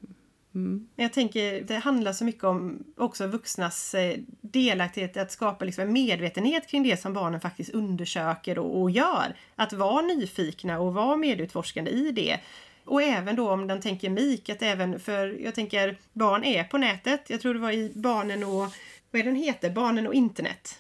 mm. 0.55 0.87
Jag 0.95 1.13
tänker, 1.13 1.61
det 1.61 1.75
handlar 1.75 2.13
så 2.13 2.25
mycket 2.25 2.43
om 2.43 2.83
också 2.97 3.27
vuxnas 3.27 3.93
eh, 3.93 4.17
delaktighet, 4.41 5.17
att 5.17 5.31
skapa 5.31 5.65
liksom 5.65 5.83
en 5.83 5.93
medvetenhet 5.93 6.67
kring 6.67 6.83
det 6.83 6.97
som 6.97 7.13
barnen 7.13 7.39
faktiskt 7.39 7.73
undersöker 7.73 8.59
och, 8.59 8.81
och 8.81 8.91
gör. 8.91 9.35
Att 9.55 9.73
vara 9.73 10.01
nyfikna 10.01 10.79
och 10.79 10.93
vara 10.93 11.17
medutforskande 11.17 11.91
i 11.91 12.11
det. 12.11 12.39
Och 12.85 13.01
även 13.01 13.35
då 13.35 13.51
om 13.51 13.67
de 13.67 13.81
tänker 13.81 14.09
MIK, 14.09 14.49
att 14.49 14.61
även 14.61 14.99
för, 14.99 15.27
jag 15.43 15.55
tänker 15.55 15.97
barn 16.13 16.43
är 16.43 16.63
på 16.63 16.77
nätet. 16.77 17.29
Jag 17.29 17.41
tror 17.41 17.53
det 17.53 17.59
var 17.59 17.71
i 17.71 17.91
Barnen 17.95 18.43
och, 18.43 18.67
vad 19.11 19.19
är 19.19 19.23
den 19.23 19.35
heter? 19.35 19.69
Barnen 19.69 20.07
och 20.07 20.13
internet. 20.13 20.79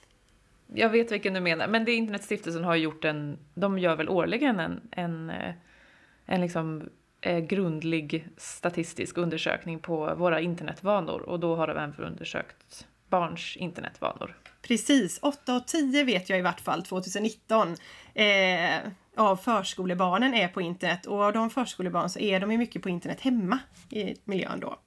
Jag 0.75 0.89
vet 0.89 1.11
vilken 1.11 1.33
du 1.33 1.39
menar, 1.39 1.67
men 1.67 1.85
det 1.85 1.93
Internetstiftelsen 1.93 2.63
har 2.63 2.75
gjort 2.75 3.05
en, 3.05 3.39
de 3.53 3.79
gör 3.79 3.95
väl 3.95 4.09
årligen 4.09 4.59
en, 4.59 4.81
en, 4.91 5.29
eh, 5.29 5.53
en 6.25 6.41
liksom 6.41 6.89
eh, 7.21 7.39
grundlig 7.39 8.27
statistisk 8.37 9.17
undersökning 9.17 9.79
på 9.79 10.15
våra 10.15 10.41
internetvanor 10.41 11.21
och 11.21 11.39
då 11.39 11.55
har 11.55 11.67
de 11.67 11.77
även 11.77 11.95
undersökt 11.95 12.87
barns 13.07 13.57
internetvanor. 13.57 14.37
Precis, 14.61 15.19
8 15.21 15.55
av 15.55 15.59
10 15.59 16.03
vet 16.03 16.29
jag 16.29 16.39
i 16.39 16.41
vart 16.41 16.61
fall 16.61 16.83
2019. 16.83 17.75
Eh, 18.13 18.79
av 19.15 19.35
förskolebarnen 19.35 20.33
är 20.33 20.47
på 20.47 20.61
internet 20.61 21.05
och 21.05 21.23
av 21.23 21.33
de 21.33 21.49
förskolebarn 21.49 22.09
så 22.09 22.19
är 22.19 22.39
de 22.39 22.51
ju 22.51 22.57
mycket 22.57 22.81
på 22.81 22.89
internet 22.89 23.21
hemma 23.21 23.59
i 23.89 24.15
miljön 24.23 24.59
då. 24.59 24.79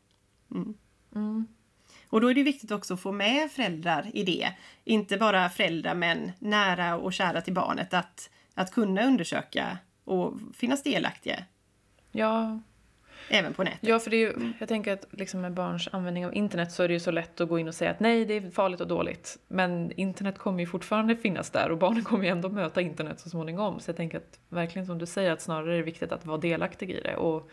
Mm. 0.55 0.75
Mm. 1.15 1.47
Och 2.09 2.21
då 2.21 2.31
är 2.31 2.35
det 2.35 2.43
viktigt 2.43 2.71
också 2.71 2.95
att 2.95 3.01
få 3.01 3.13
med 3.13 3.51
föräldrar 3.51 4.11
i 4.15 4.25
det. 4.25 4.53
Inte 4.85 5.17
bara 5.17 5.49
föräldrar 5.49 5.95
men 5.95 6.33
nära 6.39 6.97
och 6.97 7.13
kära 7.13 7.41
till 7.41 7.55
barnet 7.55 7.95
att, 7.95 8.31
att 8.55 8.73
kunna 8.73 9.03
undersöka 9.03 9.79
och 10.05 10.35
finnas 10.55 10.83
delaktiga. 10.83 11.45
Ja, 12.13 12.61
Även 13.29 13.55
på 13.55 13.63
nätet. 13.63 13.79
Ja, 13.83 13.99
för 13.99 14.11
det 14.11 14.17
är 14.17 14.21
ju, 14.21 14.53
jag 14.59 14.69
tänker 14.69 14.93
att 14.93 15.07
liksom 15.11 15.41
med 15.41 15.55
barns 15.55 15.89
användning 15.93 16.27
av 16.27 16.35
internet 16.35 16.73
så 16.73 16.83
är 16.83 16.89
det 16.89 16.95
ju 16.95 17.01
så 17.01 17.11
lätt 17.11 17.41
att 17.41 17.49
gå 17.49 17.59
in 17.59 17.69
och 17.69 17.75
säga 17.75 17.91
att 17.91 18.01
nej, 18.01 18.25
det 18.25 18.35
är 18.35 18.51
farligt 18.51 18.81
och 18.81 18.89
dåligt. 18.89 19.39
Men 19.49 19.93
internet 19.93 20.39
kommer 20.39 20.61
ju 20.61 20.67
fortfarande 20.67 21.17
finnas 21.17 21.51
där 21.51 21.71
och 21.71 21.79
barnen 21.79 22.05
kommer 22.05 22.25
ju 22.25 22.31
ändå 22.31 22.49
möta 22.49 22.81
internet 22.81 23.21
så 23.21 23.31
småningom. 23.31 23.81
Så 23.81 23.89
jag 23.89 23.97
tänker 23.97 24.19
att 24.19 24.41
verkligen 24.49 24.87
som 24.87 24.99
du 24.99 25.07
säger 25.07 25.33
att 25.33 25.41
snarare 25.41 25.73
är 25.73 25.77
det 25.77 25.83
viktigt 25.83 26.13
att 26.13 26.27
vara 26.27 26.39
delaktig 26.39 26.91
i 26.91 27.01
det 27.01 27.17
och, 27.17 27.51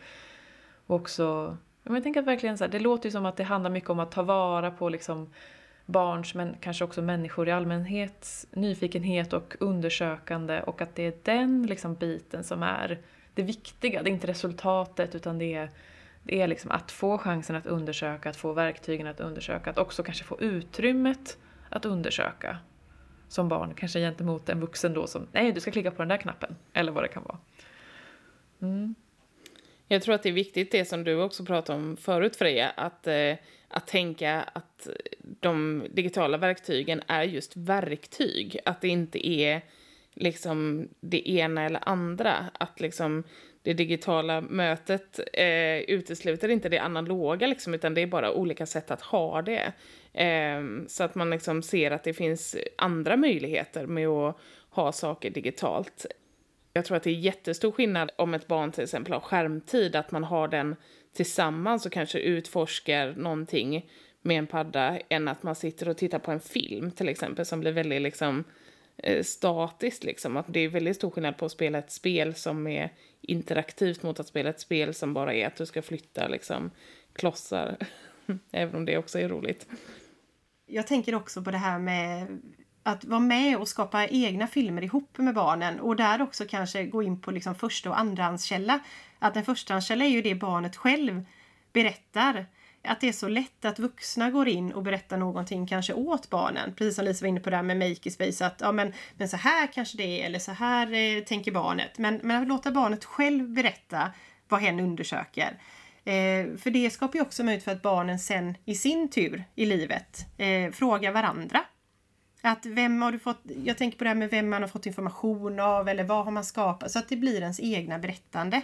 och 0.86 0.96
också 0.96 1.56
men 1.84 1.94
jag 1.94 2.02
tänker 2.02 2.20
att 2.20 2.26
verkligen 2.26 2.58
så 2.58 2.64
här, 2.64 2.70
det 2.70 2.78
låter 2.78 3.06
ju 3.06 3.10
som 3.10 3.26
att 3.26 3.36
det 3.36 3.44
handlar 3.44 3.70
mycket 3.70 3.90
om 3.90 4.00
att 4.00 4.12
ta 4.12 4.22
vara 4.22 4.70
på 4.70 4.88
liksom 4.88 5.30
barns, 5.86 6.34
men 6.34 6.56
kanske 6.60 6.84
också 6.84 7.02
människor 7.02 7.48
i 7.48 7.52
allmänhet, 7.52 8.46
nyfikenhet 8.50 9.32
och 9.32 9.56
undersökande 9.60 10.60
och 10.62 10.82
att 10.82 10.94
det 10.94 11.02
är 11.02 11.14
den 11.22 11.66
liksom 11.66 11.94
biten 11.94 12.44
som 12.44 12.62
är 12.62 12.98
det 13.34 13.42
viktiga. 13.42 14.02
Det 14.02 14.10
är 14.10 14.12
inte 14.12 14.26
resultatet 14.26 15.14
utan 15.14 15.38
det 15.38 15.54
är, 15.54 15.70
det 16.22 16.42
är 16.42 16.46
liksom 16.46 16.70
att 16.70 16.90
få 16.92 17.18
chansen 17.18 17.56
att 17.56 17.66
undersöka, 17.66 18.30
att 18.30 18.36
få 18.36 18.52
verktygen 18.52 19.06
att 19.06 19.20
undersöka, 19.20 19.70
att 19.70 19.78
också 19.78 20.02
kanske 20.02 20.24
få 20.24 20.40
utrymmet 20.40 21.38
att 21.68 21.84
undersöka 21.84 22.58
som 23.28 23.48
barn, 23.48 23.74
kanske 23.74 23.98
gentemot 23.98 24.48
en 24.48 24.60
vuxen 24.60 24.94
då 24.94 25.06
som 25.06 25.26
nej 25.32 25.52
du 25.52 25.60
ska 25.60 25.70
klicka 25.70 25.90
på 25.90 26.02
den 26.02 26.08
där 26.08 26.16
knappen, 26.16 26.56
eller 26.72 26.92
vad 26.92 27.04
det 27.04 27.08
kan 27.08 27.22
vara. 27.22 27.38
Mm. 28.60 28.94
Jag 29.88 30.02
tror 30.02 30.14
att 30.14 30.22
det 30.22 30.28
är 30.28 30.32
viktigt 30.32 30.72
det 30.72 30.84
som 30.84 31.04
du 31.04 31.22
också 31.22 31.44
pratade 31.44 31.78
om 31.78 31.96
förut 31.96 32.36
Freja, 32.36 32.70
att, 32.70 33.06
eh, 33.06 33.34
att 33.68 33.86
tänka 33.86 34.42
att 34.52 34.88
de 35.40 35.84
digitala 35.90 36.38
verktygen 36.38 37.02
är 37.06 37.22
just 37.22 37.56
verktyg, 37.56 38.58
att 38.64 38.80
det 38.80 38.88
inte 38.88 39.28
är 39.28 39.60
liksom 40.14 40.88
det 41.00 41.30
ena 41.30 41.64
eller 41.64 41.88
andra. 41.88 42.50
Att 42.52 42.80
liksom 42.80 43.24
det 43.62 43.74
digitala 43.74 44.40
mötet 44.40 45.20
eh, 45.32 45.78
utesluter 45.78 46.48
inte 46.48 46.68
det 46.68 46.78
analoga, 46.78 47.46
liksom, 47.46 47.74
utan 47.74 47.94
det 47.94 48.00
är 48.00 48.06
bara 48.06 48.32
olika 48.32 48.66
sätt 48.66 48.90
att 48.90 49.02
ha 49.02 49.42
det. 49.42 49.72
Eh, 50.12 50.62
så 50.88 51.04
att 51.04 51.14
man 51.14 51.30
liksom 51.30 51.62
ser 51.62 51.90
att 51.90 52.04
det 52.04 52.14
finns 52.14 52.56
andra 52.76 53.16
möjligheter 53.16 53.86
med 53.86 54.08
att 54.08 54.36
ha 54.70 54.92
saker 54.92 55.30
digitalt. 55.30 56.06
Jag 56.76 56.84
tror 56.84 56.96
att 56.96 57.02
det 57.02 57.10
är 57.10 57.14
jättestor 57.14 57.72
skillnad 57.72 58.10
om 58.16 58.34
ett 58.34 58.46
barn 58.46 58.72
till 58.72 58.84
exempel 58.84 59.12
har 59.12 59.20
skärmtid, 59.20 59.96
att 59.96 60.10
man 60.10 60.24
har 60.24 60.48
den 60.48 60.76
tillsammans 61.12 61.86
och 61.86 61.92
kanske 61.92 62.18
utforskar 62.18 63.14
någonting 63.16 63.90
med 64.22 64.38
en 64.38 64.46
padda, 64.46 64.98
än 65.08 65.28
att 65.28 65.42
man 65.42 65.54
sitter 65.54 65.88
och 65.88 65.96
tittar 65.96 66.18
på 66.18 66.30
en 66.30 66.40
film 66.40 66.90
till 66.90 67.08
exempel 67.08 67.46
som 67.46 67.60
blir 67.60 67.72
väldigt 67.72 68.02
liksom 68.02 68.44
eh, 68.96 69.22
statiskt 69.22 70.04
liksom. 70.04 70.36
Att 70.36 70.46
det 70.48 70.60
är 70.60 70.68
väldigt 70.68 70.96
stor 70.96 71.10
skillnad 71.10 71.36
på 71.36 71.44
att 71.44 71.52
spela 71.52 71.78
ett 71.78 71.92
spel 71.92 72.34
som 72.34 72.66
är 72.66 72.92
interaktivt 73.20 74.02
mot 74.02 74.20
att 74.20 74.26
spela 74.26 74.50
ett 74.50 74.60
spel 74.60 74.94
som 74.94 75.14
bara 75.14 75.34
är 75.34 75.46
att 75.46 75.56
du 75.56 75.66
ska 75.66 75.82
flytta 75.82 76.28
liksom 76.28 76.70
klossar. 77.12 77.76
Även 78.52 78.74
om 78.74 78.84
det 78.84 78.98
också 78.98 79.18
är 79.18 79.28
roligt. 79.28 79.66
Jag 80.66 80.86
tänker 80.86 81.14
också 81.14 81.42
på 81.42 81.50
det 81.50 81.58
här 81.58 81.78
med 81.78 82.26
att 82.86 83.04
vara 83.04 83.20
med 83.20 83.56
och 83.56 83.68
skapa 83.68 84.06
egna 84.06 84.46
filmer 84.46 84.82
ihop 84.82 85.18
med 85.18 85.34
barnen 85.34 85.80
och 85.80 85.96
där 85.96 86.22
också 86.22 86.44
kanske 86.44 86.84
gå 86.84 87.02
in 87.02 87.20
på 87.20 87.30
liksom 87.30 87.54
första 87.54 87.90
och 87.90 87.98
andrahandskälla. 87.98 88.80
Att 89.18 89.36
en 89.36 89.44
förstahandskälla 89.44 90.04
är 90.04 90.08
ju 90.08 90.22
det 90.22 90.34
barnet 90.34 90.76
själv 90.76 91.24
berättar 91.72 92.46
att 92.84 93.00
det 93.00 93.08
är 93.08 93.12
så 93.12 93.28
lätt 93.28 93.64
att 93.64 93.78
vuxna 93.78 94.30
går 94.30 94.48
in 94.48 94.72
och 94.72 94.82
berättar 94.82 95.16
någonting 95.16 95.66
kanske 95.66 95.92
åt 95.92 96.30
barnen. 96.30 96.74
Precis 96.74 96.96
som 96.96 97.04
Lisa 97.04 97.24
var 97.24 97.28
inne 97.28 97.40
på 97.40 97.50
det 97.50 97.56
här 97.56 97.62
med 97.62 97.76
Makerspace 97.76 98.46
att 98.46 98.60
ja 98.60 98.72
men, 98.72 98.92
men 99.16 99.28
så 99.28 99.36
här 99.36 99.66
kanske 99.66 99.96
det 99.96 100.22
är 100.22 100.26
eller 100.26 100.38
så 100.38 100.52
här 100.52 100.92
eh, 100.92 101.24
tänker 101.24 101.52
barnet. 101.52 101.98
Men, 101.98 102.20
men 102.22 102.42
att 102.42 102.48
låta 102.48 102.70
barnet 102.70 103.04
själv 103.04 103.48
berätta 103.48 104.10
vad 104.48 104.60
hen 104.60 104.80
undersöker. 104.80 105.58
Eh, 106.04 106.56
för 106.58 106.70
det 106.70 106.90
skapar 106.90 107.14
ju 107.14 107.22
också 107.22 107.44
möjlighet 107.44 107.64
för 107.64 107.72
att 107.72 107.82
barnen 107.82 108.18
sen 108.18 108.54
i 108.64 108.74
sin 108.74 109.10
tur 109.10 109.44
i 109.54 109.66
livet 109.66 110.26
eh, 110.38 110.70
frågar 110.72 111.12
varandra. 111.12 111.60
Att 112.46 112.66
vem 112.66 113.02
har 113.02 113.12
du 113.12 113.18
fått, 113.18 113.40
jag 113.64 113.78
tänker 113.78 113.98
på 113.98 114.04
det 114.04 114.10
här 114.10 114.14
med 114.14 114.30
vem 114.30 114.48
man 114.48 114.62
har 114.62 114.68
fått 114.68 114.86
information 114.86 115.60
av 115.60 115.88
eller 115.88 116.04
vad 116.04 116.24
har 116.24 116.32
man 116.32 116.44
skapat 116.44 116.90
så 116.90 116.98
att 116.98 117.08
det 117.08 117.16
blir 117.16 117.40
ens 117.40 117.60
egna 117.60 117.98
berättande. 117.98 118.62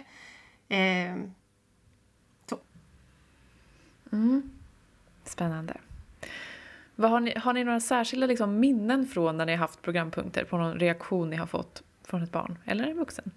Eh, 0.69 1.15
Mm. 4.11 4.51
Spännande. 5.23 5.77
Vad 6.95 7.11
har, 7.11 7.19
ni, 7.19 7.33
har 7.37 7.53
ni 7.53 7.63
några 7.63 7.79
särskilda 7.79 8.27
liksom, 8.27 8.59
minnen 8.59 9.07
från 9.07 9.37
när 9.37 9.45
ni 9.45 9.51
har 9.51 9.59
haft 9.59 9.81
programpunkter 9.81 10.43
på 10.43 10.57
någon 10.57 10.79
reaktion 10.79 11.29
ni 11.29 11.35
har 11.35 11.47
fått 11.47 11.83
från 12.03 12.23
ett 12.23 12.31
barn 12.31 12.57
eller 12.65 12.87
en 12.87 12.97
vuxen? 12.97 13.31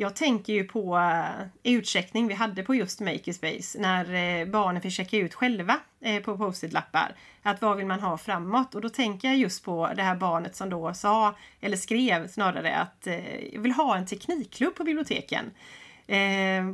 Jag 0.00 0.16
tänker 0.16 0.52
ju 0.52 0.64
på 0.64 0.98
eh, 0.98 1.46
utcheckning 1.62 2.28
vi 2.28 2.34
hade 2.34 2.62
på 2.62 2.74
just 2.74 3.00
Makerspace 3.00 3.78
när 3.78 4.14
eh, 4.14 4.46
barnen 4.46 4.82
fick 4.82 4.92
checka 4.92 5.16
ut 5.16 5.34
själva 5.34 5.80
eh, 6.00 6.22
på 6.22 6.38
post-it-lappar. 6.38 7.14
Att 7.42 7.62
vad 7.62 7.76
vill 7.76 7.86
man 7.86 8.00
ha 8.00 8.18
framåt? 8.18 8.74
Och 8.74 8.80
då 8.80 8.88
tänker 8.88 9.28
jag 9.28 9.36
just 9.36 9.64
på 9.64 9.90
det 9.96 10.02
här 10.02 10.16
barnet 10.16 10.56
som 10.56 10.70
då 10.70 10.94
sa, 10.94 11.36
eller 11.60 11.76
skrev 11.76 12.28
snarare, 12.28 12.76
att 12.76 13.06
jag 13.52 13.60
vill 13.60 13.72
ha 13.72 13.96
en 13.96 14.06
teknikklubb 14.06 14.74
på 14.74 14.84
biblioteken. 14.84 15.50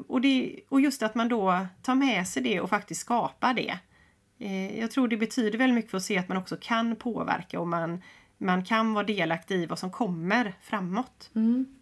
Och, 0.07 0.21
det, 0.21 0.61
och 0.69 0.81
just 0.81 1.03
att 1.03 1.15
man 1.15 1.29
då 1.29 1.67
tar 1.83 1.95
med 1.95 2.29
sig 2.29 2.43
det 2.43 2.61
och 2.61 2.71
faktiskt 2.71 3.01
skapar 3.01 3.55
det. 3.55 3.79
Jag 4.79 4.91
tror 4.91 5.09
det 5.09 5.17
betyder 5.17 5.59
väldigt 5.59 5.75
mycket 5.75 5.91
för 5.91 5.99
att 5.99 6.05
se 6.05 6.19
att 6.19 6.29
man 6.29 6.39
också 6.39 6.57
kan 6.61 6.97
påverka 6.97 7.61
och 7.61 7.69
man, 7.69 8.03
man 8.39 8.65
kan 8.65 8.95
vara 8.95 9.05
delaktig 9.05 9.55
i 9.55 9.67
vad 9.67 9.79
som 9.79 9.91
kommer 9.91 10.55
framåt. 10.63 11.31
Mm. 11.35 11.74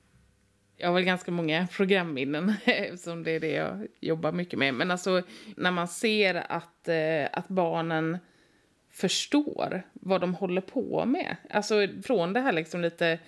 Jag 0.82 0.88
har 0.88 0.94
väl 0.94 1.04
ganska 1.04 1.30
många 1.30 1.66
programminnen 1.66 2.54
eftersom 2.64 3.22
det 3.22 3.30
är 3.30 3.40
det 3.40 3.50
jag 3.50 3.86
jobbar 4.00 4.32
mycket 4.32 4.58
med. 4.58 4.74
Men 4.74 4.90
alltså 4.90 5.22
när 5.56 5.70
man 5.70 5.88
ser 5.88 6.34
att, 6.52 6.88
eh, 6.88 7.28
att 7.32 7.48
barnen 7.48 8.18
förstår 8.90 9.82
vad 9.92 10.20
de 10.20 10.34
håller 10.34 10.60
på 10.60 11.04
med. 11.04 11.36
Alltså 11.50 11.88
från 12.04 12.32
det 12.32 12.40
här 12.40 12.52
liksom 12.52 12.80
lite 12.80 13.18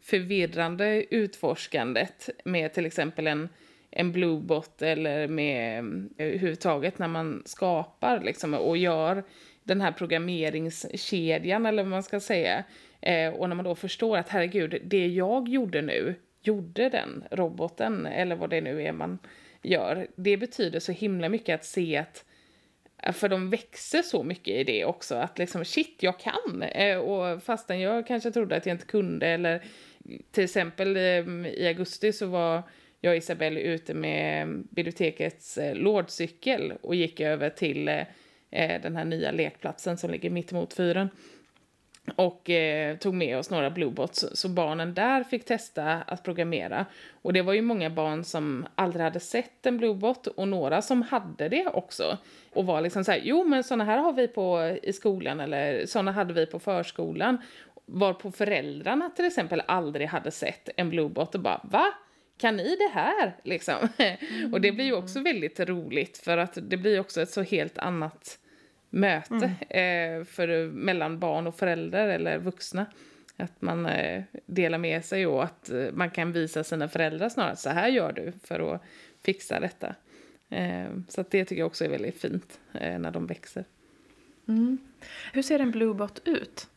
förvirrande 0.00 1.14
utforskandet 1.14 2.28
med 2.44 2.72
till 2.72 2.86
exempel 2.86 3.26
en 3.26 3.48
en 3.90 4.12
bluebot 4.12 4.82
eller 4.82 5.28
med 5.28 5.78
eh, 6.16 6.26
överhuvudtaget 6.26 6.98
när 6.98 7.08
man 7.08 7.42
skapar 7.44 8.20
liksom 8.20 8.54
och 8.54 8.76
gör 8.76 9.24
den 9.62 9.80
här 9.80 9.92
programmeringskedjan 9.92 11.66
eller 11.66 11.82
vad 11.82 11.90
man 11.90 12.02
ska 12.02 12.20
säga. 12.20 12.64
Eh, 13.00 13.28
och 13.28 13.48
när 13.48 13.56
man 13.56 13.64
då 13.64 13.74
förstår 13.74 14.18
att 14.18 14.28
herregud, 14.28 14.82
det 14.84 15.06
jag 15.06 15.48
gjorde 15.48 15.82
nu 15.82 16.14
gjorde 16.42 16.88
den 16.88 17.24
roboten, 17.30 18.06
eller 18.06 18.36
vad 18.36 18.50
det 18.50 18.60
nu 18.60 18.82
är 18.82 18.92
man 18.92 19.18
gör. 19.62 20.06
Det 20.16 20.36
betyder 20.36 20.80
så 20.80 20.92
himla 20.92 21.28
mycket 21.28 21.54
att 21.54 21.64
se 21.64 21.96
att 21.96 22.24
eh, 23.02 23.12
för 23.12 23.28
de 23.28 23.50
växer 23.50 24.02
så 24.02 24.22
mycket 24.22 24.54
i 24.54 24.64
det 24.64 24.84
också, 24.84 25.14
att 25.14 25.38
liksom 25.38 25.64
shit, 25.64 25.96
jag 26.00 26.18
kan! 26.18 26.62
Eh, 26.62 26.98
och 26.98 27.42
fastän 27.42 27.80
jag 27.80 28.06
kanske 28.06 28.30
trodde 28.30 28.56
att 28.56 28.66
jag 28.66 28.74
inte 28.74 28.86
kunde, 28.86 29.26
eller 29.26 29.62
till 30.30 30.44
exempel 30.44 30.96
eh, 30.96 31.02
i 31.46 31.66
augusti 31.68 32.12
så 32.12 32.26
var 32.26 32.62
jag 33.00 33.10
och 33.10 33.16
Isabelle 33.16 33.60
ute 33.60 33.94
med 33.94 34.48
bibliotekets 34.70 35.58
lådcykel 35.74 36.72
och 36.82 36.94
gick 36.94 37.20
över 37.20 37.50
till 37.50 37.84
den 38.82 38.96
här 38.96 39.04
nya 39.04 39.30
lekplatsen 39.30 39.96
som 39.96 40.10
ligger 40.10 40.30
mitt 40.30 40.52
emot 40.52 40.74
fyren 40.74 41.08
och 42.16 42.50
eh, 42.50 42.96
tog 42.96 43.14
med 43.14 43.38
oss 43.38 43.50
några 43.50 43.70
Bluebots 43.70 44.24
så 44.32 44.48
barnen 44.48 44.94
där 44.94 45.24
fick 45.24 45.44
testa 45.44 45.92
att 45.92 46.22
programmera. 46.22 46.86
Och 47.22 47.32
det 47.32 47.42
var 47.42 47.52
ju 47.52 47.62
många 47.62 47.90
barn 47.90 48.24
som 48.24 48.66
aldrig 48.74 49.04
hade 49.04 49.20
sett 49.20 49.66
en 49.66 49.78
Bluebot 49.78 50.26
och 50.26 50.48
några 50.48 50.82
som 50.82 51.02
hade 51.02 51.48
det 51.48 51.66
också. 51.66 52.18
Och 52.52 52.66
var 52.66 52.80
liksom 52.80 53.04
så 53.04 53.12
här, 53.12 53.20
jo 53.24 53.44
men 53.44 53.64
såna 53.64 53.84
här 53.84 53.98
har 53.98 54.12
vi 54.12 54.28
på 54.28 54.76
i 54.82 54.92
skolan 54.92 55.40
eller 55.40 55.86
såna 55.86 56.12
hade 56.12 56.34
vi 56.34 56.46
på 56.46 56.58
förskolan. 56.58 57.38
Var 57.86 58.14
på 58.14 58.30
föräldrarna 58.30 59.10
till 59.10 59.24
exempel 59.24 59.62
aldrig 59.66 60.08
hade 60.08 60.30
sett 60.30 60.68
en 60.76 60.90
Bluebot 60.90 61.34
och 61.34 61.40
bara 61.40 61.60
va? 61.64 61.84
Kan 62.38 62.56
ni 62.56 62.76
det 62.76 63.00
här? 63.00 63.36
Liksom. 63.42 63.88
Mm. 63.98 64.52
och 64.52 64.60
det 64.60 64.72
blir 64.72 64.84
ju 64.84 64.92
också 64.92 65.20
väldigt 65.20 65.60
roligt 65.60 66.18
för 66.18 66.38
att 66.38 66.58
det 66.62 66.76
blir 66.76 67.00
också 67.00 67.22
ett 67.22 67.30
så 67.30 67.42
helt 67.42 67.78
annat 67.78 68.38
möte 68.92 69.54
mm. 69.70 70.20
eh, 70.20 70.24
för, 70.24 70.66
mellan 70.66 71.18
barn 71.18 71.46
och 71.46 71.54
föräldrar 71.54 72.08
eller 72.08 72.38
vuxna. 72.38 72.86
Att 73.36 73.62
man 73.62 73.86
eh, 73.86 74.22
delar 74.46 74.78
med 74.78 75.04
sig 75.04 75.26
och 75.26 75.44
att 75.44 75.70
eh, 75.70 75.86
man 75.92 76.10
kan 76.10 76.32
visa 76.32 76.64
sina 76.64 76.88
föräldrar 76.88 77.28
snarare 77.28 77.56
så 77.56 77.70
här 77.70 77.88
gör 77.88 78.12
du 78.12 78.32
för 78.44 78.74
att 78.74 78.82
fixa 79.24 79.60
detta. 79.60 79.94
Så 81.08 81.24
det 81.30 81.44
tycker 81.44 81.62
jag 81.62 81.66
också 81.66 81.84
är 81.84 81.88
väldigt 81.88 82.20
fint 82.20 82.60
när 82.72 83.10
de 83.10 83.26
växer. 83.26 83.64
Mm. 84.48 84.78
Hur 85.32 85.42
ser 85.42 85.58
en 85.58 85.70
bluebot 85.70 86.22
ut? 86.24 86.68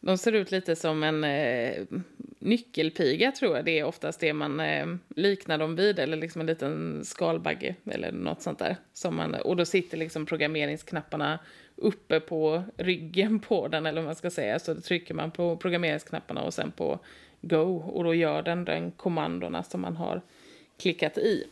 De 0.00 0.18
ser 0.18 0.32
ut 0.32 0.50
lite 0.50 0.76
som 0.76 1.02
en 1.02 1.24
eh, 1.24 1.84
nyckelpiga 2.38 3.32
tror 3.32 3.56
jag. 3.56 3.64
Det 3.64 3.78
är 3.78 3.84
oftast 3.84 4.20
det 4.20 4.32
man 4.32 4.60
eh, 4.60 4.86
liknar 5.08 5.58
dem 5.58 5.76
vid. 5.76 5.98
Eller 5.98 6.16
liksom 6.16 6.40
en 6.40 6.46
liten 6.46 7.04
skalbagge 7.04 7.74
eller 7.84 8.12
något 8.12 8.42
sånt 8.42 8.58
där. 8.58 8.76
Som 8.92 9.16
man, 9.16 9.34
och 9.34 9.56
då 9.56 9.64
sitter 9.64 9.96
liksom 9.96 10.26
programmeringsknapparna 10.26 11.38
uppe 11.76 12.20
på 12.20 12.62
ryggen 12.76 13.40
på 13.40 13.68
den 13.68 13.86
eller 13.86 14.00
vad 14.00 14.06
man 14.06 14.16
ska 14.16 14.30
säga. 14.30 14.58
Så 14.58 14.74
då 14.74 14.80
trycker 14.80 15.14
man 15.14 15.30
på 15.30 15.56
programmeringsknapparna 15.56 16.42
och 16.42 16.54
sen 16.54 16.70
på 16.70 16.98
go. 17.40 17.76
Och 17.76 18.04
då 18.04 18.14
gör 18.14 18.42
den 18.42 18.64
den 18.64 18.90
kommandona 18.90 19.62
som 19.62 19.80
man 19.80 19.96
har 19.96 20.22
klickat 20.78 21.18
i. 21.18 21.44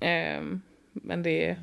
Eh, 0.00 0.42
men 0.92 1.22
det 1.22 1.48
är 1.48 1.56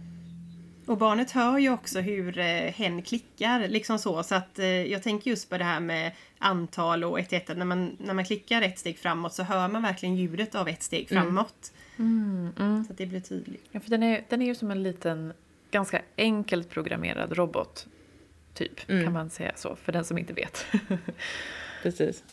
och 0.87 0.97
barnet 0.97 1.31
hör 1.31 1.57
ju 1.57 1.69
också 1.69 1.99
hur 1.99 2.39
eh, 2.39 2.45
hen 2.45 3.01
klickar, 3.01 3.67
liksom 3.67 3.99
så. 3.99 4.23
Så 4.23 4.35
att 4.35 4.59
eh, 4.59 4.65
jag 4.65 5.03
tänker 5.03 5.29
just 5.29 5.49
på 5.49 5.57
det 5.57 5.63
här 5.63 5.79
med 5.79 6.11
antal 6.37 7.03
och 7.03 7.19
ett 7.19 7.33
ett. 7.33 7.57
När 7.57 7.65
man, 7.65 7.97
när 7.99 8.13
man 8.13 8.25
klickar 8.25 8.61
ett 8.61 8.79
steg 8.79 8.99
framåt 8.99 9.33
så 9.33 9.43
hör 9.43 9.67
man 9.67 9.81
verkligen 9.81 10.15
ljudet 10.15 10.55
av 10.55 10.67
ett 10.67 10.83
steg 10.83 11.11
mm. 11.11 11.23
framåt. 11.23 11.73
Mm, 11.97 12.53
mm. 12.59 12.85
Så 12.85 12.91
att 12.91 12.97
det 12.97 13.05
blir 13.05 13.19
tydligt. 13.19 13.65
Ja, 13.71 13.79
för 13.79 13.89
den 13.89 14.03
är, 14.03 14.23
den 14.29 14.41
är 14.41 14.45
ju 14.45 14.55
som 14.55 14.71
en 14.71 14.83
liten, 14.83 15.33
ganska 15.71 16.01
enkelt 16.17 16.69
programmerad 16.69 17.31
robot. 17.31 17.87
Typ, 18.53 18.89
mm. 18.89 19.03
kan 19.03 19.13
man 19.13 19.29
säga 19.29 19.51
så, 19.55 19.75
för 19.75 19.91
den 19.91 20.05
som 20.05 20.17
inte 20.17 20.33
vet. 20.33 20.65
Precis. 21.83 22.23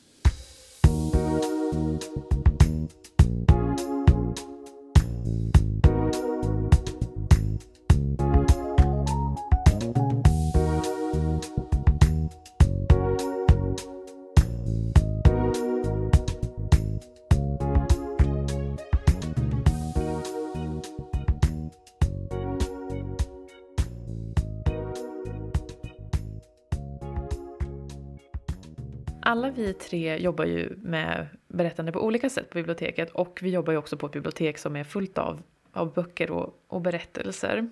Alla 29.35 29.51
vi 29.51 29.73
tre 29.73 30.18
jobbar 30.18 30.44
ju 30.44 30.77
med 30.83 31.27
berättande 31.49 31.92
på 31.92 32.01
olika 32.05 32.31
sätt 32.31 32.51
på 32.51 32.55
biblioteket 32.55 33.11
och 33.11 33.38
vi 33.42 33.51
jobbar 33.51 33.73
ju 33.73 33.79
också 33.79 33.97
på 33.97 34.07
ett 34.07 34.12
bibliotek 34.12 34.59
som 34.59 34.77
är 34.77 34.85
fullt 34.85 35.18
av, 35.18 35.42
av 35.73 35.92
böcker 35.94 36.31
och, 36.31 36.64
och 36.66 36.81
berättelser. 36.81 37.68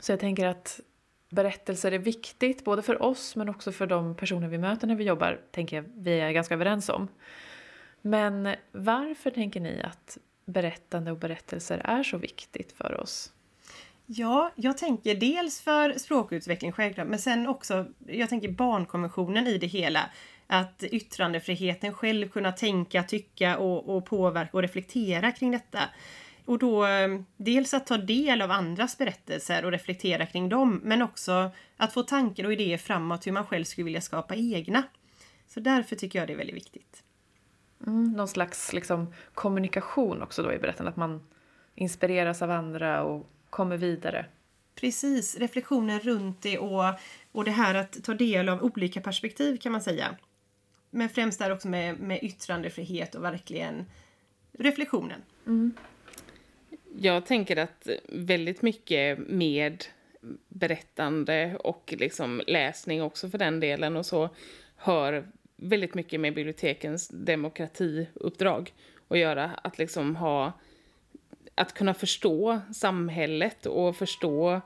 Så 0.00 0.12
jag 0.12 0.20
tänker 0.20 0.46
att 0.46 0.80
berättelser 1.28 1.92
är 1.92 1.98
viktigt 1.98 2.64
både 2.64 2.82
för 2.82 3.02
oss 3.02 3.36
men 3.36 3.48
också 3.48 3.72
för 3.72 3.86
de 3.86 4.16
personer 4.16 4.48
vi 4.48 4.58
möter 4.58 4.86
när 4.86 4.94
vi 4.94 5.04
jobbar, 5.04 5.40
tänker 5.50 5.76
jag 5.76 5.84
vi 5.94 6.20
är 6.20 6.32
ganska 6.32 6.54
överens 6.54 6.88
om. 6.88 7.08
Men 8.02 8.54
varför 8.72 9.30
tänker 9.30 9.60
ni 9.60 9.82
att 9.82 10.18
berättande 10.44 11.10
och 11.10 11.18
berättelser 11.18 11.78
är 11.78 12.02
så 12.02 12.18
viktigt 12.18 12.72
för 12.72 13.00
oss? 13.00 13.32
Ja, 14.06 14.50
jag 14.54 14.78
tänker 14.78 15.14
dels 15.14 15.60
för 15.60 15.98
språkutveckling 15.98 16.72
självklart, 16.72 17.08
men 17.08 17.18
sen 17.18 17.46
också, 17.46 17.86
jag 18.06 18.28
tänker 18.28 18.48
barnkonventionen 18.48 19.46
i 19.46 19.58
det 19.58 19.66
hela 19.66 20.10
att 20.46 20.82
yttrandefriheten 20.82 21.94
själv 21.94 22.28
kunna 22.28 22.52
tänka, 22.52 23.02
tycka 23.02 23.58
och, 23.58 23.96
och 23.96 24.06
påverka 24.06 24.50
och 24.52 24.62
reflektera 24.62 25.32
kring 25.32 25.50
detta. 25.50 25.80
Och 26.44 26.58
då 26.58 26.86
eh, 26.86 27.20
dels 27.36 27.74
att 27.74 27.86
ta 27.86 27.96
del 27.96 28.42
av 28.42 28.50
andras 28.50 28.98
berättelser 28.98 29.64
och 29.64 29.72
reflektera 29.72 30.26
kring 30.26 30.48
dem, 30.48 30.80
men 30.84 31.02
också 31.02 31.50
att 31.76 31.92
få 31.92 32.02
tankar 32.02 32.44
och 32.44 32.52
idéer 32.52 32.78
framåt 32.78 33.26
hur 33.26 33.32
man 33.32 33.46
själv 33.46 33.64
skulle 33.64 33.84
vilja 33.84 34.00
skapa 34.00 34.34
egna. 34.34 34.82
Så 35.46 35.60
därför 35.60 35.96
tycker 35.96 36.18
jag 36.18 36.28
det 36.28 36.32
är 36.32 36.36
väldigt 36.36 36.56
viktigt. 36.56 37.02
Mm, 37.86 38.12
någon 38.12 38.28
slags 38.28 38.72
liksom, 38.72 39.14
kommunikation 39.34 40.22
också 40.22 40.42
då 40.42 40.52
i 40.52 40.58
berättandet, 40.58 40.92
att 40.92 40.96
man 40.96 41.26
inspireras 41.74 42.42
av 42.42 42.50
andra 42.50 43.02
och 43.02 43.30
kommer 43.50 43.76
vidare. 43.76 44.26
Precis, 44.74 45.36
reflektioner 45.36 46.00
runt 46.00 46.42
det 46.42 46.58
och, 46.58 46.84
och 47.32 47.44
det 47.44 47.50
här 47.50 47.74
att 47.74 48.04
ta 48.04 48.14
del 48.14 48.48
av 48.48 48.62
olika 48.62 49.00
perspektiv 49.00 49.56
kan 49.56 49.72
man 49.72 49.80
säga 49.80 50.16
men 50.96 51.08
främst 51.08 51.38
där 51.38 51.52
också 51.52 51.68
med, 51.68 52.00
med 52.00 52.18
yttrandefrihet 52.22 53.14
och 53.14 53.24
verkligen 53.24 53.86
reflektionen. 54.52 55.22
Mm. 55.46 55.74
Jag 56.98 57.26
tänker 57.26 57.56
att 57.56 57.88
väldigt 58.08 58.62
mycket 58.62 59.18
med 59.28 59.84
berättande 60.48 61.56
och 61.56 61.94
liksom 61.98 62.42
läsning 62.46 63.02
också 63.02 63.30
för 63.30 63.38
den 63.38 63.60
delen 63.60 63.96
och 63.96 64.06
så 64.06 64.28
hör 64.76 65.26
väldigt 65.56 65.94
mycket 65.94 66.20
med 66.20 66.34
bibliotekens 66.34 67.08
demokratiuppdrag 67.08 68.74
att 69.08 69.18
göra. 69.18 69.50
Att 69.64 69.78
liksom 69.78 70.16
ha, 70.16 70.52
att 71.54 71.74
kunna 71.74 71.94
förstå 71.94 72.60
samhället 72.74 73.66
och 73.66 73.96
förstå 73.96 74.60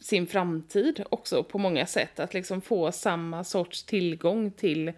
sin 0.00 0.26
framtid 0.26 1.04
också 1.10 1.42
på 1.42 1.58
många 1.58 1.86
sätt. 1.86 2.20
Att 2.20 2.34
liksom 2.34 2.60
få 2.60 2.92
samma 2.92 3.44
sorts 3.44 3.82
tillgång 3.82 4.50
till 4.50 4.92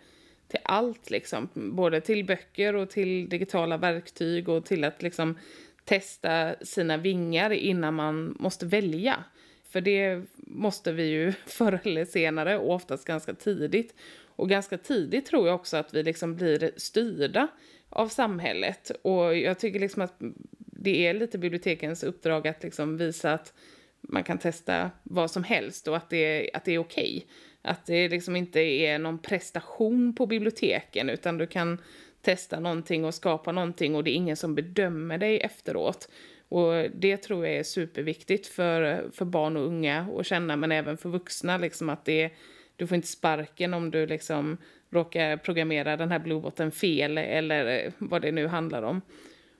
till 0.54 0.62
allt 0.64 1.10
liksom. 1.10 1.48
Både 1.54 2.00
till 2.00 2.24
böcker 2.24 2.74
och 2.76 2.90
till 2.90 3.28
digitala 3.28 3.76
verktyg 3.76 4.48
och 4.48 4.66
till 4.66 4.84
att 4.84 5.02
liksom 5.02 5.38
testa 5.84 6.54
sina 6.62 6.96
vingar 6.96 7.50
innan 7.50 7.94
man 7.94 8.36
måste 8.38 8.66
välja. 8.66 9.24
För 9.68 9.80
det 9.80 10.22
måste 10.36 10.92
vi 10.92 11.04
ju 11.04 11.32
förr 11.46 11.80
eller 11.84 12.04
senare 12.04 12.58
och 12.58 12.74
oftast 12.74 13.04
ganska 13.04 13.34
tidigt. 13.34 13.94
Och 14.36 14.48
ganska 14.48 14.78
tidigt 14.78 15.26
tror 15.26 15.46
jag 15.46 15.54
också 15.54 15.76
att 15.76 15.94
vi 15.94 16.02
liksom 16.02 16.36
blir 16.36 16.70
styrda 16.76 17.48
av 17.88 18.08
samhället. 18.08 18.90
Och 19.02 19.36
jag 19.36 19.58
tycker 19.58 19.80
liksom 19.80 20.02
att 20.02 20.14
det 20.58 21.06
är 21.06 21.14
lite 21.14 21.38
bibliotekens 21.38 22.02
uppdrag 22.02 22.48
att 22.48 22.62
liksom 22.62 22.96
visa 22.96 23.32
att 23.32 23.52
man 24.00 24.24
kan 24.24 24.38
testa 24.38 24.90
vad 25.02 25.30
som 25.30 25.44
helst 25.44 25.88
och 25.88 25.96
att 25.96 26.10
det, 26.10 26.50
att 26.54 26.64
det 26.64 26.72
är 26.72 26.78
okej. 26.78 27.16
Okay. 27.16 27.28
Att 27.64 27.86
det 27.86 28.08
liksom 28.08 28.36
inte 28.36 28.60
är 28.60 28.98
någon 28.98 29.18
prestation 29.18 30.14
på 30.14 30.26
biblioteken 30.26 31.10
utan 31.10 31.38
du 31.38 31.46
kan 31.46 31.78
testa 32.22 32.60
någonting 32.60 33.04
och 33.04 33.14
skapa 33.14 33.52
någonting 33.52 33.94
och 33.94 34.04
det 34.04 34.10
är 34.10 34.14
ingen 34.14 34.36
som 34.36 34.54
bedömer 34.54 35.18
dig 35.18 35.40
efteråt. 35.40 36.08
Och 36.48 36.72
det 36.94 37.16
tror 37.16 37.46
jag 37.46 37.56
är 37.56 37.62
superviktigt 37.62 38.46
för, 38.46 39.04
för 39.12 39.24
barn 39.24 39.56
och 39.56 39.66
unga 39.66 40.06
att 40.18 40.26
känna 40.26 40.56
men 40.56 40.72
även 40.72 40.96
för 40.96 41.08
vuxna 41.08 41.58
liksom 41.58 41.90
att 41.90 42.04
det 42.04 42.30
du 42.76 42.86
får 42.86 42.96
inte 42.96 43.08
sparken 43.08 43.74
om 43.74 43.90
du 43.90 44.06
liksom 44.06 44.56
råkar 44.90 45.36
programmera 45.36 45.96
den 45.96 46.10
här 46.10 46.18
bluebotten 46.18 46.70
fel 46.70 47.18
eller 47.18 47.84
eh, 47.84 47.92
vad 47.98 48.22
det 48.22 48.32
nu 48.32 48.46
handlar 48.46 48.82
om. 48.82 49.00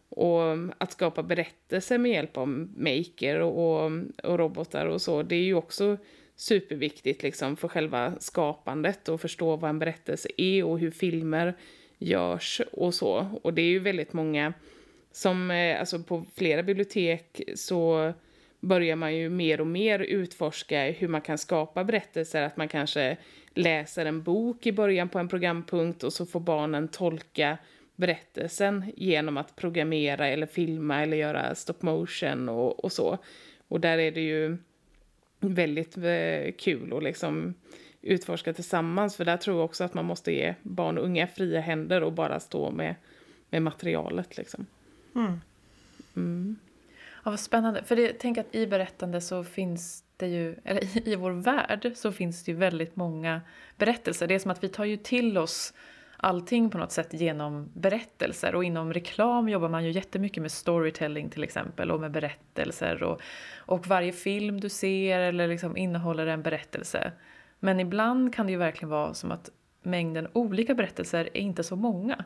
Och 0.09 0.43
att 0.79 0.93
skapa 0.93 1.23
berättelser 1.23 1.99
med 1.99 2.11
hjälp 2.11 2.37
av 2.37 2.49
maker 2.77 3.41
och, 3.41 3.85
och, 3.85 3.93
och 4.23 4.39
robotar 4.39 4.87
och 4.87 5.03
så, 5.03 5.23
det 5.23 5.37
är 5.37 5.45
ju 5.45 5.55
också 5.55 5.97
superviktigt 6.37 7.23
liksom 7.23 7.57
för 7.57 7.69
själva 7.69 8.15
skapandet 8.21 9.09
och 9.09 9.21
förstå 9.21 9.57
vad 9.57 9.71
en 9.71 9.79
berättelse 9.79 10.29
är 10.37 10.65
och 10.65 10.79
hur 10.79 10.91
filmer 10.91 11.55
görs 11.99 12.61
och 12.73 12.95
så. 12.95 13.39
Och 13.43 13.55
det 13.55 13.63
är 13.63 13.71
ju 13.71 13.79
väldigt 13.79 14.13
många 14.13 14.53
som, 15.13 15.51
eh, 15.51 15.81
alltså 15.81 15.99
på 15.99 16.25
flera 16.35 16.63
bibliotek 16.63 17.41
så 17.55 18.13
börjar 18.61 18.97
man 18.97 19.17
ju 19.17 19.29
mer 19.29 19.61
och 19.61 19.67
mer 19.67 19.99
utforska 19.99 20.91
hur 20.91 21.09
man 21.09 21.21
kan 21.21 21.39
skapa 21.39 21.85
berättelser. 21.85 22.43
Att 22.43 22.57
man 22.57 22.69
kanske 22.69 23.17
läser 23.55 24.07
en 24.07 24.23
bok 24.23 24.67
i 24.67 24.73
början 24.73 25.09
på 25.09 25.19
en 25.19 25.29
programpunkt 25.29 26.03
och 26.03 26.13
så 26.13 26.27
får 26.27 26.41
barnen 26.41 26.89
tolka 26.89 27.59
berättelsen 27.97 28.93
genom 28.97 29.37
att 29.37 29.57
programmera 29.57 30.29
eller 30.29 30.47
filma 30.47 31.03
eller 31.03 31.17
göra 31.17 31.55
stop 31.55 31.75
motion 31.81 32.49
och, 32.49 32.85
och 32.85 32.93
så. 32.93 33.19
Och 33.69 33.81
där 33.81 33.99
är 33.99 34.13
det 34.13 34.21
ju 34.21 34.57
väldigt 35.49 35.97
eh, 35.97 36.53
kul 36.59 36.93
att 36.97 37.03
liksom 37.03 37.55
utforska 38.03 38.53
tillsammans 38.53 39.17
för 39.17 39.25
där 39.25 39.37
tror 39.37 39.57
jag 39.57 39.65
också 39.65 39.85
att 39.85 39.95
man 39.95 40.05
måste 40.05 40.33
ge 40.33 40.55
barn 40.63 40.99
och 40.99 41.05
unga 41.05 41.27
fria 41.27 41.61
händer 41.61 42.03
och 42.03 42.13
bara 42.13 42.41
stå 42.41 42.71
med, 42.71 42.95
med 43.51 43.63
materialet 43.63 44.37
liksom. 44.37 44.67
Mm. 45.15 45.41
Mm. 46.17 46.57
Ja, 47.25 47.31
vad 47.31 47.41
spännande. 47.41 47.85
För 47.85 47.97
det, 47.97 48.13
tänk 48.19 48.39
att 48.39 48.55
i 48.55 48.67
berättande 48.67 49.21
så 49.21 49.45
finns 49.45 50.05
det 50.17 50.27
ju, 50.27 50.57
eller 50.65 50.85
i, 50.85 51.13
i 51.13 51.17
vår 51.17 51.31
värld 51.31 51.93
så 51.95 52.13
finns 52.13 52.45
det 52.45 52.53
ju 52.53 52.59
väldigt 52.59 52.97
många 52.97 53.41
berättelser. 53.77 54.27
Det 54.27 54.35
är 54.35 54.39
som 54.39 54.51
att 54.51 54.65
vi 54.65 54.69
tar 54.69 54.85
ju 54.85 54.97
till 54.97 55.39
oss 55.39 55.75
allting 56.17 56.71
på 56.71 56.79
något 56.79 56.93
sätt 56.93 57.13
genom 57.13 57.71
berättelser. 57.75 58.55
Och 58.55 58.65
inom 58.65 58.93
reklam 58.93 59.49
jobbar 59.49 59.69
man 59.69 59.85
ju 59.85 59.91
jättemycket 59.91 60.43
med 60.43 60.53
storytelling 60.53 61.31
till 61.31 61.45
exempel 61.45 61.91
och 61.91 62.01
med 62.01 62.11
berättelser. 62.11 63.03
Och, 63.03 63.21
och 63.57 63.87
varje 63.87 64.13
film 64.13 64.61
du 64.61 64.69
ser 64.69 65.21
eller 65.21 65.49
liksom 65.49 65.77
innehåller 65.77 66.27
en 66.27 66.43
berättelse. 66.43 67.13
Men 67.61 67.81
ibland 67.81 68.35
kan 68.35 68.47
det 68.47 68.53
ju 68.53 68.59
verkligen 68.59 68.91
vara 68.91 69.15
som 69.15 69.33
att 69.33 69.51
mängden 69.83 70.29
olika 70.33 70.75
berättelser 70.75 71.25
är 71.35 71.41
inte 71.41 71.63
så 71.63 71.77
många. 71.77 72.25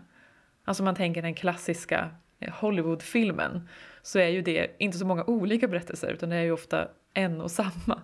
Alltså 0.64 0.82
man 0.82 0.94
tänker 0.94 1.22
den 1.22 1.34
klassiska 1.34 2.10
Hollywoodfilmen 2.52 3.68
så 4.02 4.18
är 4.18 4.28
ju 4.28 4.42
det 4.42 4.76
inte 4.78 4.98
så 4.98 5.06
många 5.06 5.24
olika 5.24 5.68
berättelser 5.68 6.12
utan 6.12 6.28
det 6.28 6.36
är 6.36 6.42
ju 6.42 6.52
ofta 6.52 6.88
en 7.14 7.40
och 7.40 7.50
samma. 7.50 8.02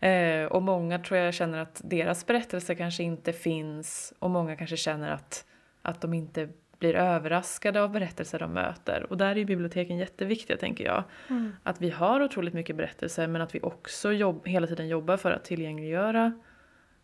Eh, 0.00 0.44
och 0.44 0.62
många 0.62 0.98
tror 0.98 1.20
jag 1.20 1.34
känner 1.34 1.58
att 1.58 1.80
deras 1.84 2.26
berättelse 2.26 2.74
kanske 2.74 3.02
inte 3.02 3.32
finns 3.32 4.14
och 4.18 4.30
många 4.30 4.56
kanske 4.56 4.76
känner 4.76 5.10
att, 5.10 5.44
att 5.82 6.00
de 6.00 6.14
inte 6.14 6.48
blir 6.78 6.94
överraskade 6.94 7.82
av 7.82 7.90
berättelser 7.90 8.38
de 8.38 8.52
möter. 8.52 9.06
Och 9.10 9.16
där 9.16 9.38
är 9.38 9.44
biblioteken 9.44 9.98
jätteviktiga 9.98 10.56
tänker 10.56 10.84
jag. 10.84 11.04
Mm. 11.28 11.52
Att 11.62 11.80
vi 11.80 11.90
har 11.90 12.22
otroligt 12.22 12.54
mycket 12.54 12.76
berättelser 12.76 13.26
men 13.26 13.42
att 13.42 13.54
vi 13.54 13.60
också 13.60 14.12
jobb, 14.12 14.46
hela 14.46 14.66
tiden 14.66 14.88
jobbar 14.88 15.16
för 15.16 15.30
att 15.30 15.44
tillgängliggöra 15.44 16.32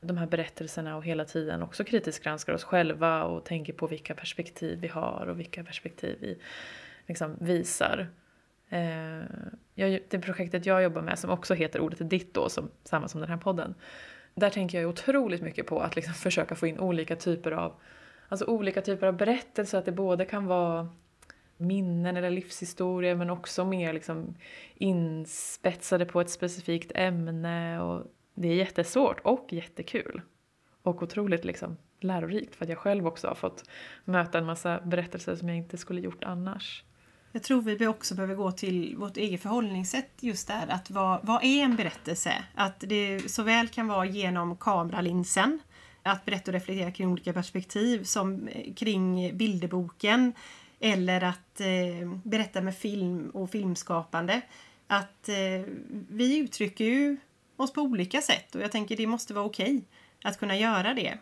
de 0.01 0.17
här 0.17 0.27
berättelserna 0.27 0.97
och 0.97 1.05
hela 1.05 1.25
tiden 1.25 1.63
också 1.63 1.85
kritiskt 1.85 2.25
granskar 2.25 2.53
oss 2.53 2.65
själva 2.65 3.25
och 3.25 3.45
tänker 3.45 3.73
på 3.73 3.87
vilka 3.87 4.15
perspektiv 4.15 4.79
vi 4.81 4.89
har 4.89 5.27
och 5.29 5.39
vilka 5.39 5.65
perspektiv 5.65 6.17
vi 6.21 6.39
liksom 7.07 7.37
visar. 7.41 8.09
Eh, 8.69 9.23
jag, 9.75 10.01
det 10.09 10.19
projektet 10.19 10.67
jag 10.67 10.83
jobbar 10.83 11.03
med 11.03 11.19
som 11.19 11.31
också 11.31 11.55
heter 11.55 11.81
Ordet 11.81 12.01
är 12.01 12.05
ditt 12.05 12.35
då, 12.35 12.49
som, 12.49 12.71
samma 12.85 13.09
som 13.09 13.21
den 13.21 13.31
här 13.31 13.37
podden. 13.37 13.75
Där 14.35 14.51
tänker 14.51 14.81
jag 14.81 14.89
otroligt 14.89 15.43
mycket 15.43 15.67
på 15.67 15.81
att 15.81 15.97
liksom 15.97 16.15
försöka 16.25 16.55
få 16.55 16.67
in 16.67 16.79
olika 16.79 17.17
typer 17.17 17.53
av 17.53 17.81
Alltså 18.29 18.45
olika 18.45 18.83
typer 18.83 19.07
av 19.07 19.17
berättelser, 19.17 19.79
att 19.79 19.85
det 19.85 19.93
både 19.93 20.25
kan 20.25 20.47
vara 20.47 20.89
minnen 21.57 22.17
eller 22.17 22.31
livshistorier 22.31 23.15
men 23.15 23.31
också 23.31 23.65
mer 23.65 23.93
liksom 23.93 24.35
inspetsade 24.75 26.07
på 26.07 26.21
ett 26.21 26.31
specifikt 26.31 26.93
ämne. 26.95 27.81
Och 27.81 28.07
det 28.35 28.49
är 28.49 28.55
jättesvårt 28.55 29.21
och 29.21 29.53
jättekul. 29.53 30.23
Och 30.83 31.03
otroligt 31.03 31.45
liksom 31.45 31.77
lärorikt 32.01 32.57
för 32.57 32.65
att 32.65 32.69
jag 32.69 32.79
själv 32.79 33.07
också 33.07 33.29
har 33.29 33.35
fått 33.35 33.71
möta 34.05 34.39
en 34.39 34.47
massa 34.47 34.81
berättelser 34.81 35.37
som 35.37 35.49
jag 35.49 35.59
inte 35.59 35.77
skulle 35.77 36.01
gjort 36.01 36.25
annars. 36.25 36.85
Jag 37.37 37.43
tror 37.43 37.63
vi 37.63 37.87
också 37.87 38.15
behöver 38.15 38.35
gå 38.35 38.53
till 38.53 38.97
vårt 38.97 39.17
eget 39.17 39.43
förhållningssätt 39.43 40.11
just 40.21 40.49
där. 40.49 40.67
Att 40.69 40.91
vad, 40.91 41.27
vad 41.27 41.45
är 41.45 41.63
en 41.63 41.77
berättelse? 41.77 42.45
Att 42.55 42.81
det 42.81 43.31
såväl 43.31 43.69
kan 43.69 43.89
vara 43.89 44.07
genom 44.07 44.57
kameralinsen, 44.57 45.59
att 46.03 46.25
berätta 46.25 46.51
och 46.51 46.53
reflektera 46.53 46.91
kring 46.91 47.09
olika 47.09 47.33
perspektiv 47.33 48.05
som 48.05 48.49
eh, 48.49 48.75
kring 48.75 49.37
bilderboken 49.37 50.33
eller 50.81 51.25
att 51.25 51.61
eh, 51.61 52.09
berätta 52.25 52.61
med 52.61 52.77
film 52.77 53.31
och 53.31 53.51
filmskapande. 53.51 54.41
Att 54.87 55.29
eh, 55.29 55.73
vi 56.09 56.39
uttrycker 56.39 56.85
ju 56.85 57.17
oss 57.57 57.73
på 57.73 57.81
olika 57.81 58.23
sätt 58.23 58.55
och 58.55 58.61
jag 58.61 58.73
tänker 58.73 58.97
det 58.97 59.07
måste 59.07 59.35
vara 59.35 59.45
okej 59.45 59.85
att 60.25 60.39
kunna 60.39 60.57
göra 60.57 60.95
det. 60.95 61.19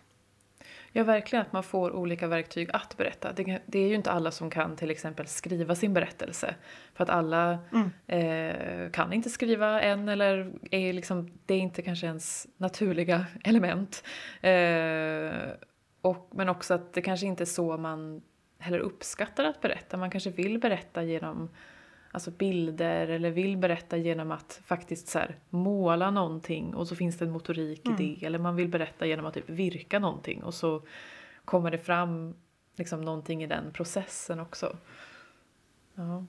Ja, 0.96 1.04
verkligen 1.04 1.42
att 1.42 1.52
man 1.52 1.62
får 1.62 1.90
olika 1.90 2.26
verktyg 2.26 2.70
att 2.72 2.96
berätta. 2.96 3.33
Det, 3.33 3.62
det, 3.66 3.78
är 3.78 3.88
ju 3.88 3.94
inte 3.94 4.11
alla 4.11 4.30
som 4.30 4.50
kan 4.50 4.76
till 4.76 4.90
exempel 4.90 5.26
skriva 5.26 5.74
sin 5.74 5.94
berättelse. 5.94 6.54
För 6.94 7.04
att 7.04 7.11
alla 7.11 7.59
mm. 7.72 7.90
eh, 8.07 8.90
kan 8.90 9.12
inte 9.12 9.30
skriva 9.30 9.80
än 9.80 10.09
eller 10.09 10.52
är 10.70 10.92
liksom, 10.92 11.38
det 11.46 11.54
är 11.54 11.59
inte 11.59 11.83
kanske 11.83 12.07
ens 12.07 12.46
naturliga 12.57 13.26
element. 13.44 14.04
Eh, 14.40 15.50
och, 16.00 16.28
men 16.30 16.48
också 16.48 16.74
att 16.74 16.92
det 16.92 17.02
kanske 17.02 17.26
inte 17.26 17.44
är 17.44 17.46
så 17.46 17.76
man 17.76 18.22
heller 18.59 18.78
uppskattar 18.78 19.44
att 19.44 19.61
berätta. 19.61 19.96
Man 19.96 20.11
kanske 20.11 20.30
vill 20.30 20.59
berätta 20.59 21.02
genom 21.02 21.50
alltså 22.14 22.31
bilder 22.31 23.09
eller 23.09 23.31
vill 23.31 23.57
berätta 23.57 23.96
genom 23.96 24.31
att 24.31 24.61
faktiskt 24.64 25.09
så 25.09 25.18
här, 25.18 25.38
måla 25.50 26.11
någonting 26.11 26.74
och 26.74 26.88
så 26.88 26.96
finns 26.96 27.18
det 27.18 27.24
en 27.24 27.31
motorik 27.31 27.87
mm. 27.87 28.00
i 28.00 28.16
det. 28.20 28.27
Eller 28.27 28.38
man 28.38 28.57
vill 28.57 28.68
berätta 28.68 29.07
genom 29.07 29.27
att 29.27 29.35
typ 29.35 29.50
virka 29.50 29.98
någonting 29.98 30.42
och 30.42 30.55
så 30.55 30.83
kommer 31.44 31.70
det 31.70 31.79
fram 31.79 32.35
liksom 32.77 33.00
någonting 33.00 33.42
i 33.42 33.46
den 33.46 33.72
processen 33.72 34.40
också. 34.40 34.77
Ja. 35.94 36.27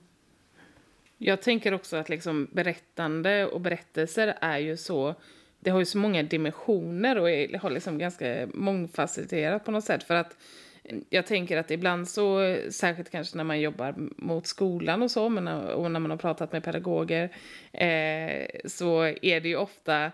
Jag 1.18 1.42
tänker 1.42 1.74
också 1.74 1.96
att 1.96 2.08
liksom 2.08 2.48
berättande 2.52 3.46
och 3.46 3.60
berättelser 3.60 4.38
är 4.40 4.58
ju 4.58 4.76
så 4.76 5.14
det 5.60 5.70
har 5.70 5.78
ju 5.78 5.84
så 5.84 5.98
många 5.98 6.22
dimensioner 6.22 7.18
och 7.18 7.30
är, 7.30 7.58
har 7.58 7.70
liksom 7.70 7.98
ganska 7.98 8.48
mångfacetterat 8.54 9.64
på 9.64 9.70
något 9.70 9.84
sätt. 9.84 10.02
För 10.02 10.14
att 10.14 10.36
jag 11.10 11.26
tänker 11.26 11.56
att 11.56 11.70
ibland 11.70 12.08
så, 12.08 12.56
särskilt 12.70 13.10
kanske 13.10 13.36
när 13.36 13.44
man 13.44 13.60
jobbar 13.60 13.94
mot 14.16 14.46
skolan 14.46 15.02
och 15.02 15.10
så, 15.10 15.28
men, 15.28 15.48
och 15.48 15.90
när 15.90 16.00
man 16.00 16.10
har 16.10 16.18
pratat 16.18 16.52
med 16.52 16.64
pedagoger, 16.64 17.24
eh, 17.72 18.46
så 18.64 19.02
är 19.22 19.40
det 19.40 19.48
ju 19.48 19.56
ofta 19.56 20.12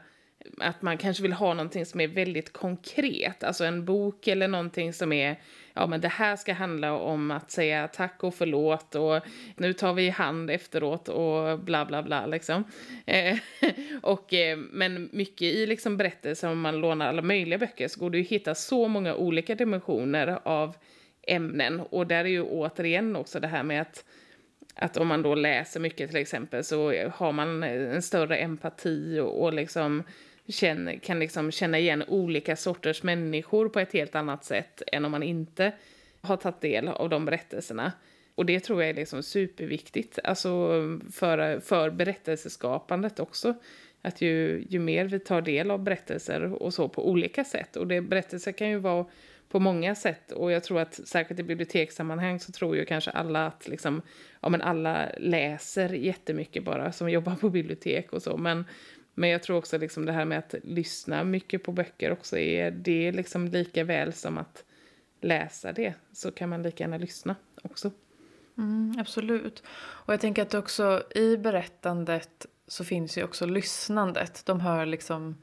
att 0.59 0.83
man 0.83 0.99
kanske 0.99 1.23
vill 1.23 1.33
ha 1.33 1.55
någonting 1.55 1.87
som 1.87 2.01
är 2.01 2.09
väldigt 2.09 2.53
konkret, 2.53 3.45
alltså 3.45 3.65
en 3.65 3.85
bok 3.85 4.27
eller 4.27 4.49
någonting 4.49 4.93
som 4.93 5.13
är, 5.13 5.41
ja 5.75 5.87
men 5.87 6.01
det 6.01 6.09
här 6.09 6.37
ska 6.37 6.53
handla 6.53 6.93
om 6.93 7.31
att 7.31 7.51
säga 7.51 7.89
tack 7.89 8.25
och 8.25 8.35
förlåt 8.35 8.95
och 8.95 9.21
nu 9.57 9.73
tar 9.73 9.93
vi 9.93 10.09
hand 10.11 10.51
efteråt 10.51 11.09
och 11.09 11.59
bla 11.59 11.85
bla 11.85 12.03
bla 12.03 12.27
liksom. 12.27 12.65
Eh, 13.07 13.37
och, 14.03 14.35
eh, 14.35 14.57
men 14.57 15.11
mycket 15.13 15.43
i 15.43 15.67
liksom 15.67 15.97
berättelser, 15.97 16.51
om 16.51 16.61
man 16.61 16.81
lånar 16.81 17.09
alla 17.09 17.23
möjliga 17.23 17.59
böcker 17.59 17.89
så 17.89 18.01
går 18.01 18.11
det 18.11 18.19
ju 18.19 18.25
att 18.25 18.31
hitta 18.31 18.55
så 18.55 18.89
många 18.89 19.15
olika 19.15 19.55
dimensioner 19.55 20.39
av 20.43 20.77
ämnen 21.23 21.81
och 21.81 22.07
där 22.07 22.25
är 22.25 22.29
ju 22.29 22.43
återigen 22.43 23.17
också 23.17 23.41
det 23.41 23.49
här 23.49 23.63
med 23.63 23.83
att 23.83 24.05
att 24.75 24.97
om 24.97 25.07
man 25.09 25.23
då 25.23 25.35
läser 25.35 25.81
mycket 25.81 26.11
till 26.11 26.21
exempel 26.21 26.65
så 26.65 27.09
har 27.15 27.33
man 27.33 27.63
en 27.63 28.03
större 28.03 28.37
empati 28.37 29.19
och, 29.19 29.43
och 29.43 29.53
liksom 29.53 30.03
känner, 30.49 30.99
kan 30.99 31.19
liksom 31.19 31.51
känna 31.51 31.79
igen 31.79 32.05
olika 32.09 32.57
sorters 32.57 33.03
människor 33.03 33.69
på 33.69 33.81
ett 33.81 33.93
helt 33.93 34.15
annat 34.15 34.45
sätt 34.45 34.83
än 34.93 35.05
om 35.05 35.11
man 35.11 35.23
inte 35.23 35.73
har 36.21 36.37
tagit 36.37 36.61
del 36.61 36.89
av 36.89 37.09
de 37.09 37.25
berättelserna. 37.25 37.93
Och 38.35 38.47
det 38.47 38.61
tror 38.61 38.83
jag 38.83 38.91
är 38.91 38.95
liksom 38.95 39.23
superviktigt, 39.23 40.19
alltså 40.25 40.51
för, 41.13 41.61
för 41.61 41.91
berättelseskapandet 41.91 43.21
också. 43.21 43.55
Att 44.03 44.21
ju, 44.21 44.67
ju 44.69 44.79
mer 44.79 45.05
vi 45.05 45.19
tar 45.19 45.43
del 45.43 45.71
av 45.71 45.83
berättelser 45.83 46.63
och 46.63 46.75
så 46.75 46.89
på 46.89 47.09
olika 47.09 47.45
sätt, 47.45 47.77
och 47.77 47.87
det, 47.87 48.01
berättelser 48.01 48.53
kan 48.53 48.71
ju 48.71 48.79
vara 48.79 49.07
på 49.53 49.61
många 49.61 49.95
sätt 49.95 50.33
och 50.33 50.53
jag 50.53 50.65
tror 50.65 50.81
att 50.81 50.95
särskilt 50.95 51.41
i 51.41 51.43
bibliotekssammanhang 51.43 52.41
så 52.41 52.53
tror 52.53 52.77
ju 52.77 52.85
kanske 52.85 53.11
alla 53.11 53.47
att 53.47 53.69
liksom, 53.69 54.03
ja 54.41 54.49
men 54.49 54.63
alla 54.63 55.09
läser 55.19 55.89
jättemycket 55.89 56.65
bara 56.65 56.93
som 56.93 57.11
jobbar 57.11 57.35
på 57.35 57.51
bibliotek 57.51 58.13
och 58.13 58.23
så 58.23 58.37
men 58.37 58.65
men 59.15 59.31
jag 59.31 59.43
tror 59.43 59.57
också 59.57 59.79
liksom 59.79 60.07
det 60.07 60.13
här 60.13 60.25
med 60.25 60.39
att 60.39 60.55
lyssna 60.63 61.25
mycket 61.25 61.63
på 61.63 61.73
böcker 61.73 62.13
också 62.13 62.39
är 62.39 62.71
det 62.71 63.13
liksom 63.13 63.49
lika 63.49 63.85
väl 63.85 64.13
som 64.13 64.39
att 64.39 64.65
läsa 65.21 65.73
det. 65.73 65.95
Så 66.13 66.31
kan 66.31 66.49
man 66.49 66.63
lika 66.63 66.85
gärna 66.85 66.99
lyssna 66.99 67.37
också. 67.63 67.91
Mm, 68.59 68.97
absolut. 69.01 69.63
Och 69.71 70.13
jag 70.13 70.21
tänker 70.21 70.43
att 70.43 70.55
också 70.55 71.03
i 71.15 71.37
berättandet 71.37 72.47
så 72.67 72.85
finns 72.85 73.19
ju 73.19 73.25
också 73.25 73.47
lyssnandet. 73.47 74.43
De 74.47 74.61
hör 74.61 74.87
liksom 74.87 75.37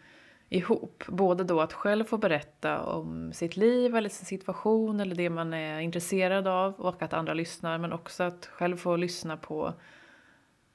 ihop. 0.49 1.03
Både 1.07 1.43
då 1.43 1.61
att 1.61 1.73
själv 1.73 2.03
få 2.03 2.17
berätta 2.17 2.79
om 2.79 3.33
sitt 3.33 3.57
liv 3.57 3.95
eller 3.95 4.09
sin 4.09 4.25
situation 4.25 4.99
eller 4.99 5.15
det 5.15 5.29
man 5.29 5.53
är 5.53 5.79
intresserad 5.79 6.47
av 6.47 6.73
och 6.73 7.01
att 7.01 7.13
andra 7.13 7.33
lyssnar 7.33 7.77
men 7.77 7.93
också 7.93 8.23
att 8.23 8.45
själv 8.45 8.77
få 8.77 8.95
lyssna 8.95 9.37
på 9.37 9.73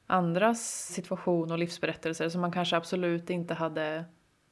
andras 0.06 0.92
situation 0.92 1.50
och 1.50 1.58
livsberättelser 1.58 2.28
som 2.28 2.40
man 2.40 2.52
kanske 2.52 2.76
absolut 2.76 3.30
inte 3.30 3.54
hade 3.54 4.04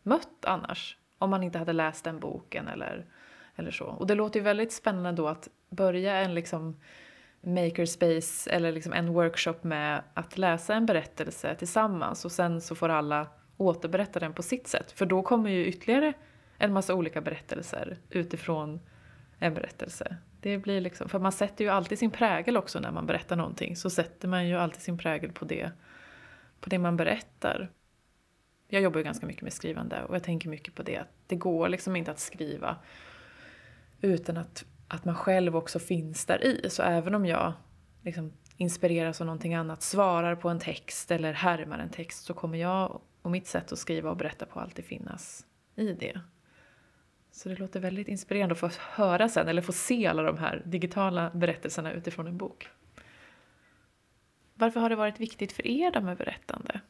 mött 0.03 0.45
annars. 0.45 0.99
Om 1.19 1.31
man 1.31 1.43
inte 1.43 1.59
hade 1.59 1.73
läst 1.73 2.05
den 2.05 2.21
boken 2.21 2.69
eller, 2.69 3.07
eller 3.57 3.71
så. 3.71 3.85
Och 3.85 4.07
det 4.07 4.15
låter 4.15 4.41
ju 4.41 4.45
väldigt 4.45 4.73
spännande 4.73 5.23
då 5.23 5.29
att 5.29 5.49
börja 5.71 6.17
en 6.17 6.35
liksom 6.35 6.81
makerspace 7.41 8.51
eller 8.51 8.73
liksom 8.73 8.93
en 8.93 9.13
workshop 9.13 9.57
med 9.63 10.03
att 10.15 10.39
läsa 10.39 10.75
en 10.75 10.87
berättelse 10.87 11.55
tillsammans 11.55 12.25
och 12.25 12.33
sen 12.33 12.61
så 12.61 12.75
får 12.75 12.89
alla 12.89 13.27
återberätta 13.57 14.21
den 14.21 14.33
på 14.33 14.43
sitt 14.43 14.67
sätt. 14.67 14.93
För 14.93 15.07
då 15.07 15.23
kommer 15.23 15.51
ju 15.51 15.67
ytterligare 15.67 16.13
en 16.59 16.73
massa 16.73 16.95
olika 16.95 17.21
berättelser 17.21 17.97
utifrån 18.11 18.81
en 19.39 19.55
berättelse. 19.55 20.17
Det 20.43 20.59
blir 20.59 20.81
liksom, 20.81 21.09
för 21.09 21.19
man 21.19 21.33
sätter 21.33 21.65
ju 21.65 21.71
alltid 21.71 21.99
sin 21.99 22.11
prägel 22.11 22.57
också 22.57 22.81
när 22.81 22.91
man 22.91 23.07
berättar 23.07 23.37
någonting. 23.37 23.77
Så 23.77 23.91
sätter 23.91 24.29
man 24.29 24.49
ju 24.49 24.57
alltid 24.57 24.83
sin 24.83 24.99
prägel 24.99 25.33
på 25.33 25.45
det, 25.45 25.71
på 26.61 26.71
det 26.71 26.79
man 26.79 26.97
berättar. 26.97 27.71
Jag 28.69 28.83
jobbar 28.83 28.99
ju 28.99 29.05
ganska 29.05 29.27
mycket 29.27 29.43
med 29.43 29.53
skrivande 29.53 30.05
och 30.05 30.15
jag 30.15 30.23
tänker 30.23 30.49
mycket 30.49 30.75
på 30.75 30.83
det. 30.83 30.97
Att 30.97 31.09
det 31.27 31.37
går 31.37 31.69
liksom 31.69 31.97
inte 31.97 32.11
att 32.11 32.19
skriva 32.19 32.77
utan 34.01 34.37
att, 34.37 34.65
att 34.89 35.05
man 35.05 35.15
själv 35.15 35.57
också 35.57 35.79
finns 35.79 36.25
där 36.25 36.45
i. 36.45 36.71
Så 36.71 36.83
även 36.83 37.15
om 37.15 37.27
jag 37.27 37.53
liksom 38.03 38.33
inspireras 38.57 39.21
av 39.21 39.27
någonting 39.27 39.55
annat, 39.55 39.83
svarar 39.83 40.37
på 40.37 40.49
en 40.49 40.59
text 40.59 41.11
eller 41.11 41.33
härmar 41.33 41.79
en 41.79 41.91
text 41.91 42.25
så 42.25 42.35
kommer 42.35 42.59
jag 42.59 43.01
och 43.23 43.31
mitt 43.31 43.47
sätt 43.47 43.73
att 43.73 43.79
skriva 43.79 44.11
och 44.11 44.17
berätta 44.17 44.47
på 44.47 44.61
alltid 44.61 44.85
finnas 44.85 45.47
i 45.77 45.93
det. 45.93 46.21
Så 47.33 47.49
det 47.49 47.59
låter 47.59 47.81
väldigt 47.81 48.09
inspirerande 48.09 48.53
att 48.53 48.59
få 48.59 48.71
höra 48.79 49.29
sen, 49.29 49.49
eller 49.49 49.63
få 49.63 49.73
se 49.73 50.07
alla 50.07 50.23
de 50.23 50.39
här 50.39 50.63
digitala 50.65 51.31
berättelserna 51.35 51.93
utifrån 51.93 52.27
en 52.27 52.37
bok. 52.37 52.69
Varför 54.55 54.81
har 54.81 54.91
det 54.91 54.97
varit 54.97 55.21
viktigt 55.21 55.53
för 55.53 55.67
er 55.67 56.01
med 56.01 56.17
berättande? 56.17 56.81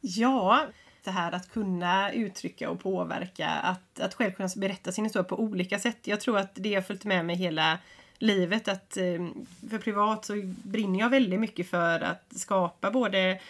Ja, 0.00 0.66
det 1.04 1.10
här 1.10 1.32
att 1.32 1.52
kunna 1.52 2.12
uttrycka 2.12 2.70
och 2.70 2.80
påverka, 2.80 3.48
att, 3.48 4.00
att 4.00 4.14
själv 4.14 4.32
kunna 4.32 4.48
berätta 4.56 4.92
sin 4.92 5.04
historia 5.04 5.24
på 5.24 5.40
olika 5.40 5.78
sätt. 5.78 6.06
Jag 6.06 6.20
tror 6.20 6.38
att 6.38 6.54
det 6.54 6.74
har 6.74 6.82
följt 6.82 7.04
med 7.04 7.24
mig 7.24 7.36
hela 7.36 7.78
livet. 8.18 8.68
Att, 8.68 8.96
eh, 8.96 9.28
för 9.70 9.78
privat 9.78 10.24
så 10.24 10.32
brinner 10.62 10.98
jag 10.98 11.10
väldigt 11.10 11.40
mycket 11.40 11.70
för 11.70 12.00
att 12.00 12.32
skapa 12.36 12.90
både, 12.90 13.40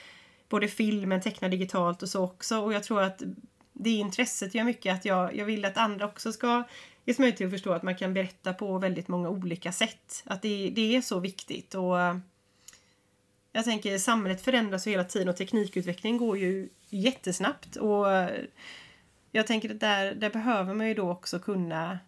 både 0.49 0.69
filmen, 0.69 1.21
teckna 1.21 1.49
digitalt 1.49 2.03
och 2.03 2.09
så 2.09 2.25
också. 2.25 2.59
Och 2.59 2.73
jag 2.73 2.85
tror 2.85 3.03
att 3.03 3.23
det 3.79 3.91
intresset 3.91 4.55
gör 4.55 4.65
mycket 4.65 4.95
att 4.95 5.05
jag, 5.05 5.37
jag 5.37 5.45
vill 5.45 5.65
att 5.65 5.77
andra 5.77 6.07
också 6.07 6.33
ska 6.33 6.65
ges 7.05 7.19
möjlighet 7.19 7.47
att 7.47 7.51
förstå 7.51 7.73
att 7.73 7.83
man 7.83 7.97
kan 7.97 8.15
berätta 8.15 8.53
på 8.53 8.79
väldigt 8.79 9.09
många 9.09 9.29
olika 9.29 9.73
sätt. 9.73 10.23
Att 10.27 10.43
det, 10.43 10.71
det 10.71 10.97
är 10.97 11.01
så 11.01 11.21
viktigt. 11.21 11.75
Och 11.75 11.97
jag 13.53 13.65
tänker 13.65 13.99
samhället 13.99 14.43
förändras 14.43 14.87
hela 14.87 15.05
tiden 15.05 15.29
och 15.29 15.37
teknikutvecklingen 15.37 16.19
går 16.19 16.39
ju 16.39 16.69
jättesnabbt. 16.89 17.77
Och 17.77 18.07
jag 19.33 19.47
tänker 19.47 19.71
att 19.71 19.81
där, 19.81 20.15
där 20.15 20.31
behöver 20.31 20.75
man 20.75 20.89
ju 20.89 20.95
då 20.95 21.11
också 21.11 21.39
kunna 21.39 21.99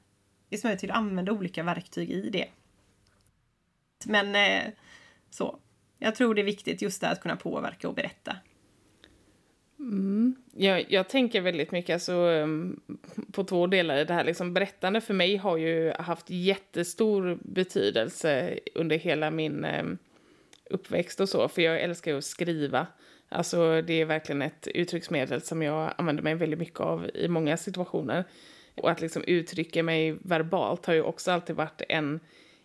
ges 0.51 0.65
möjlighet 0.65 0.81
till 0.81 0.91
att 0.91 0.97
använda 0.97 1.33
olika 1.33 1.63
verktyg 1.63 2.11
i 2.11 2.31
det. 2.31 2.49
Men 4.05 4.35
eh, 4.37 4.73
så. 5.31 5.59
Jag 5.99 6.15
tror 6.15 6.35
det 6.35 6.41
är 6.41 6.45
viktigt 6.45 6.83
just 6.83 7.01
det 7.01 7.09
att 7.09 7.21
kunna 7.21 7.37
påverka 7.37 7.89
och 7.89 7.95
berätta. 7.95 8.37
Mm. 9.81 10.35
Jag, 10.53 10.87
jag 10.89 11.09
tänker 11.09 11.41
väldigt 11.41 11.73
mycket 11.73 11.95
alltså, 11.95 12.13
um, 12.13 12.81
på 13.33 13.45
två 13.45 13.67
delar 13.67 13.97
i 13.97 14.05
det 14.05 14.15
här. 14.15 14.25
Liksom, 14.25 14.55
berättande 14.55 15.01
för 15.01 15.15
mig 15.15 15.37
har 15.37 15.57
ju 15.57 15.93
haft 15.99 16.31
jättestor 16.31 17.39
betydelse 17.43 18.59
under 18.75 18.97
hela 18.97 19.31
min 19.31 19.65
um, 19.65 19.99
uppväxt 20.71 21.21
och 21.21 21.29
så. 21.29 21.49
För 21.49 21.63
jag 21.63 21.81
älskar 21.81 22.11
ju 22.11 22.19
att 22.19 22.25
skriva. 22.25 22.87
Alltså 23.29 23.83
det 23.83 23.93
är 23.93 24.05
verkligen 24.05 24.43
ett 24.43 24.69
uttrycksmedel 24.75 25.41
som 25.41 25.63
jag 25.63 25.95
använder 25.99 26.23
mig 26.23 26.35
väldigt 26.35 26.59
mycket 26.59 26.81
av 26.81 27.11
i 27.15 27.29
många 27.29 27.57
situationer. 27.57 28.25
Och 28.75 28.91
att 28.91 29.01
liksom 29.01 29.25
uttrycka 29.25 29.83
mig 29.83 30.17
verbalt 30.23 30.87
har 30.87 30.95
ju 30.95 31.03
också 31.03 31.31
alltid 31.31 31.57
varit 31.57 31.83
en 31.89 32.21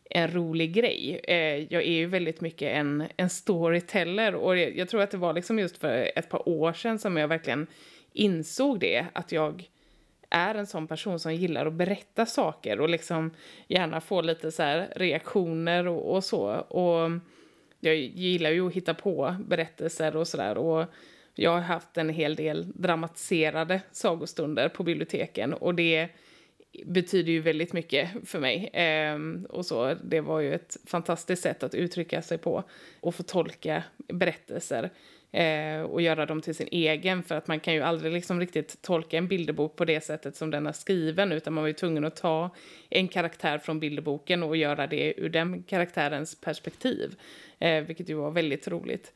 en 0.10 0.32
rolig 0.32 0.74
grej. 0.74 1.22
Eh, 1.24 1.74
jag 1.74 1.84
är 1.84 1.94
ju 1.94 2.06
väldigt 2.06 2.42
mycket 2.42 2.76
en, 2.76 3.04
en 3.18 3.30
storyteller 3.30 4.36
och 4.36 4.58
jag, 4.58 4.78
jag 4.78 4.90
tror 4.90 5.02
att 5.02 5.12
det 5.12 5.18
var 5.18 5.34
liksom 5.34 5.60
just 5.60 5.78
för 5.78 6.12
ett 6.16 6.30
par 6.30 6.50
år 6.50 6.74
sedan 6.74 7.00
som 7.00 7.18
jag 7.18 7.28
verkligen 7.28 7.68
insåg 8.14 8.80
det, 8.80 9.06
att 9.14 9.32
jag 9.32 9.70
är 10.30 10.56
en 10.56 10.68
sån 10.68 10.88
person 10.88 11.20
som 11.20 11.36
gillar 11.36 11.66
att 11.66 11.74
berätta 11.74 12.26
saker 12.26 12.82
och 12.82 12.90
liksom 12.90 13.32
gärna 13.68 14.02
få 14.02 14.22
lite 14.22 14.52
så 14.52 14.84
reaktioner 14.96 15.88
och, 15.88 16.16
och, 16.16 16.24
så. 16.24 16.48
Och 16.54 17.12
jag 17.80 17.96
gillar 17.96 18.50
ju 18.50 18.68
att 18.68 18.74
hitta 18.74 18.94
på 18.94 19.36
berättelser 19.48 20.16
och 20.16 20.28
sådär 20.28 20.58
och 20.58 20.86
jag 21.34 21.52
har 21.52 21.62
haft 21.62 21.98
en 21.98 22.10
hel 22.10 22.36
del 22.36 22.72
dramatiserade 22.76 23.82
sagostunder 23.92 24.70
på 24.70 24.84
biblioteken 24.84 25.54
och 25.54 25.76
det 25.76 26.10
betyder 26.86 27.32
ju 27.32 27.40
väldigt 27.40 27.74
mycket 27.74 28.10
för 28.26 28.40
mig. 28.40 28.68
Eh, 28.68 29.20
och 29.50 29.66
så, 29.66 29.94
det 30.04 30.22
var 30.22 30.40
ju 30.40 30.54
ett 30.54 30.78
fantastiskt 30.86 31.44
sätt 31.44 31.64
att 31.64 31.76
uttrycka 31.76 32.22
sig 32.22 32.38
på 32.38 32.64
och 33.00 33.16
få 33.16 33.24
tolka 33.24 33.84
berättelser 33.98 34.90
eh, 35.32 35.82
och 35.82 36.02
göra 36.02 36.26
dem 36.26 36.42
till 36.42 36.56
sin 36.56 36.68
egen. 36.72 37.24
För 37.24 37.36
att 37.36 37.48
man 37.48 37.60
kan 37.60 37.74
ju 37.74 37.82
aldrig 37.82 38.14
liksom 38.14 38.40
riktigt 38.40 38.82
tolka 38.82 39.18
en 39.18 39.28
bilderbok 39.28 39.76
på 39.76 39.86
det 39.86 40.02
sättet 40.02 40.36
som 40.36 40.52
den 40.52 40.68
är 40.68 40.72
skriven 40.72 41.32
utan 41.32 41.54
man 41.54 41.64
var 41.64 41.68
ju 41.68 41.74
tvungen 41.74 42.06
att 42.06 42.16
ta 42.16 42.50
en 42.90 43.08
karaktär 43.08 43.58
från 43.58 43.80
bilderboken 43.80 44.44
och 44.44 44.58
göra 44.58 44.88
det 44.88 45.20
ur 45.20 45.30
den 45.30 45.64
karaktärens 45.64 46.42
perspektiv. 46.42 47.16
Eh, 47.60 47.82
vilket 47.82 48.10
ju 48.10 48.14
var 48.14 48.32
väldigt 48.32 48.68
roligt. 48.68 49.14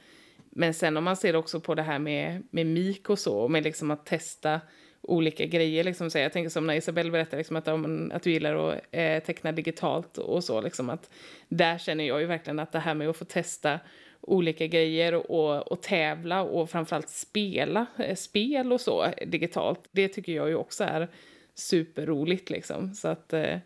Men 0.50 0.74
sen 0.74 0.98
om 0.98 1.04
man 1.04 1.18
ser 1.18 1.36
också 1.36 1.60
på 1.60 1.76
det 1.76 1.82
här 1.82 2.00
med, 2.00 2.44
med 2.52 2.66
mik 2.66 3.10
och 3.10 3.20
så, 3.20 3.48
med 3.48 3.64
liksom 3.64 3.92
att 3.92 4.06
testa 4.06 4.62
olika 5.02 5.46
grejer. 5.46 5.84
Liksom, 5.84 6.10
så 6.10 6.18
jag 6.18 6.34
tänker 6.34 6.50
som 6.50 6.68
när 6.68 6.74
Isabelle 6.74 7.12
berättade 7.12 7.38
liksom, 7.38 7.56
att, 7.56 7.68
om, 7.68 8.12
att 8.14 8.24
du 8.24 8.32
gillar 8.32 8.56
att 8.56 8.82
eh, 8.92 9.24
teckna 9.24 9.52
digitalt 9.52 10.18
och 10.18 10.44
så. 10.44 10.62
Liksom, 10.62 10.90
att 10.90 11.10
där 11.48 11.78
känner 11.78 12.04
jag 12.04 12.22
ju 12.22 12.26
verkligen 12.26 12.60
att 12.60 12.72
det 12.72 12.80
här 12.80 12.94
med 12.94 13.10
att 13.10 13.18
få 13.18 13.26
testa 13.26 13.80
olika 14.22 14.68
grejer 14.68 15.32
och, 15.32 15.72
och 15.72 15.82
tävla 15.82 16.42
och 16.42 16.70
framförallt 16.70 17.10
spela 17.10 17.86
eh, 17.98 18.16
spel 18.16 18.74
och 18.74 18.82
så 18.82 19.04
eh, 19.04 19.28
digitalt. 19.28 19.80
Det 19.92 20.08
tycker 20.08 20.32
jag 20.32 20.50
ju 20.50 20.56
också 20.56 20.84
är 20.84 21.08
superroligt 21.56 22.50
liksom. 22.50 22.94
Så 22.94 23.08
att 23.08 23.34
eh, 23.34 23.58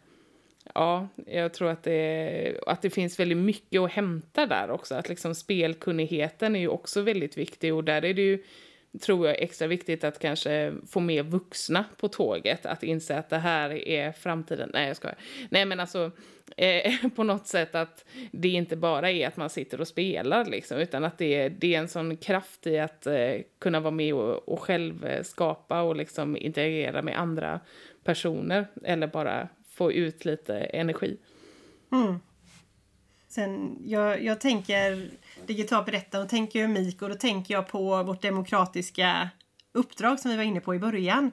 ja, 0.74 1.08
jag 1.28 1.54
tror 1.54 1.70
att 1.70 1.84
det, 1.84 2.58
att 2.68 2.82
det 2.82 2.90
finns 2.90 3.20
väldigt 3.20 3.38
mycket 3.38 3.82
att 3.82 3.92
hämta 3.92 4.46
där 4.46 4.72
också. 4.72 4.96
Att 4.96 5.10
liksom 5.10 5.36
spelkunnigheten 5.36 6.56
är 6.56 6.60
ju 6.60 6.68
också 6.68 7.02
väldigt 7.02 7.38
viktig 7.38 7.74
och 7.74 7.84
där 7.84 8.06
är 8.06 8.14
det 8.14 8.22
ju 8.22 8.44
tror 9.02 9.28
jag 9.28 9.39
är 9.39 9.44
extra 9.44 9.68
viktigt 9.68 10.04
att 10.04 10.20
kanske 10.20 10.74
få 10.88 11.00
med 11.00 11.26
vuxna 11.26 11.86
på 11.98 12.08
tåget. 12.08 12.66
Att 12.66 12.84
inse 12.84 13.18
att 13.18 13.30
det 13.30 13.38
här 13.38 13.88
är 13.88 14.12
framtiden. 14.12 14.70
Nej, 14.74 14.88
jag 14.88 14.98
skojar. 14.98 15.18
Nej, 15.50 15.66
men 15.66 15.80
alltså 15.80 16.12
eh, 16.58 16.94
på 17.16 17.24
något 17.24 17.48
sätt 17.48 17.76
att 17.76 18.06
det 18.32 18.50
inte 18.50 18.76
bara 18.76 19.12
är 19.12 19.28
att 19.28 19.38
man 19.38 19.50
sitter 19.50 19.82
och 19.82 19.88
spelar 19.88 20.46
liksom, 20.46 20.78
utan 20.78 21.04
att 21.04 21.18
det, 21.18 21.50
det 21.50 21.76
är 21.76 21.80
en 21.80 21.88
sån 21.88 22.18
kraft 22.18 22.68
i 22.68 22.80
att 22.80 23.08
eh, 23.08 23.36
kunna 23.60 23.80
vara 23.80 23.91
med 23.91 24.14
och, 24.14 24.50
och 24.50 24.60
själv 24.60 25.06
eh, 25.06 25.24
skapa 25.24 25.82
och 25.82 25.96
liksom 25.96 26.38
interagera 26.38 27.02
med 27.02 27.20
andra 27.20 27.60
personer 28.04 28.68
eller 28.84 29.08
bara 29.08 29.50
få 29.70 29.91
ut 29.91 30.26
lite 30.26 30.60
energi. 30.60 31.18
Mm. 31.91 32.20
Sen, 33.28 33.78
jag, 33.86 34.24
jag 34.24 34.41
tänker 34.41 35.10
digitalt 35.48 35.86
berättande 35.86 36.30
tänker 36.30 36.60
jag 36.60 36.70
MIK 36.70 37.02
och 37.02 37.10
då 37.10 37.16
tänker 37.16 37.54
jag 37.54 37.68
på 37.68 38.04
vårt 38.04 38.22
demokratiska 38.22 39.30
uppdrag 39.74 40.20
som 40.20 40.32
vi 40.32 40.38
var 40.38 40.44
inne 40.44 40.60
på 40.60 40.76
i 40.76 40.80
början. 40.80 41.32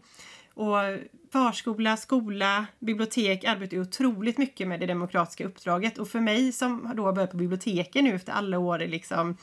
Och 0.55 0.77
förskola, 1.33 1.97
skola, 1.97 2.67
bibliotek 2.79 3.45
arbetar 3.45 3.77
ju 3.77 3.83
otroligt 3.83 4.39
mycket 4.39 4.69
med 4.69 4.81
det 4.81 4.87
demokratiska 4.87 5.47
uppdraget 5.47 5.99
och 5.99 6.09
för 6.09 6.21
mig 6.21 6.53
som 6.53 6.93
då 6.97 7.05
har 7.05 7.13
börjat 7.13 7.31
på 7.31 7.37
biblioteken 7.37 8.05
nu 8.05 8.15
efter 8.15 8.33
alla 8.33 8.59
år 8.59 8.83
i 8.83 8.89
liksom 8.89 9.37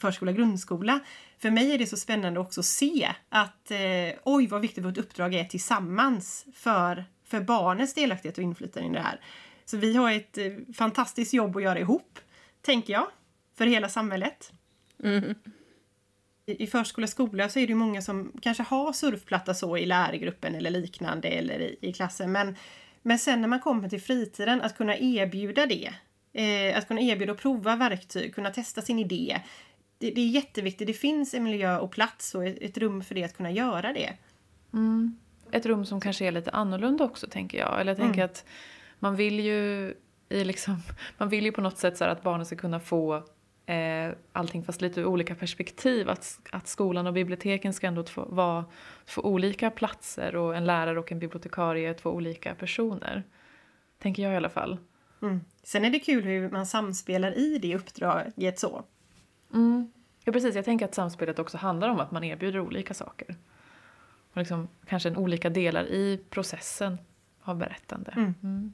förskola, 0.00 0.32
grundskola. 0.32 1.00
För 1.38 1.50
mig 1.50 1.72
är 1.72 1.78
det 1.78 1.86
så 1.86 1.96
spännande 1.96 2.40
också 2.40 2.60
att 2.60 2.66
se 2.66 3.14
att 3.28 3.70
eh, 3.70 4.18
oj 4.24 4.46
vad 4.46 4.60
viktigt 4.60 4.84
vårt 4.84 4.98
uppdrag 4.98 5.34
är 5.34 5.44
tillsammans 5.44 6.46
för, 6.54 7.04
för 7.26 7.40
barnens 7.40 7.94
delaktighet 7.94 8.38
och 8.38 8.44
inflytande 8.44 8.88
i 8.88 8.92
det 8.92 9.00
här. 9.00 9.20
Så 9.64 9.76
vi 9.76 9.96
har 9.96 10.12
ett 10.12 10.38
eh, 10.38 10.44
fantastiskt 10.76 11.32
jobb 11.34 11.56
att 11.56 11.62
göra 11.62 11.78
ihop, 11.78 12.18
tänker 12.62 12.92
jag, 12.92 13.06
för 13.54 13.66
hela 13.66 13.88
samhället. 13.88 14.52
Mm. 15.02 15.34
I, 16.46 16.64
I 16.64 16.66
förskola 16.66 17.04
och 17.04 17.10
skola 17.10 17.48
så 17.48 17.58
är 17.58 17.66
det 17.66 17.74
många 17.74 18.02
som 18.02 18.32
kanske 18.42 18.62
har 18.62 18.92
surfplatta 18.92 19.54
så 19.54 19.76
i 19.76 19.86
lärargruppen 19.86 20.54
eller 20.54 20.70
liknande 20.70 21.28
eller 21.28 21.60
i, 21.60 21.78
i 21.80 21.92
klassen. 21.92 22.32
Men, 22.32 22.56
men 23.02 23.18
sen 23.18 23.40
när 23.40 23.48
man 23.48 23.60
kommer 23.60 23.88
till 23.88 24.00
fritiden, 24.00 24.62
att 24.62 24.76
kunna 24.76 24.98
erbjuda 24.98 25.66
det. 25.66 25.94
Eh, 26.32 26.78
att 26.78 26.88
kunna 26.88 27.00
erbjuda 27.00 27.32
och 27.32 27.38
prova 27.38 27.76
verktyg, 27.76 28.34
kunna 28.34 28.50
testa 28.50 28.82
sin 28.82 28.98
idé. 28.98 29.40
Det, 29.98 30.10
det, 30.10 30.20
är 30.20 30.28
jätteviktigt. 30.28 30.86
Det 30.86 30.92
finns 30.92 31.34
en 31.34 31.44
miljö 31.44 31.78
och 31.78 31.90
plats 31.90 32.34
och 32.34 32.44
ett, 32.44 32.58
ett 32.60 32.78
rum 32.78 33.02
för 33.02 33.14
det 33.14 33.24
att 33.24 33.36
kunna 33.36 33.50
göra 33.50 33.92
det. 33.92 34.12
Mm. 34.72 35.18
Ett 35.50 35.66
rum 35.66 35.86
som 35.86 36.00
kanske 36.00 36.26
är 36.26 36.32
lite 36.32 36.50
annorlunda 36.50 37.04
också 37.04 37.26
tänker 37.26 37.58
jag. 37.58 37.80
Eller 37.80 37.90
jag 37.90 37.98
tänker 37.98 38.20
mm. 38.20 38.24
att 38.24 38.44
man 38.98 39.16
vill 39.16 39.40
ju 39.40 39.94
i 40.28 40.44
liksom, 40.44 40.82
man 41.18 41.28
vill 41.28 41.44
ju 41.44 41.52
på 41.52 41.60
något 41.60 41.78
sätt 41.78 41.98
så 41.98 42.04
att 42.04 42.22
barnen 42.22 42.46
ska 42.46 42.56
kunna 42.56 42.80
få 42.80 43.24
eh, 43.66 44.14
allting 44.32 44.64
fast 44.64 44.80
lite 44.80 45.00
ur 45.00 45.06
olika 45.06 45.34
perspektiv. 45.34 46.08
Att, 46.08 46.40
att 46.50 46.68
skolan 46.68 47.06
och 47.06 47.12
biblioteken 47.12 47.72
ska 47.72 47.86
ändå 47.86 48.04
få 48.04 48.24
vara 48.24 48.64
två 49.06 49.22
olika 49.22 49.70
platser 49.70 50.36
och 50.36 50.56
en 50.56 50.64
lärare 50.64 50.98
och 50.98 51.12
en 51.12 51.18
bibliotekarie 51.18 51.90
är 51.90 51.94
två 51.94 52.10
olika 52.10 52.54
personer. 52.54 53.22
Tänker 53.98 54.22
jag 54.22 54.32
i 54.32 54.36
alla 54.36 54.48
fall. 54.48 54.78
Mm. 55.22 55.40
Sen 55.62 55.84
är 55.84 55.90
det 55.90 55.98
kul 55.98 56.24
hur 56.24 56.50
man 56.50 56.66
samspelar 56.66 57.38
i 57.38 57.58
det 57.58 57.76
uppdraget 57.76 58.58
så. 58.58 58.84
Mm. 59.54 59.92
Ja, 60.24 60.32
precis. 60.32 60.54
Jag 60.54 60.64
tänker 60.64 60.84
att 60.84 60.94
samspelet 60.94 61.38
också 61.38 61.56
handlar 61.56 61.88
om 61.88 62.00
att 62.00 62.10
man 62.10 62.24
erbjuder 62.24 62.60
olika 62.60 62.94
saker. 62.94 63.36
Och 64.32 64.36
liksom, 64.36 64.68
kanske 64.86 65.08
en 65.08 65.16
olika 65.16 65.50
delar 65.50 65.84
i 65.84 66.24
processen 66.30 66.98
av 67.42 67.56
berättande. 67.56 68.12
Mm. 68.16 68.72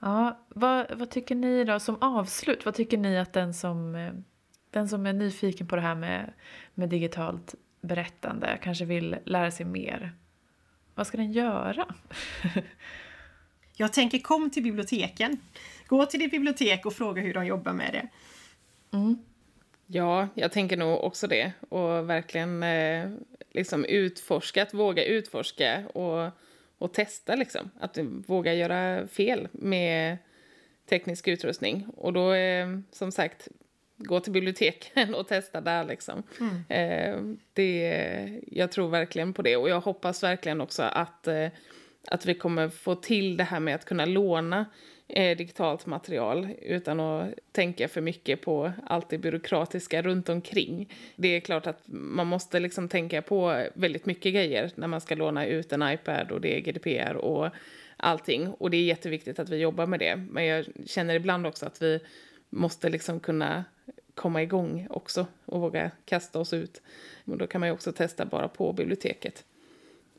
Ja, 0.00 0.46
vad, 0.48 0.98
vad 0.98 1.10
tycker 1.10 1.34
ni 1.34 1.64
då 1.64 1.80
som 1.80 2.02
avslut? 2.02 2.64
Vad 2.64 2.74
tycker 2.74 2.98
ni 2.98 3.18
att 3.18 3.32
den 3.32 3.54
som, 3.54 3.94
eh, 3.94 4.12
den 4.70 4.88
som 4.88 5.06
är 5.06 5.12
nyfiken 5.12 5.66
på 5.66 5.76
det 5.76 5.82
här 5.82 5.94
med, 5.94 6.32
med 6.74 6.88
digitalt 6.88 7.54
berättande 7.80 8.58
kanske 8.62 8.84
vill 8.84 9.16
lära 9.24 9.50
sig 9.50 9.66
mer? 9.66 10.12
Vad 10.94 11.06
ska 11.06 11.16
den 11.16 11.32
göra? 11.32 11.94
Jag 13.76 13.92
tänker 13.92 14.18
kom 14.18 14.50
till 14.50 14.62
biblioteken. 14.62 15.36
Gå 15.86 16.06
till 16.06 16.20
ditt 16.20 16.30
bibliotek 16.30 16.86
och 16.86 16.92
fråga 16.92 17.22
hur 17.22 17.34
de 17.34 17.46
jobbar 17.46 17.72
med 17.72 17.92
det. 17.92 18.08
Mm. 18.96 19.18
Ja, 19.86 20.28
jag 20.34 20.52
tänker 20.52 20.76
nog 20.76 21.04
också 21.04 21.26
det. 21.26 21.52
Och 21.68 22.10
verkligen 22.10 22.62
eh, 22.62 23.10
liksom 23.50 23.84
utforska, 23.84 24.62
att 24.62 24.74
våga 24.74 25.04
utforska 25.04 25.88
och, 25.88 26.30
och 26.80 26.92
testa 26.92 27.34
liksom. 27.34 27.70
Att 27.80 27.98
våga 28.26 28.54
göra 28.54 29.06
fel 29.06 29.48
med 29.52 30.18
teknisk 30.88 31.28
utrustning. 31.28 31.86
Och 31.96 32.12
då, 32.12 32.32
eh, 32.32 32.68
som 32.90 33.12
sagt, 33.12 33.48
gå 33.96 34.20
till 34.20 34.32
biblioteken 34.32 35.14
och 35.14 35.28
testa 35.28 35.60
där 35.60 35.84
liksom. 35.84 36.22
Mm. 36.40 36.64
Eh, 36.68 37.36
det, 37.52 38.40
jag 38.46 38.72
tror 38.72 38.88
verkligen 38.88 39.32
på 39.32 39.42
det 39.42 39.56
och 39.56 39.68
jag 39.68 39.80
hoppas 39.80 40.22
verkligen 40.22 40.60
också 40.60 40.82
att, 40.82 41.26
eh, 41.26 41.48
att 42.06 42.26
vi 42.26 42.34
kommer 42.34 42.68
få 42.68 42.94
till 42.94 43.36
det 43.36 43.44
här 43.44 43.60
med 43.60 43.74
att 43.74 43.84
kunna 43.84 44.04
låna 44.04 44.66
eh, 45.08 45.36
digitalt 45.36 45.86
material 45.86 46.48
utan 46.62 47.00
att 47.00 47.34
tänka 47.52 47.88
för 47.88 48.00
mycket 48.00 48.42
på 48.42 48.72
allt 48.86 49.08
det 49.08 49.18
byråkratiska 49.18 50.02
runt 50.02 50.28
omkring. 50.28 50.92
Det 51.16 51.28
är 51.28 51.40
klart 51.40 51.66
att 51.66 51.82
man 51.86 52.26
måste 52.26 52.60
liksom 52.60 52.88
tänka 52.88 53.22
på 53.22 53.64
väldigt 53.74 54.06
mycket 54.06 54.34
grejer 54.34 54.70
när 54.74 54.86
man 54.86 55.00
ska 55.00 55.14
låna 55.14 55.46
ut 55.46 55.72
en 55.72 55.82
iPad 55.82 56.30
och 56.30 56.40
det 56.40 56.56
är 56.56 56.60
GDPR 56.60 57.14
och 57.14 57.50
allting. 57.96 58.48
Och 58.48 58.70
det 58.70 58.76
är 58.76 58.84
jätteviktigt 58.84 59.38
att 59.38 59.48
vi 59.48 59.56
jobbar 59.56 59.86
med 59.86 59.98
det. 60.00 60.16
Men 60.16 60.44
jag 60.44 60.66
känner 60.86 61.14
ibland 61.14 61.46
också 61.46 61.66
att 61.66 61.82
vi 61.82 62.00
måste 62.50 62.88
liksom 62.88 63.20
kunna 63.20 63.64
komma 64.14 64.42
igång 64.42 64.86
också 64.90 65.26
och 65.44 65.60
våga 65.60 65.90
kasta 66.04 66.38
oss 66.38 66.52
ut. 66.52 66.82
Men 67.24 67.38
då 67.38 67.46
kan 67.46 67.60
man 67.60 67.68
ju 67.68 67.72
också 67.72 67.92
testa 67.92 68.24
bara 68.24 68.48
på 68.48 68.72
biblioteket. 68.72 69.44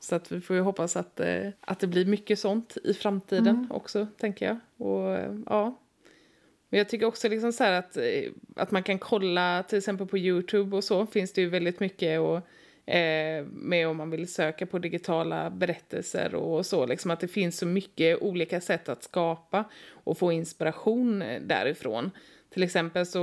Så 0.03 0.15
att 0.15 0.31
vi 0.31 0.41
får 0.41 0.55
ju 0.55 0.61
hoppas 0.61 0.95
att, 0.95 1.19
eh, 1.19 1.47
att 1.61 1.79
det 1.79 1.87
blir 1.87 2.05
mycket 2.05 2.39
sånt 2.39 2.77
i 2.83 2.93
framtiden 2.93 3.47
Mm. 3.55 3.71
också, 3.71 4.07
tänker 4.17 4.45
jag. 4.45 4.57
Och 4.87 5.09
eh, 5.15 5.35
ja. 5.45 5.77
Men 6.69 6.77
jag 6.77 6.89
tycker 6.89 7.05
också 7.05 7.29
liksom 7.29 7.53
så 7.53 7.63
att, 7.63 7.97
eh, 7.97 8.03
att 8.55 8.71
man 8.71 8.83
kan 8.83 8.99
kolla 8.99 9.63
till 9.63 9.77
exempel 9.77 10.07
på 10.07 10.17
Youtube 10.17 10.77
och 10.77 10.83
så 10.83 11.05
finns 11.05 11.33
det 11.33 11.41
ju 11.41 11.49
väldigt 11.49 11.79
mycket 11.79 12.19
och, 12.19 12.35
eh, 12.93 13.45
med 13.45 13.87
om 13.87 13.97
man 13.97 14.09
vill 14.09 14.33
söka 14.33 14.65
på 14.65 14.79
digitala 14.79 15.49
berättelser 15.49 16.35
och 16.35 16.65
så. 16.65 16.85
Liksom 16.85 17.11
att 17.11 17.19
det 17.19 17.27
finns 17.27 17.57
så 17.57 17.65
mycket 17.65 18.21
olika 18.21 18.61
sätt 18.61 18.89
att 18.89 19.03
skapa 19.03 19.63
och 19.91 20.17
få 20.17 20.31
inspiration 20.31 21.23
därifrån. 21.41 22.11
Till 22.49 22.63
exempel 22.63 23.05
så, 23.05 23.19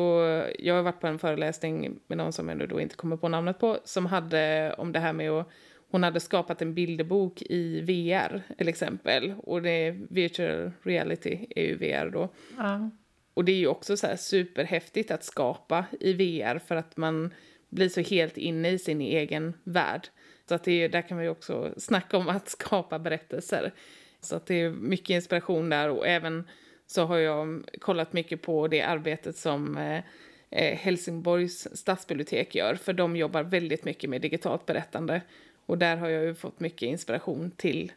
jag 0.58 0.74
har 0.74 0.82
varit 0.82 1.00
på 1.00 1.06
en 1.06 1.18
föreläsning 1.18 1.98
med 2.06 2.18
någon 2.18 2.32
som 2.32 2.48
jag 2.48 2.58
nu 2.58 2.66
då 2.66 2.80
inte 2.80 2.96
kommer 2.96 3.16
på 3.16 3.28
namnet 3.28 3.58
på, 3.58 3.78
som 3.84 4.06
hade 4.06 4.74
om 4.78 4.92
det 4.92 4.98
här 4.98 5.12
med 5.12 5.30
att 5.30 5.48
hon 5.90 6.02
hade 6.02 6.20
skapat 6.20 6.62
en 6.62 6.74
bilderbok 6.74 7.42
i 7.42 7.80
VR, 7.80 8.42
till 8.58 8.68
exempel. 8.68 9.34
Och 9.42 9.62
det 9.62 9.70
är 9.70 10.06
virtual 10.10 10.72
reality 10.82 11.46
är 11.50 11.62
ju 11.62 11.76
VR 11.76 12.10
då. 12.10 12.28
Ja. 12.56 12.90
Och 13.34 13.44
det 13.44 13.52
är 13.52 13.56
ju 13.56 13.66
också 13.66 13.96
så 13.96 14.16
superhäftigt 14.16 15.10
att 15.10 15.24
skapa 15.24 15.84
i 16.00 16.12
VR 16.12 16.58
för 16.58 16.76
att 16.76 16.96
man 16.96 17.34
blir 17.68 17.88
så 17.88 18.00
helt 18.00 18.36
inne 18.36 18.70
i 18.70 18.78
sin 18.78 19.00
egen 19.00 19.54
värld. 19.64 20.08
Så 20.48 20.54
att 20.54 20.64
det 20.64 20.72
är, 20.84 20.88
där 20.88 21.02
kan 21.02 21.18
vi 21.18 21.28
också 21.28 21.74
snacka 21.76 22.16
om 22.16 22.28
att 22.28 22.48
skapa 22.58 22.98
berättelser. 22.98 23.72
Så 24.20 24.36
att 24.36 24.46
det 24.46 24.54
är 24.54 24.70
mycket 24.70 25.10
inspiration 25.10 25.68
där 25.68 25.90
och 25.90 26.06
även 26.06 26.48
så 26.86 27.04
har 27.04 27.16
jag 27.16 27.64
kollat 27.80 28.12
mycket 28.12 28.42
på 28.42 28.68
det 28.68 28.82
arbetet 28.82 29.36
som 29.36 29.76
eh, 29.76 30.02
eh, 30.50 30.78
Helsingborgs 30.78 31.68
stadsbibliotek 31.72 32.54
gör. 32.54 32.74
För 32.74 32.92
de 32.92 33.16
jobbar 33.16 33.42
väldigt 33.42 33.84
mycket 33.84 34.10
med 34.10 34.20
digitalt 34.20 34.66
berättande. 34.66 35.20
Och 35.68 35.78
där 35.78 35.96
har 35.96 36.08
jag 36.08 36.24
ju 36.24 36.34
fått 36.34 36.60
mycket 36.60 36.82
inspiration 36.82 37.50
till 37.50 37.92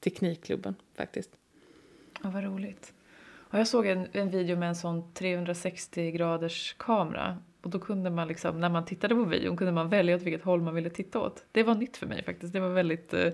Teknikklubben 0.00 0.74
faktiskt. 0.94 1.30
Ja, 2.22 2.30
vad 2.30 2.44
roligt. 2.44 2.92
Och 3.34 3.58
jag 3.58 3.68
såg 3.68 3.86
en, 3.86 4.08
en 4.12 4.30
video 4.30 4.56
med 4.56 4.68
en 4.68 4.76
sån 4.76 5.12
360 5.14 6.10
graders 6.10 6.74
kamera. 6.78 7.38
Och 7.62 7.70
då 7.70 7.78
kunde 7.78 8.10
man 8.10 8.28
liksom, 8.28 8.60
när 8.60 8.68
man 8.68 8.84
tittade 8.84 9.14
på 9.14 9.24
videon 9.24 9.56
kunde 9.56 9.72
man 9.72 9.88
välja 9.88 10.16
åt 10.16 10.22
vilket 10.22 10.42
håll 10.42 10.60
man 10.60 10.74
ville 10.74 10.90
titta 10.90 11.20
åt. 11.20 11.44
Det 11.52 11.62
var 11.62 11.74
nytt 11.74 11.96
för 11.96 12.06
mig 12.06 12.22
faktiskt. 12.22 12.52
Det 12.52 12.60
var 12.60 12.68
väldigt... 12.68 13.14
Eh, 13.14 13.32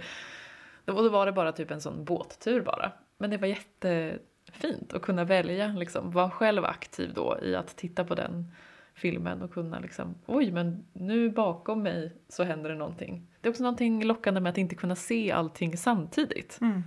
och 0.87 1.03
då 1.03 1.09
var 1.09 1.27
det 1.27 1.33
bara 1.33 1.53
typ 1.53 1.71
en 1.71 1.81
sån 1.81 2.05
båttur 2.05 2.61
bara. 2.61 2.93
Men 3.19 3.31
det 3.31 3.37
var 3.37 3.49
jättefint 3.49 4.93
att 4.95 5.03
kunna 5.03 5.25
välja, 5.25 5.69
liksom, 5.69 6.11
vara 6.11 6.31
själv 6.31 6.65
aktiv 6.65 7.13
då 7.15 7.39
i 7.43 7.55
att 7.55 7.77
titta 7.77 8.05
på 8.05 8.15
den 8.15 8.53
filmen 8.95 9.43
och 9.43 9.53
kunna 9.53 9.79
liksom, 9.81 10.15
oj 10.27 10.51
men 10.51 10.85
nu 10.93 11.31
bakom 11.31 11.83
mig 11.83 12.13
så 12.29 12.43
händer 12.45 12.71
det 12.71 12.77
någonting. 12.77 13.27
Det 13.41 13.49
är 13.49 13.51
också 13.51 13.63
någonting 13.63 14.05
lockande 14.05 14.41
med 14.41 14.51
att 14.51 14.59
inte 14.59 14.75
kunna 14.75 14.97
se 14.97 15.33
allting 15.33 15.77
samtidigt. 15.77 16.59
Mm. 16.61 16.83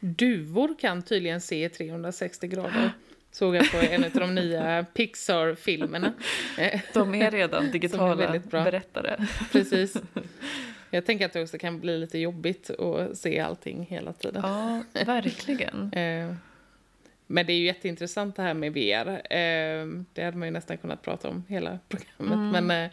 Duvor 0.00 0.74
kan 0.78 1.02
tydligen 1.02 1.40
se 1.40 1.68
360 1.68 2.46
grader. 2.46 2.92
Såg 3.30 3.54
jag 3.56 3.70
på 3.72 3.76
en 3.76 4.04
av 4.04 4.10
de 4.10 4.34
nya 4.34 4.86
Pixar-filmerna. 4.94 6.12
Eh, 6.58 6.80
De 6.94 7.14
är 7.14 7.30
redan 7.30 7.70
digitala 7.72 8.38
bra. 8.38 8.64
berättare. 8.64 9.26
Precis. 9.52 9.96
Jag 10.90 11.06
tänker 11.06 11.26
att 11.26 11.32
det 11.32 11.42
också 11.42 11.58
kan 11.58 11.80
bli 11.80 11.98
lite 11.98 12.18
jobbigt 12.18 12.70
att 12.70 13.18
se 13.18 13.40
allting 13.40 13.86
hela 13.90 14.12
tiden. 14.12 14.42
Ja, 14.44 14.82
verkligen. 15.06 15.92
Men 17.34 17.46
det 17.46 17.52
är 17.52 17.56
ju 17.56 17.64
jätteintressant 17.66 18.36
det 18.36 18.42
här 18.42 18.54
med 18.54 18.72
VR. 18.72 19.08
Eh, 19.08 20.04
Det 20.12 20.22
hade 20.22 20.36
man 20.36 20.48
ju 20.48 20.52
nästan 20.52 20.78
kunnat 20.78 21.02
prata 21.02 21.28
om 21.28 21.44
hela 21.48 21.78
programmet. 21.88 22.62
Men 22.62 22.84
eh, 22.84 22.90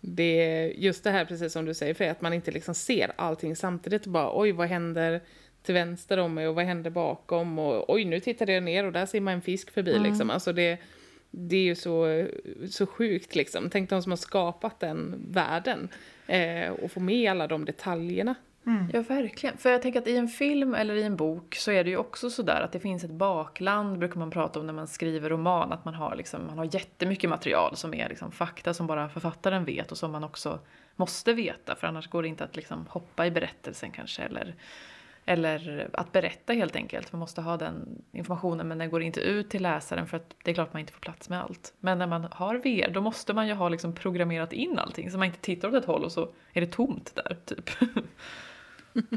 det 0.00 0.40
är 0.40 0.66
just 0.66 1.04
det 1.04 1.10
här, 1.10 1.24
precis 1.24 1.52
som 1.52 1.64
du 1.64 1.74
säger, 1.74 1.94
för 1.94 2.04
att 2.04 2.20
man 2.20 2.32
inte 2.32 2.50
liksom 2.50 2.74
ser 2.74 3.12
allting 3.16 3.56
samtidigt. 3.56 4.06
Och 4.06 4.12
bara 4.12 4.40
oj, 4.40 4.52
vad 4.52 4.68
händer 4.68 5.20
till 5.62 5.74
vänster 5.74 6.18
om 6.18 6.34
mig 6.34 6.48
och 6.48 6.54
vad 6.54 6.64
händer 6.64 6.90
bakom? 6.90 7.58
Och 7.58 7.90
oj, 7.92 8.04
nu 8.04 8.20
tittade 8.20 8.52
jag 8.52 8.62
ner 8.62 8.84
och 8.84 8.92
där 8.92 9.06
ser 9.06 9.20
man 9.20 9.34
en 9.34 9.42
fisk 9.42 9.70
förbi. 9.70 9.98
Liksom. 9.98 10.30
Alltså 10.30 10.52
det, 10.52 10.78
det 11.30 11.56
är 11.56 11.62
ju 11.62 11.74
så, 11.74 12.26
så 12.70 12.86
sjukt 12.86 13.34
liksom. 13.34 13.70
Tänk 13.70 13.90
de 13.90 14.02
som 14.02 14.12
har 14.12 14.16
skapat 14.16 14.80
den 14.80 15.14
världen. 15.28 15.88
Eh, 16.26 16.70
och 16.70 16.92
få 16.92 17.00
med 17.00 17.30
alla 17.30 17.46
de 17.46 17.64
detaljerna. 17.64 18.34
Mm. 18.68 18.90
Ja, 18.92 19.02
verkligen. 19.02 19.58
För 19.58 19.70
jag 19.70 19.82
tänker 19.82 20.00
att 20.00 20.06
i 20.06 20.16
en 20.16 20.28
film 20.28 20.74
eller 20.74 20.94
i 20.94 21.02
en 21.02 21.16
bok 21.16 21.54
så 21.54 21.70
är 21.70 21.84
det 21.84 21.90
ju 21.90 21.96
också 21.96 22.30
sådär 22.30 22.60
att 22.60 22.72
det 22.72 22.80
finns 22.80 23.04
ett 23.04 23.10
bakland, 23.10 23.98
brukar 23.98 24.18
man 24.18 24.30
prata 24.30 24.60
om 24.60 24.66
när 24.66 24.72
man 24.72 24.86
skriver 24.86 25.30
roman, 25.30 25.72
att 25.72 25.84
man 25.84 25.94
har, 25.94 26.16
liksom, 26.16 26.46
man 26.46 26.58
har 26.58 26.74
jättemycket 26.74 27.30
material 27.30 27.76
som 27.76 27.94
är 27.94 28.08
liksom 28.08 28.32
fakta 28.32 28.74
som 28.74 28.86
bara 28.86 29.08
författaren 29.08 29.64
vet 29.64 29.92
och 29.92 29.98
som 29.98 30.12
man 30.12 30.24
också 30.24 30.58
måste 30.96 31.32
veta, 31.32 31.76
för 31.76 31.86
annars 31.86 32.08
går 32.08 32.22
det 32.22 32.28
inte 32.28 32.44
att 32.44 32.56
liksom 32.56 32.86
hoppa 32.88 33.26
i 33.26 33.30
berättelsen 33.30 33.90
kanske, 33.90 34.22
eller, 34.22 34.54
eller 35.24 35.90
att 35.92 36.12
berätta 36.12 36.52
helt 36.52 36.76
enkelt. 36.76 37.12
Man 37.12 37.20
måste 37.20 37.40
ha 37.40 37.56
den 37.56 38.02
informationen 38.12 38.68
men 38.68 38.78
den 38.78 38.90
går 38.90 39.02
inte 39.02 39.20
ut 39.20 39.50
till 39.50 39.62
läsaren 39.62 40.06
för 40.06 40.16
att 40.16 40.34
det 40.44 40.50
är 40.50 40.54
klart 40.54 40.72
man 40.72 40.80
inte 40.80 40.92
får 40.92 41.00
plats 41.00 41.28
med 41.28 41.42
allt. 41.42 41.74
Men 41.80 41.98
när 41.98 42.06
man 42.06 42.28
har 42.30 42.54
VR 42.54 42.90
då 42.90 43.00
måste 43.00 43.34
man 43.34 43.48
ju 43.48 43.54
ha 43.54 43.68
liksom 43.68 43.94
programmerat 43.94 44.52
in 44.52 44.78
allting 44.78 45.10
så 45.10 45.18
man 45.18 45.26
inte 45.26 45.40
tittar 45.40 45.68
åt 45.68 45.74
ett 45.74 45.84
håll 45.84 46.04
och 46.04 46.12
så 46.12 46.32
är 46.52 46.60
det 46.60 46.66
tomt 46.66 47.12
där, 47.14 47.36
typ. 47.46 47.70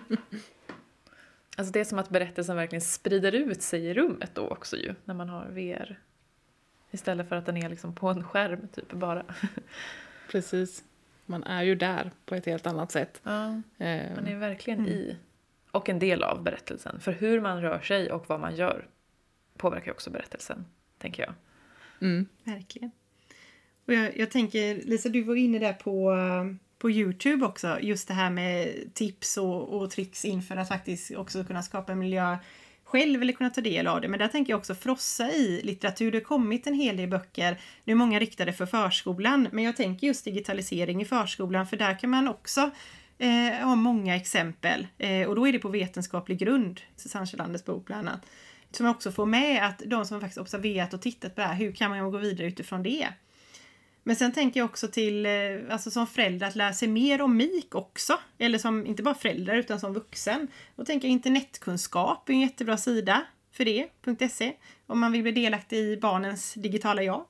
Alltså 1.57 1.71
det 1.71 1.79
är 1.79 1.83
som 1.83 1.99
att 1.99 2.09
berättelsen 2.09 2.55
verkligen 2.55 2.81
sprider 2.81 3.31
ut 3.31 3.61
sig 3.61 3.85
i 3.85 3.93
rummet 3.93 4.31
då 4.33 4.47
också 4.47 4.77
ju, 4.77 4.95
när 5.05 5.13
man 5.13 5.29
har 5.29 5.45
VR. 5.45 5.99
Istället 6.91 7.29
för 7.29 7.35
att 7.35 7.45
den 7.45 7.57
är 7.57 7.69
liksom 7.69 7.95
på 7.95 8.07
en 8.09 8.23
skärm 8.23 8.67
typ 8.67 8.91
bara. 8.93 9.25
Precis. 10.31 10.83
Man 11.25 11.43
är 11.43 11.63
ju 11.63 11.75
där 11.75 12.11
på 12.25 12.35
ett 12.35 12.45
helt 12.45 12.67
annat 12.67 12.91
sätt. 12.91 13.21
Ja, 13.23 13.61
Eh, 13.77 14.15
man 14.15 14.27
är 14.27 14.35
verkligen 14.35 14.87
i. 14.87 15.17
Och 15.71 15.89
en 15.89 15.99
del 15.99 16.23
av 16.23 16.43
berättelsen. 16.43 16.99
För 16.99 17.11
hur 17.11 17.41
man 17.41 17.61
rör 17.61 17.79
sig 17.79 18.11
och 18.11 18.29
vad 18.29 18.39
man 18.39 18.55
gör 18.55 18.87
påverkar 19.57 19.85
ju 19.85 19.91
också 19.91 20.09
berättelsen, 20.09 20.65
tänker 20.97 21.23
jag. 21.23 21.33
mm. 22.01 22.25
Verkligen. 22.43 22.91
Och 23.85 23.93
jag, 23.93 24.17
jag 24.17 24.31
tänker, 24.31 24.75
Lisa, 24.75 25.09
du 25.09 25.21
var 25.23 25.35
inne 25.35 25.59
där 25.59 25.73
på, 25.73 26.11
på 26.81 26.91
Youtube 26.91 27.45
också. 27.45 27.77
Just 27.81 28.07
det 28.07 28.13
här 28.13 28.29
med 28.29 28.73
tips 28.93 29.37
och, 29.37 29.81
och 29.81 29.91
tricks 29.91 30.25
inför 30.25 30.57
att 30.57 30.67
faktiskt 30.67 31.15
också 31.15 31.43
kunna 31.43 31.63
skapa 31.63 31.91
en 31.91 31.99
miljö 31.99 32.37
själv 32.83 33.21
eller 33.21 33.33
kunna 33.33 33.49
ta 33.49 33.61
del 33.61 33.87
av 33.87 34.01
det. 34.01 34.07
Men 34.07 34.19
där 34.19 34.27
tänker 34.27 34.53
jag 34.53 34.57
också 34.57 34.75
frossa 34.75 35.31
i 35.31 35.61
litteratur. 35.63 36.11
Det 36.11 36.17
har 36.17 36.23
kommit 36.23 36.67
en 36.67 36.73
hel 36.73 36.97
del 36.97 37.09
böcker. 37.09 37.59
Nu 37.83 37.93
är 37.93 37.97
många 37.97 38.19
riktade 38.19 38.53
för 38.53 38.65
förskolan, 38.65 39.47
men 39.51 39.63
jag 39.63 39.77
tänker 39.77 40.07
just 40.07 40.25
digitalisering 40.25 41.01
i 41.01 41.05
förskolan 41.05 41.67
för 41.67 41.77
där 41.77 41.99
kan 41.99 42.09
man 42.09 42.27
också 42.27 42.71
eh, 43.17 43.65
ha 43.67 43.75
många 43.75 44.15
exempel 44.15 44.87
eh, 44.97 45.27
och 45.27 45.35
då 45.35 45.47
är 45.47 45.53
det 45.53 45.59
på 45.59 45.69
vetenskaplig 45.69 46.39
grund, 46.39 46.81
Susanne 46.95 47.27
Kjellanders 47.27 47.65
bok 47.65 47.85
bland 47.85 48.09
annat. 48.09 48.21
Som 48.71 48.85
också 48.85 49.11
får 49.11 49.25
med 49.25 49.65
att 49.65 49.81
de 49.85 50.05
som 50.05 50.21
faktiskt 50.21 50.41
observerat 50.41 50.93
och 50.93 51.01
tittat 51.01 51.35
på 51.35 51.41
det 51.41 51.47
här, 51.47 51.55
hur 51.55 51.71
kan 51.71 51.89
man 51.91 52.11
gå 52.11 52.17
vidare 52.17 52.47
utifrån 52.47 52.83
det? 52.83 53.07
Men 54.03 54.15
sen 54.15 54.31
tänker 54.31 54.59
jag 54.59 54.69
också 54.69 54.87
till, 54.87 55.25
eh, 55.25 55.31
alltså 55.69 55.91
som 55.91 56.07
förälder, 56.07 56.47
att 56.47 56.55
lära 56.55 56.73
sig 56.73 56.87
mer 56.87 57.21
om 57.21 57.37
MIK 57.37 57.75
också. 57.75 58.19
Eller 58.37 58.57
som, 58.57 58.85
inte 58.85 59.03
bara 59.03 59.15
förälder, 59.15 59.55
utan 59.55 59.79
som 59.79 59.93
vuxen. 59.93 60.47
Då 60.75 60.85
tänker 60.85 61.07
jag 61.07 61.11
internetkunskap 61.13 62.29
är 62.29 62.33
en 62.33 62.39
jättebra 62.39 62.77
sida 62.77 63.25
för 63.51 63.65
det, 63.65 63.87
.se, 64.31 64.53
om 64.87 64.99
man 64.99 65.11
vill 65.11 65.21
bli 65.21 65.31
delaktig 65.31 65.77
i 65.77 65.97
barnens 65.97 66.53
digitala 66.53 67.03
jag. 67.03 67.25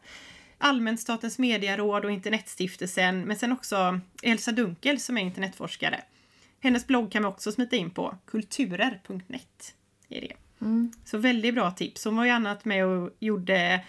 Allmänt 0.57 0.99
Statens 0.99 1.39
medieråd 1.39 2.05
och 2.05 2.11
Internetstiftelsen, 2.11 3.21
men 3.21 3.37
sen 3.37 3.51
också 3.51 3.99
Elsa 4.23 4.51
Dunkel 4.51 4.99
som 4.99 5.17
är 5.17 5.21
internetforskare. 5.21 6.01
Hennes 6.59 6.87
blogg 6.87 7.11
kan 7.11 7.21
man 7.21 7.31
också 7.31 7.51
smita 7.51 7.75
in 7.75 7.91
på, 7.91 8.17
kulturer.net. 8.25 9.75
Är 10.09 10.21
det. 10.21 10.33
Mm. 10.61 10.91
Så 11.05 11.17
väldigt 11.17 11.53
bra 11.53 11.71
tips. 11.71 12.05
Hon 12.05 12.17
var 12.17 12.25
ju 12.25 12.31
annat 12.31 12.65
med 12.65 12.85
och 12.85 13.09
gjorde 13.19 13.85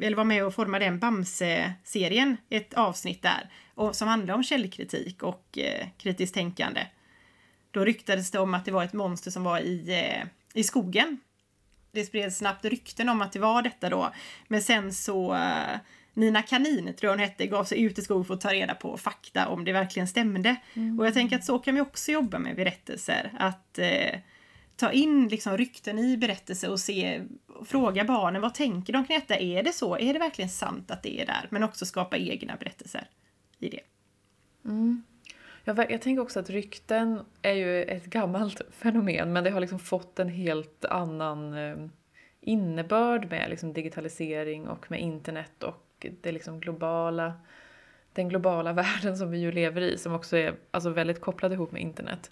eller 0.00 0.16
var 0.16 0.24
med 0.24 0.44
och 0.44 0.54
formade 0.54 0.84
den 0.84 0.98
Bamse-serien, 0.98 2.36
ett 2.50 2.74
avsnitt 2.74 3.22
där, 3.22 3.50
och, 3.74 3.96
som 3.96 4.08
handlade 4.08 4.34
om 4.34 4.42
källkritik 4.42 5.22
och 5.22 5.58
eh, 5.58 5.86
kritiskt 5.98 6.34
tänkande. 6.34 6.86
Då 7.70 7.84
ryktades 7.84 8.30
det 8.30 8.38
om 8.38 8.54
att 8.54 8.64
det 8.64 8.70
var 8.70 8.84
ett 8.84 8.92
monster 8.92 9.30
som 9.30 9.44
var 9.44 9.58
i, 9.58 10.04
eh, 10.04 10.28
i 10.54 10.64
skogen. 10.64 11.20
Det 11.92 12.04
spreds 12.04 12.36
snabbt 12.36 12.64
rykten 12.64 13.08
om 13.08 13.22
att 13.22 13.32
det 13.32 13.38
var 13.38 13.62
detta 13.62 13.88
då, 13.88 14.12
men 14.48 14.62
sen 14.62 14.92
så 14.92 15.34
eh, 15.34 15.78
Nina 16.16 16.42
Kanin, 16.42 16.84
tror 16.84 17.08
jag 17.08 17.10
hon 17.10 17.18
hette, 17.18 17.46
gav 17.46 17.64
sig 17.64 17.82
ut 17.82 17.98
i 17.98 18.02
skogen 18.02 18.24
för 18.24 18.34
att 18.34 18.40
ta 18.40 18.52
reda 18.52 18.74
på 18.74 18.96
fakta 18.96 19.48
om 19.48 19.64
det 19.64 19.72
verkligen 19.72 20.08
stämde. 20.08 20.56
Mm. 20.74 21.00
Och 21.00 21.06
jag 21.06 21.14
tänker 21.14 21.36
att 21.36 21.44
så 21.44 21.58
kan 21.58 21.74
vi 21.74 21.80
också 21.80 22.12
jobba 22.12 22.38
med 22.38 22.56
berättelser. 22.56 23.32
Att 23.38 23.78
eh, 23.78 24.18
ta 24.76 24.92
in 24.92 25.28
liksom 25.28 25.56
rykten 25.56 25.98
i 25.98 26.16
berättelser 26.16 26.70
och 26.70 26.80
se, 26.80 27.22
fråga 27.64 28.04
barnen 28.04 28.42
vad 28.42 28.54
tänker 28.54 28.92
de 28.92 29.04
kring 29.04 29.18
detta? 29.18 29.38
Är 29.38 29.62
det 29.62 29.72
så? 29.72 29.98
Är 29.98 30.12
det 30.12 30.18
verkligen 30.18 30.48
sant 30.48 30.90
att 30.90 31.02
det 31.02 31.20
är 31.20 31.26
där? 31.26 31.46
Men 31.50 31.62
också 31.62 31.86
skapa 31.86 32.16
egna 32.16 32.56
berättelser 32.56 33.08
i 33.58 33.68
det. 33.68 33.80
Mm. 34.64 35.02
Jag, 35.64 35.90
jag 35.90 36.02
tänker 36.02 36.22
också 36.22 36.40
att 36.40 36.50
rykten 36.50 37.20
är 37.42 37.52
ju 37.52 37.82
ett 37.82 38.04
gammalt 38.04 38.60
fenomen 38.70 39.32
men 39.32 39.44
det 39.44 39.50
har 39.50 39.60
liksom 39.60 39.78
fått 39.78 40.18
en 40.18 40.28
helt 40.28 40.84
annan 40.84 41.54
eh, 41.54 41.76
innebörd 42.40 43.30
med 43.30 43.50
liksom 43.50 43.72
digitalisering 43.72 44.68
och 44.68 44.90
med 44.90 45.00
internet 45.00 45.62
och 45.62 46.06
det 46.20 46.32
liksom 46.32 46.60
globala 46.60 47.34
den 48.12 48.28
globala 48.28 48.72
världen 48.82 49.16
som 49.16 49.30
vi 49.30 49.38
ju 49.38 49.52
lever 49.52 49.80
i 49.80 49.98
som 49.98 50.14
också 50.14 50.36
är 50.36 50.54
alltså 50.70 50.90
väldigt 50.90 51.20
kopplad 51.20 51.52
ihop 51.52 51.72
med 51.72 51.82
internet. 51.82 52.30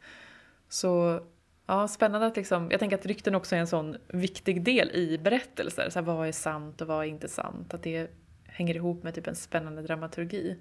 Så 0.69 1.21
Ja, 1.67 1.89
spännande 1.89 2.27
att 2.27 2.37
liksom, 2.37 2.71
jag 2.71 2.81
tänker 2.81 2.99
att 2.99 3.07
rykten 3.07 3.35
också 3.35 3.57
är 3.57 3.61
en 3.61 3.67
sån 3.67 3.97
viktig 4.09 4.63
del 4.65 4.91
i 4.91 5.19
berättelser. 5.19 5.91
Så 5.91 5.99
här, 5.99 6.07
vad 6.07 6.29
är 6.29 6.33
sant 6.33 6.81
och 6.81 6.87
vad 6.87 7.05
är 7.05 7.09
inte 7.09 7.29
sant? 7.29 7.75
Att 7.75 7.83
det 7.83 8.11
hänger 8.47 8.75
ihop 8.75 9.03
med 9.03 9.15
typ 9.15 9.27
en 9.27 9.37
spännande 9.37 9.83
dramaturgi. 9.83 10.57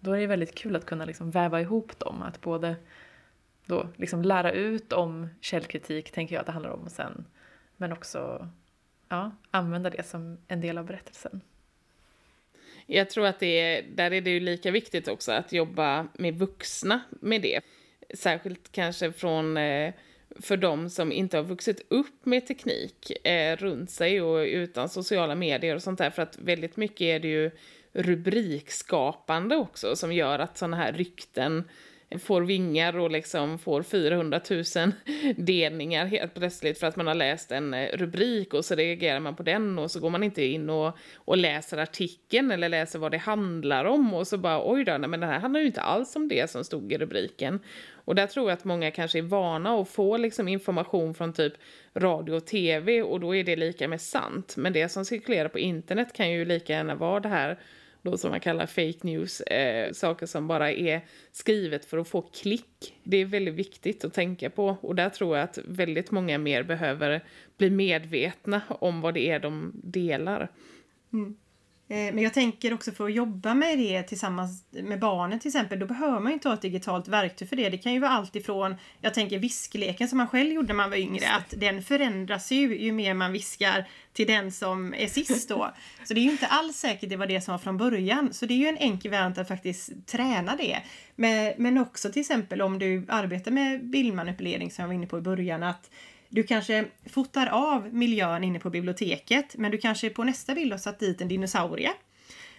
Då 0.00 0.12
är 0.12 0.20
det 0.20 0.26
väldigt 0.26 0.54
kul 0.54 0.76
att 0.76 0.86
kunna 0.86 1.04
liksom 1.04 1.30
väva 1.30 1.60
ihop 1.60 1.98
dem. 1.98 2.22
Att 2.22 2.40
både 2.40 2.76
då 3.66 3.88
liksom 3.96 4.22
lära 4.22 4.52
ut 4.52 4.92
om 4.92 5.28
källkritik, 5.40 6.12
tänker 6.12 6.34
jag 6.34 6.40
att 6.40 6.46
det 6.46 6.52
handlar 6.52 6.70
om 6.70 6.88
sen. 6.88 7.24
Men 7.76 7.92
också 7.92 8.48
ja, 9.08 9.30
använda 9.50 9.90
det 9.90 10.06
som 10.06 10.38
en 10.48 10.60
del 10.60 10.78
av 10.78 10.86
berättelsen. 10.86 11.40
Jag 12.86 13.10
tror 13.10 13.26
att 13.26 13.40
det 13.40 13.60
är, 13.60 13.82
där 13.82 14.10
är 14.12 14.20
det 14.20 14.30
ju 14.30 14.40
lika 14.40 14.70
viktigt 14.70 15.08
också 15.08 15.32
att 15.32 15.52
jobba 15.52 16.08
med 16.14 16.38
vuxna 16.38 17.00
med 17.10 17.42
det. 17.42 17.60
Särskilt 18.14 18.72
kanske 18.72 19.12
från 19.12 19.56
eh, 19.56 19.94
för 20.40 20.56
de 20.56 20.90
som 20.90 21.12
inte 21.12 21.36
har 21.36 21.44
vuxit 21.44 21.86
upp 21.88 22.26
med 22.26 22.46
teknik 22.46 23.26
eh, 23.26 23.56
runt 23.56 23.90
sig 23.90 24.22
och 24.22 24.38
utan 24.38 24.88
sociala 24.88 25.34
medier 25.34 25.74
och 25.74 25.82
sånt 25.82 25.98
där. 25.98 26.10
För 26.10 26.22
att 26.22 26.38
väldigt 26.38 26.76
mycket 26.76 27.00
är 27.00 27.20
det 27.20 27.28
ju 27.28 27.50
rubrikskapande 27.92 29.56
också 29.56 29.96
som 29.96 30.12
gör 30.12 30.38
att 30.38 30.58
sådana 30.58 30.76
här 30.76 30.92
rykten 30.92 31.64
får 32.18 32.42
vingar 32.42 32.98
och 32.98 33.10
liksom 33.10 33.58
får 33.58 33.82
400 33.82 34.40
000 34.50 34.64
delningar 35.36 36.06
helt 36.06 36.34
plötsligt 36.34 36.78
för 36.78 36.86
att 36.86 36.96
man 36.96 37.06
har 37.06 37.14
läst 37.14 37.52
en 37.52 37.74
eh, 37.74 37.96
rubrik 37.96 38.54
och 38.54 38.64
så 38.64 38.74
reagerar 38.74 39.20
man 39.20 39.36
på 39.36 39.42
den 39.42 39.78
och 39.78 39.90
så 39.90 40.00
går 40.00 40.10
man 40.10 40.22
inte 40.22 40.44
in 40.44 40.70
och, 40.70 40.96
och 41.14 41.36
läser 41.36 41.78
artikeln 41.78 42.50
eller 42.50 42.68
läser 42.68 42.98
vad 42.98 43.10
det 43.10 43.18
handlar 43.18 43.84
om 43.84 44.14
och 44.14 44.26
så 44.26 44.38
bara 44.38 44.72
oj 44.72 44.84
då, 44.84 44.98
nej, 44.98 45.08
men 45.08 45.20
det 45.20 45.26
här 45.26 45.40
handlar 45.40 45.60
ju 45.60 45.66
inte 45.66 45.80
alls 45.80 46.16
om 46.16 46.28
det 46.28 46.50
som 46.50 46.64
stod 46.64 46.92
i 46.92 46.98
rubriken. 46.98 47.60
Och 48.04 48.14
där 48.14 48.26
tror 48.26 48.50
jag 48.50 48.56
att 48.56 48.64
många 48.64 48.90
kanske 48.90 49.18
är 49.18 49.22
vana 49.22 49.80
att 49.80 49.88
få 49.88 50.16
liksom 50.16 50.48
information 50.48 51.14
från 51.14 51.32
typ 51.32 51.52
radio 51.94 52.34
och 52.34 52.46
tv 52.46 53.02
och 53.02 53.20
då 53.20 53.34
är 53.34 53.44
det 53.44 53.56
lika 53.56 53.88
med 53.88 54.00
sant. 54.00 54.54
Men 54.56 54.72
det 54.72 54.88
som 54.88 55.04
cirkulerar 55.04 55.48
på 55.48 55.58
internet 55.58 56.12
kan 56.12 56.30
ju 56.30 56.44
lika 56.44 56.72
gärna 56.72 56.94
vara 56.94 57.20
det 57.20 57.28
här 57.28 57.58
då 58.02 58.18
som 58.18 58.30
man 58.30 58.40
kallar 58.40 58.66
fake 58.66 58.98
news, 59.00 59.40
eh, 59.40 59.92
saker 59.92 60.26
som 60.26 60.48
bara 60.48 60.72
är 60.72 61.00
skrivet 61.32 61.84
för 61.84 61.98
att 61.98 62.08
få 62.08 62.22
klick. 62.22 62.94
Det 63.02 63.16
är 63.16 63.24
väldigt 63.24 63.54
viktigt 63.54 64.04
att 64.04 64.14
tänka 64.14 64.50
på 64.50 64.76
och 64.80 64.94
där 64.94 65.08
tror 65.08 65.36
jag 65.36 65.44
att 65.44 65.58
väldigt 65.64 66.10
många 66.10 66.38
mer 66.38 66.62
behöver 66.62 67.24
bli 67.56 67.70
medvetna 67.70 68.62
om 68.68 69.00
vad 69.00 69.14
det 69.14 69.30
är 69.30 69.38
de 69.38 69.72
delar. 69.74 70.48
Mm. 71.12 71.36
Eh, 71.92 72.14
men 72.14 72.18
jag 72.18 72.34
tänker 72.34 72.74
också 72.74 72.92
för 72.92 73.04
att 73.04 73.14
jobba 73.14 73.54
med 73.54 73.78
det 73.78 74.02
tillsammans 74.02 74.64
med 74.70 75.00
barnen 75.00 75.40
till 75.40 75.48
exempel, 75.48 75.78
då 75.78 75.86
behöver 75.86 76.20
man 76.20 76.32
inte 76.32 76.48
ha 76.48 76.54
ett 76.54 76.62
digitalt 76.62 77.08
verktyg 77.08 77.48
för 77.48 77.56
det. 77.56 77.68
Det 77.68 77.78
kan 77.78 77.92
ju 77.92 77.98
vara 77.98 78.10
allt 78.10 78.36
ifrån, 78.36 78.76
jag 79.00 79.14
tänker 79.14 79.38
viskleken 79.38 80.08
som 80.08 80.18
man 80.18 80.28
själv 80.28 80.52
gjorde 80.52 80.66
när 80.66 80.74
man 80.74 80.90
var 80.90 80.96
yngre, 80.96 81.30
att 81.30 81.54
den 81.56 81.82
förändras 81.82 82.52
ju 82.52 82.78
ju 82.78 82.92
mer 82.92 83.14
man 83.14 83.32
viskar 83.32 83.88
till 84.12 84.26
den 84.26 84.52
som 84.52 84.94
är 84.94 85.06
sist 85.06 85.48
då. 85.48 85.70
Så 86.04 86.14
det 86.14 86.20
är 86.20 86.22
ju 86.22 86.30
inte 86.30 86.46
alls 86.46 86.76
säkert 86.76 87.10
det 87.10 87.16
var 87.16 87.26
det 87.26 87.40
som 87.40 87.52
var 87.52 87.58
från 87.58 87.76
början. 87.76 88.32
Så 88.32 88.46
det 88.46 88.54
är 88.54 88.58
ju 88.58 88.66
en 88.66 88.78
enkel 88.78 89.10
variant 89.10 89.38
att 89.38 89.48
faktiskt 89.48 90.06
träna 90.06 90.56
det. 90.56 90.78
Men, 91.16 91.52
men 91.56 91.78
också 91.78 92.12
till 92.12 92.20
exempel 92.20 92.62
om 92.62 92.78
du 92.78 93.06
arbetar 93.08 93.50
med 93.50 93.84
bildmanipulering 93.84 94.70
som 94.70 94.82
jag 94.82 94.88
var 94.88 94.94
inne 94.94 95.06
på 95.06 95.18
i 95.18 95.22
början, 95.22 95.62
att 95.62 95.90
du 96.32 96.42
kanske 96.42 96.84
fotar 97.10 97.46
av 97.46 97.94
miljön 97.94 98.44
inne 98.44 98.58
på 98.58 98.70
biblioteket 98.70 99.54
men 99.58 99.70
du 99.70 99.78
kanske 99.78 100.10
på 100.10 100.24
nästa 100.24 100.54
bild 100.54 100.72
har 100.72 100.78
satt 100.78 100.98
dit 100.98 101.20
en 101.20 101.28
dinosaurie. 101.28 101.90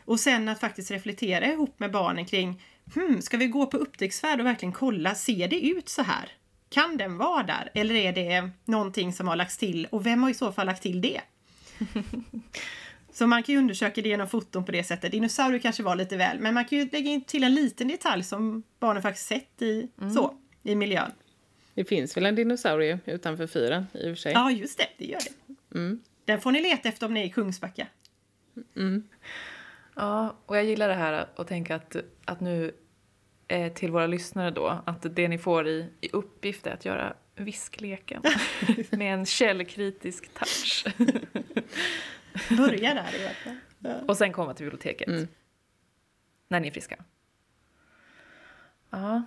Och 0.05 0.19
sen 0.19 0.49
att 0.49 0.59
faktiskt 0.59 0.91
reflektera 0.91 1.45
ihop 1.45 1.79
med 1.79 1.91
barnen 1.91 2.25
kring 2.25 2.63
hmm, 2.95 3.21
ska 3.21 3.37
vi 3.37 3.47
gå 3.47 3.65
på 3.65 3.77
upptäcktsfärd 3.77 4.39
och 4.39 4.45
verkligen 4.45 4.73
kolla, 4.73 5.15
ser 5.15 5.47
det 5.47 5.67
ut 5.67 5.89
så 5.89 6.01
här? 6.01 6.31
Kan 6.69 6.97
den 6.97 7.17
vara 7.17 7.43
där? 7.43 7.71
Eller 7.73 7.95
är 7.95 8.13
det 8.13 8.49
någonting 8.65 9.13
som 9.13 9.27
har 9.27 9.35
lagts 9.35 9.57
till 9.57 9.87
och 9.91 10.05
vem 10.05 10.23
har 10.23 10.29
i 10.29 10.33
så 10.33 10.51
fall 10.51 10.65
lagt 10.65 10.81
till 10.81 11.01
det? 11.01 11.21
Så 13.13 13.27
man 13.27 13.43
kan 13.43 13.53
ju 13.53 13.59
undersöka 13.59 14.01
det 14.01 14.09
genom 14.09 14.27
foton 14.27 14.65
på 14.65 14.71
det 14.71 14.83
sättet. 14.83 15.11
Dinosaurier 15.11 15.59
kanske 15.59 15.83
var 15.83 15.95
lite 15.95 16.17
väl, 16.17 16.39
men 16.39 16.53
man 16.53 16.65
kan 16.65 16.77
ju 16.77 16.89
lägga 16.89 17.21
till 17.27 17.43
en 17.43 17.55
liten 17.55 17.87
detalj 17.87 18.23
som 18.23 18.63
barnen 18.79 19.01
faktiskt 19.01 19.27
sett 19.27 19.61
i, 19.61 19.87
mm. 20.01 20.13
så, 20.13 20.33
i 20.63 20.75
miljön. 20.75 21.11
Det 21.73 21.83
finns 21.83 22.17
väl 22.17 22.25
en 22.25 22.35
dinosaurie 22.35 22.99
utanför 23.05 23.47
fyren 23.47 23.85
i 23.93 23.97
och 23.97 24.01
för 24.01 24.15
sig? 24.15 24.33
Ja, 24.33 24.51
just 24.51 24.77
det. 24.77 24.87
Det 24.97 25.05
gör 25.05 25.19
det. 25.19 25.77
Mm. 25.79 26.01
Den 26.25 26.41
får 26.41 26.51
ni 26.51 26.61
leta 26.61 26.89
efter 26.89 27.05
om 27.05 27.13
ni 27.13 27.21
är 27.21 27.25
i 27.25 27.29
Kungsbacka. 27.29 27.87
Mm. 28.75 29.03
Ja, 29.95 30.37
och 30.45 30.57
jag 30.57 30.65
gillar 30.65 30.87
det 30.87 30.93
här 30.93 31.27
att 31.35 31.47
tänka 31.47 31.75
att, 31.75 31.95
att 32.25 32.39
nu 32.39 32.71
eh, 33.47 33.73
till 33.73 33.91
våra 33.91 34.07
lyssnare 34.07 34.51
då, 34.51 34.83
att 34.85 35.15
det 35.15 35.27
ni 35.27 35.37
får 35.37 35.67
i, 35.67 35.89
i 36.01 36.09
uppgift 36.09 36.67
är 36.67 36.71
att 36.73 36.85
göra 36.85 37.15
viskleken 37.35 38.21
med 38.91 39.13
en 39.13 39.25
källkritisk 39.25 40.33
touch. 40.33 40.85
Börja 42.57 42.93
där 42.93 43.19
i 43.19 43.25
alla 43.25 43.33
fall. 43.33 43.57
Ja. 43.79 43.95
Och 44.07 44.17
sen 44.17 44.33
komma 44.33 44.53
till 44.53 44.65
biblioteket. 44.65 45.07
Mm. 45.07 45.27
När 46.47 46.59
ni 46.59 46.67
är 46.67 46.71
friska. 46.71 47.03
Ja, 48.89 49.23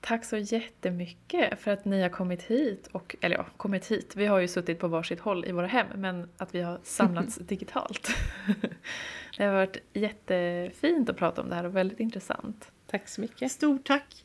Tack 0.00 0.24
så 0.24 0.36
jättemycket 0.36 1.58
för 1.60 1.70
att 1.70 1.84
ni 1.84 2.02
har 2.02 2.08
kommit 2.08 2.42
hit. 2.42 2.88
Och, 2.92 3.16
eller 3.20 3.36
ja, 3.36 3.46
kommit 3.56 3.86
hit. 3.86 4.16
Vi 4.16 4.26
har 4.26 4.38
ju 4.38 4.48
suttit 4.48 4.78
på 4.78 4.88
varsitt 4.88 5.20
håll 5.20 5.44
i 5.44 5.52
våra 5.52 5.66
hem 5.66 5.86
men 5.94 6.28
att 6.36 6.54
vi 6.54 6.60
har 6.60 6.80
samlats 6.82 7.36
digitalt. 7.40 8.08
det 9.36 9.44
har 9.44 9.52
varit 9.52 9.76
jättefint 9.92 11.10
att 11.10 11.16
prata 11.16 11.42
om 11.42 11.48
det 11.48 11.54
här 11.54 11.64
och 11.64 11.76
väldigt 11.76 12.00
intressant. 12.00 12.72
Tack 12.86 13.08
så 13.08 13.20
mycket. 13.20 13.52
Stort 13.52 13.86
tack. 13.86 14.24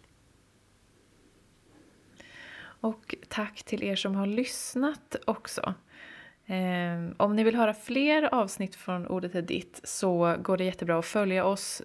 Och 2.82 3.16
tack 3.28 3.64
till 3.64 3.84
er 3.84 3.96
som 3.96 4.16
har 4.16 4.28
lyssnat 4.28 5.16
också. 5.26 5.74
Eh, 6.46 7.14
om 7.18 7.36
ni 7.36 7.44
vill 7.44 7.56
höra 7.56 7.74
fler 7.74 8.34
avsnitt 8.34 8.76
från 8.76 9.08
Ordet 9.08 9.36
är 9.36 9.42
ditt 9.42 9.82
så 9.84 10.36
går 10.42 10.58
det 10.58 10.64
jättebra 10.64 11.00
att 11.00 11.06
följa 11.06 11.46
oss 11.46 11.82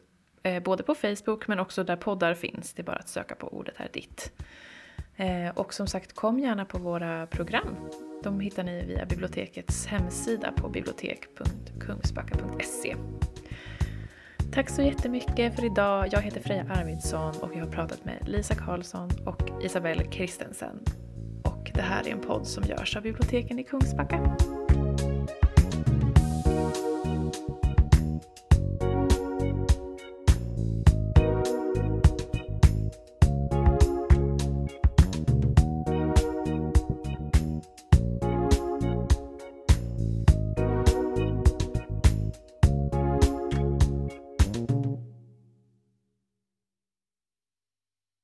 Eh, 0.46 0.62
både 0.62 0.82
på 0.82 0.94
Facebook 0.94 1.48
men 1.48 1.60
också 1.60 1.84
där 1.84 1.96
poddar 1.96 2.34
finns. 2.34 2.72
Det 2.72 2.82
är 2.82 2.84
bara 2.84 2.96
att 2.96 3.08
söka 3.08 3.34
på 3.34 3.48
ordet 3.48 3.74
här 3.76 3.88
ditt. 3.92 4.32
Eh, 5.16 5.48
och 5.54 5.74
som 5.74 5.86
sagt, 5.86 6.12
kom 6.12 6.38
gärna 6.38 6.64
på 6.64 6.78
våra 6.78 7.26
program. 7.26 7.76
De 8.22 8.40
hittar 8.40 8.64
ni 8.64 8.86
via 8.86 9.06
bibliotekets 9.06 9.86
hemsida 9.86 10.52
på 10.52 10.68
bibliotek.kungsbacka.se. 10.68 12.96
Tack 14.52 14.70
så 14.70 14.82
jättemycket 14.82 15.56
för 15.56 15.64
idag. 15.64 16.08
Jag 16.12 16.20
heter 16.20 16.40
Freja 16.40 16.66
Arvidsson 16.70 17.34
och 17.40 17.50
jag 17.54 17.64
har 17.64 17.72
pratat 17.72 18.04
med 18.04 18.28
Lisa 18.28 18.54
Karlsson 18.54 19.10
och 19.26 19.50
Isabelle 19.62 20.04
Kristensen. 20.04 20.80
Och 21.44 21.70
det 21.74 21.82
här 21.82 22.08
är 22.08 22.12
en 22.12 22.20
podd 22.20 22.46
som 22.46 22.64
görs 22.64 22.96
av 22.96 23.02
biblioteken 23.02 23.58
i 23.58 23.64
Kungsbacka. 23.64 24.36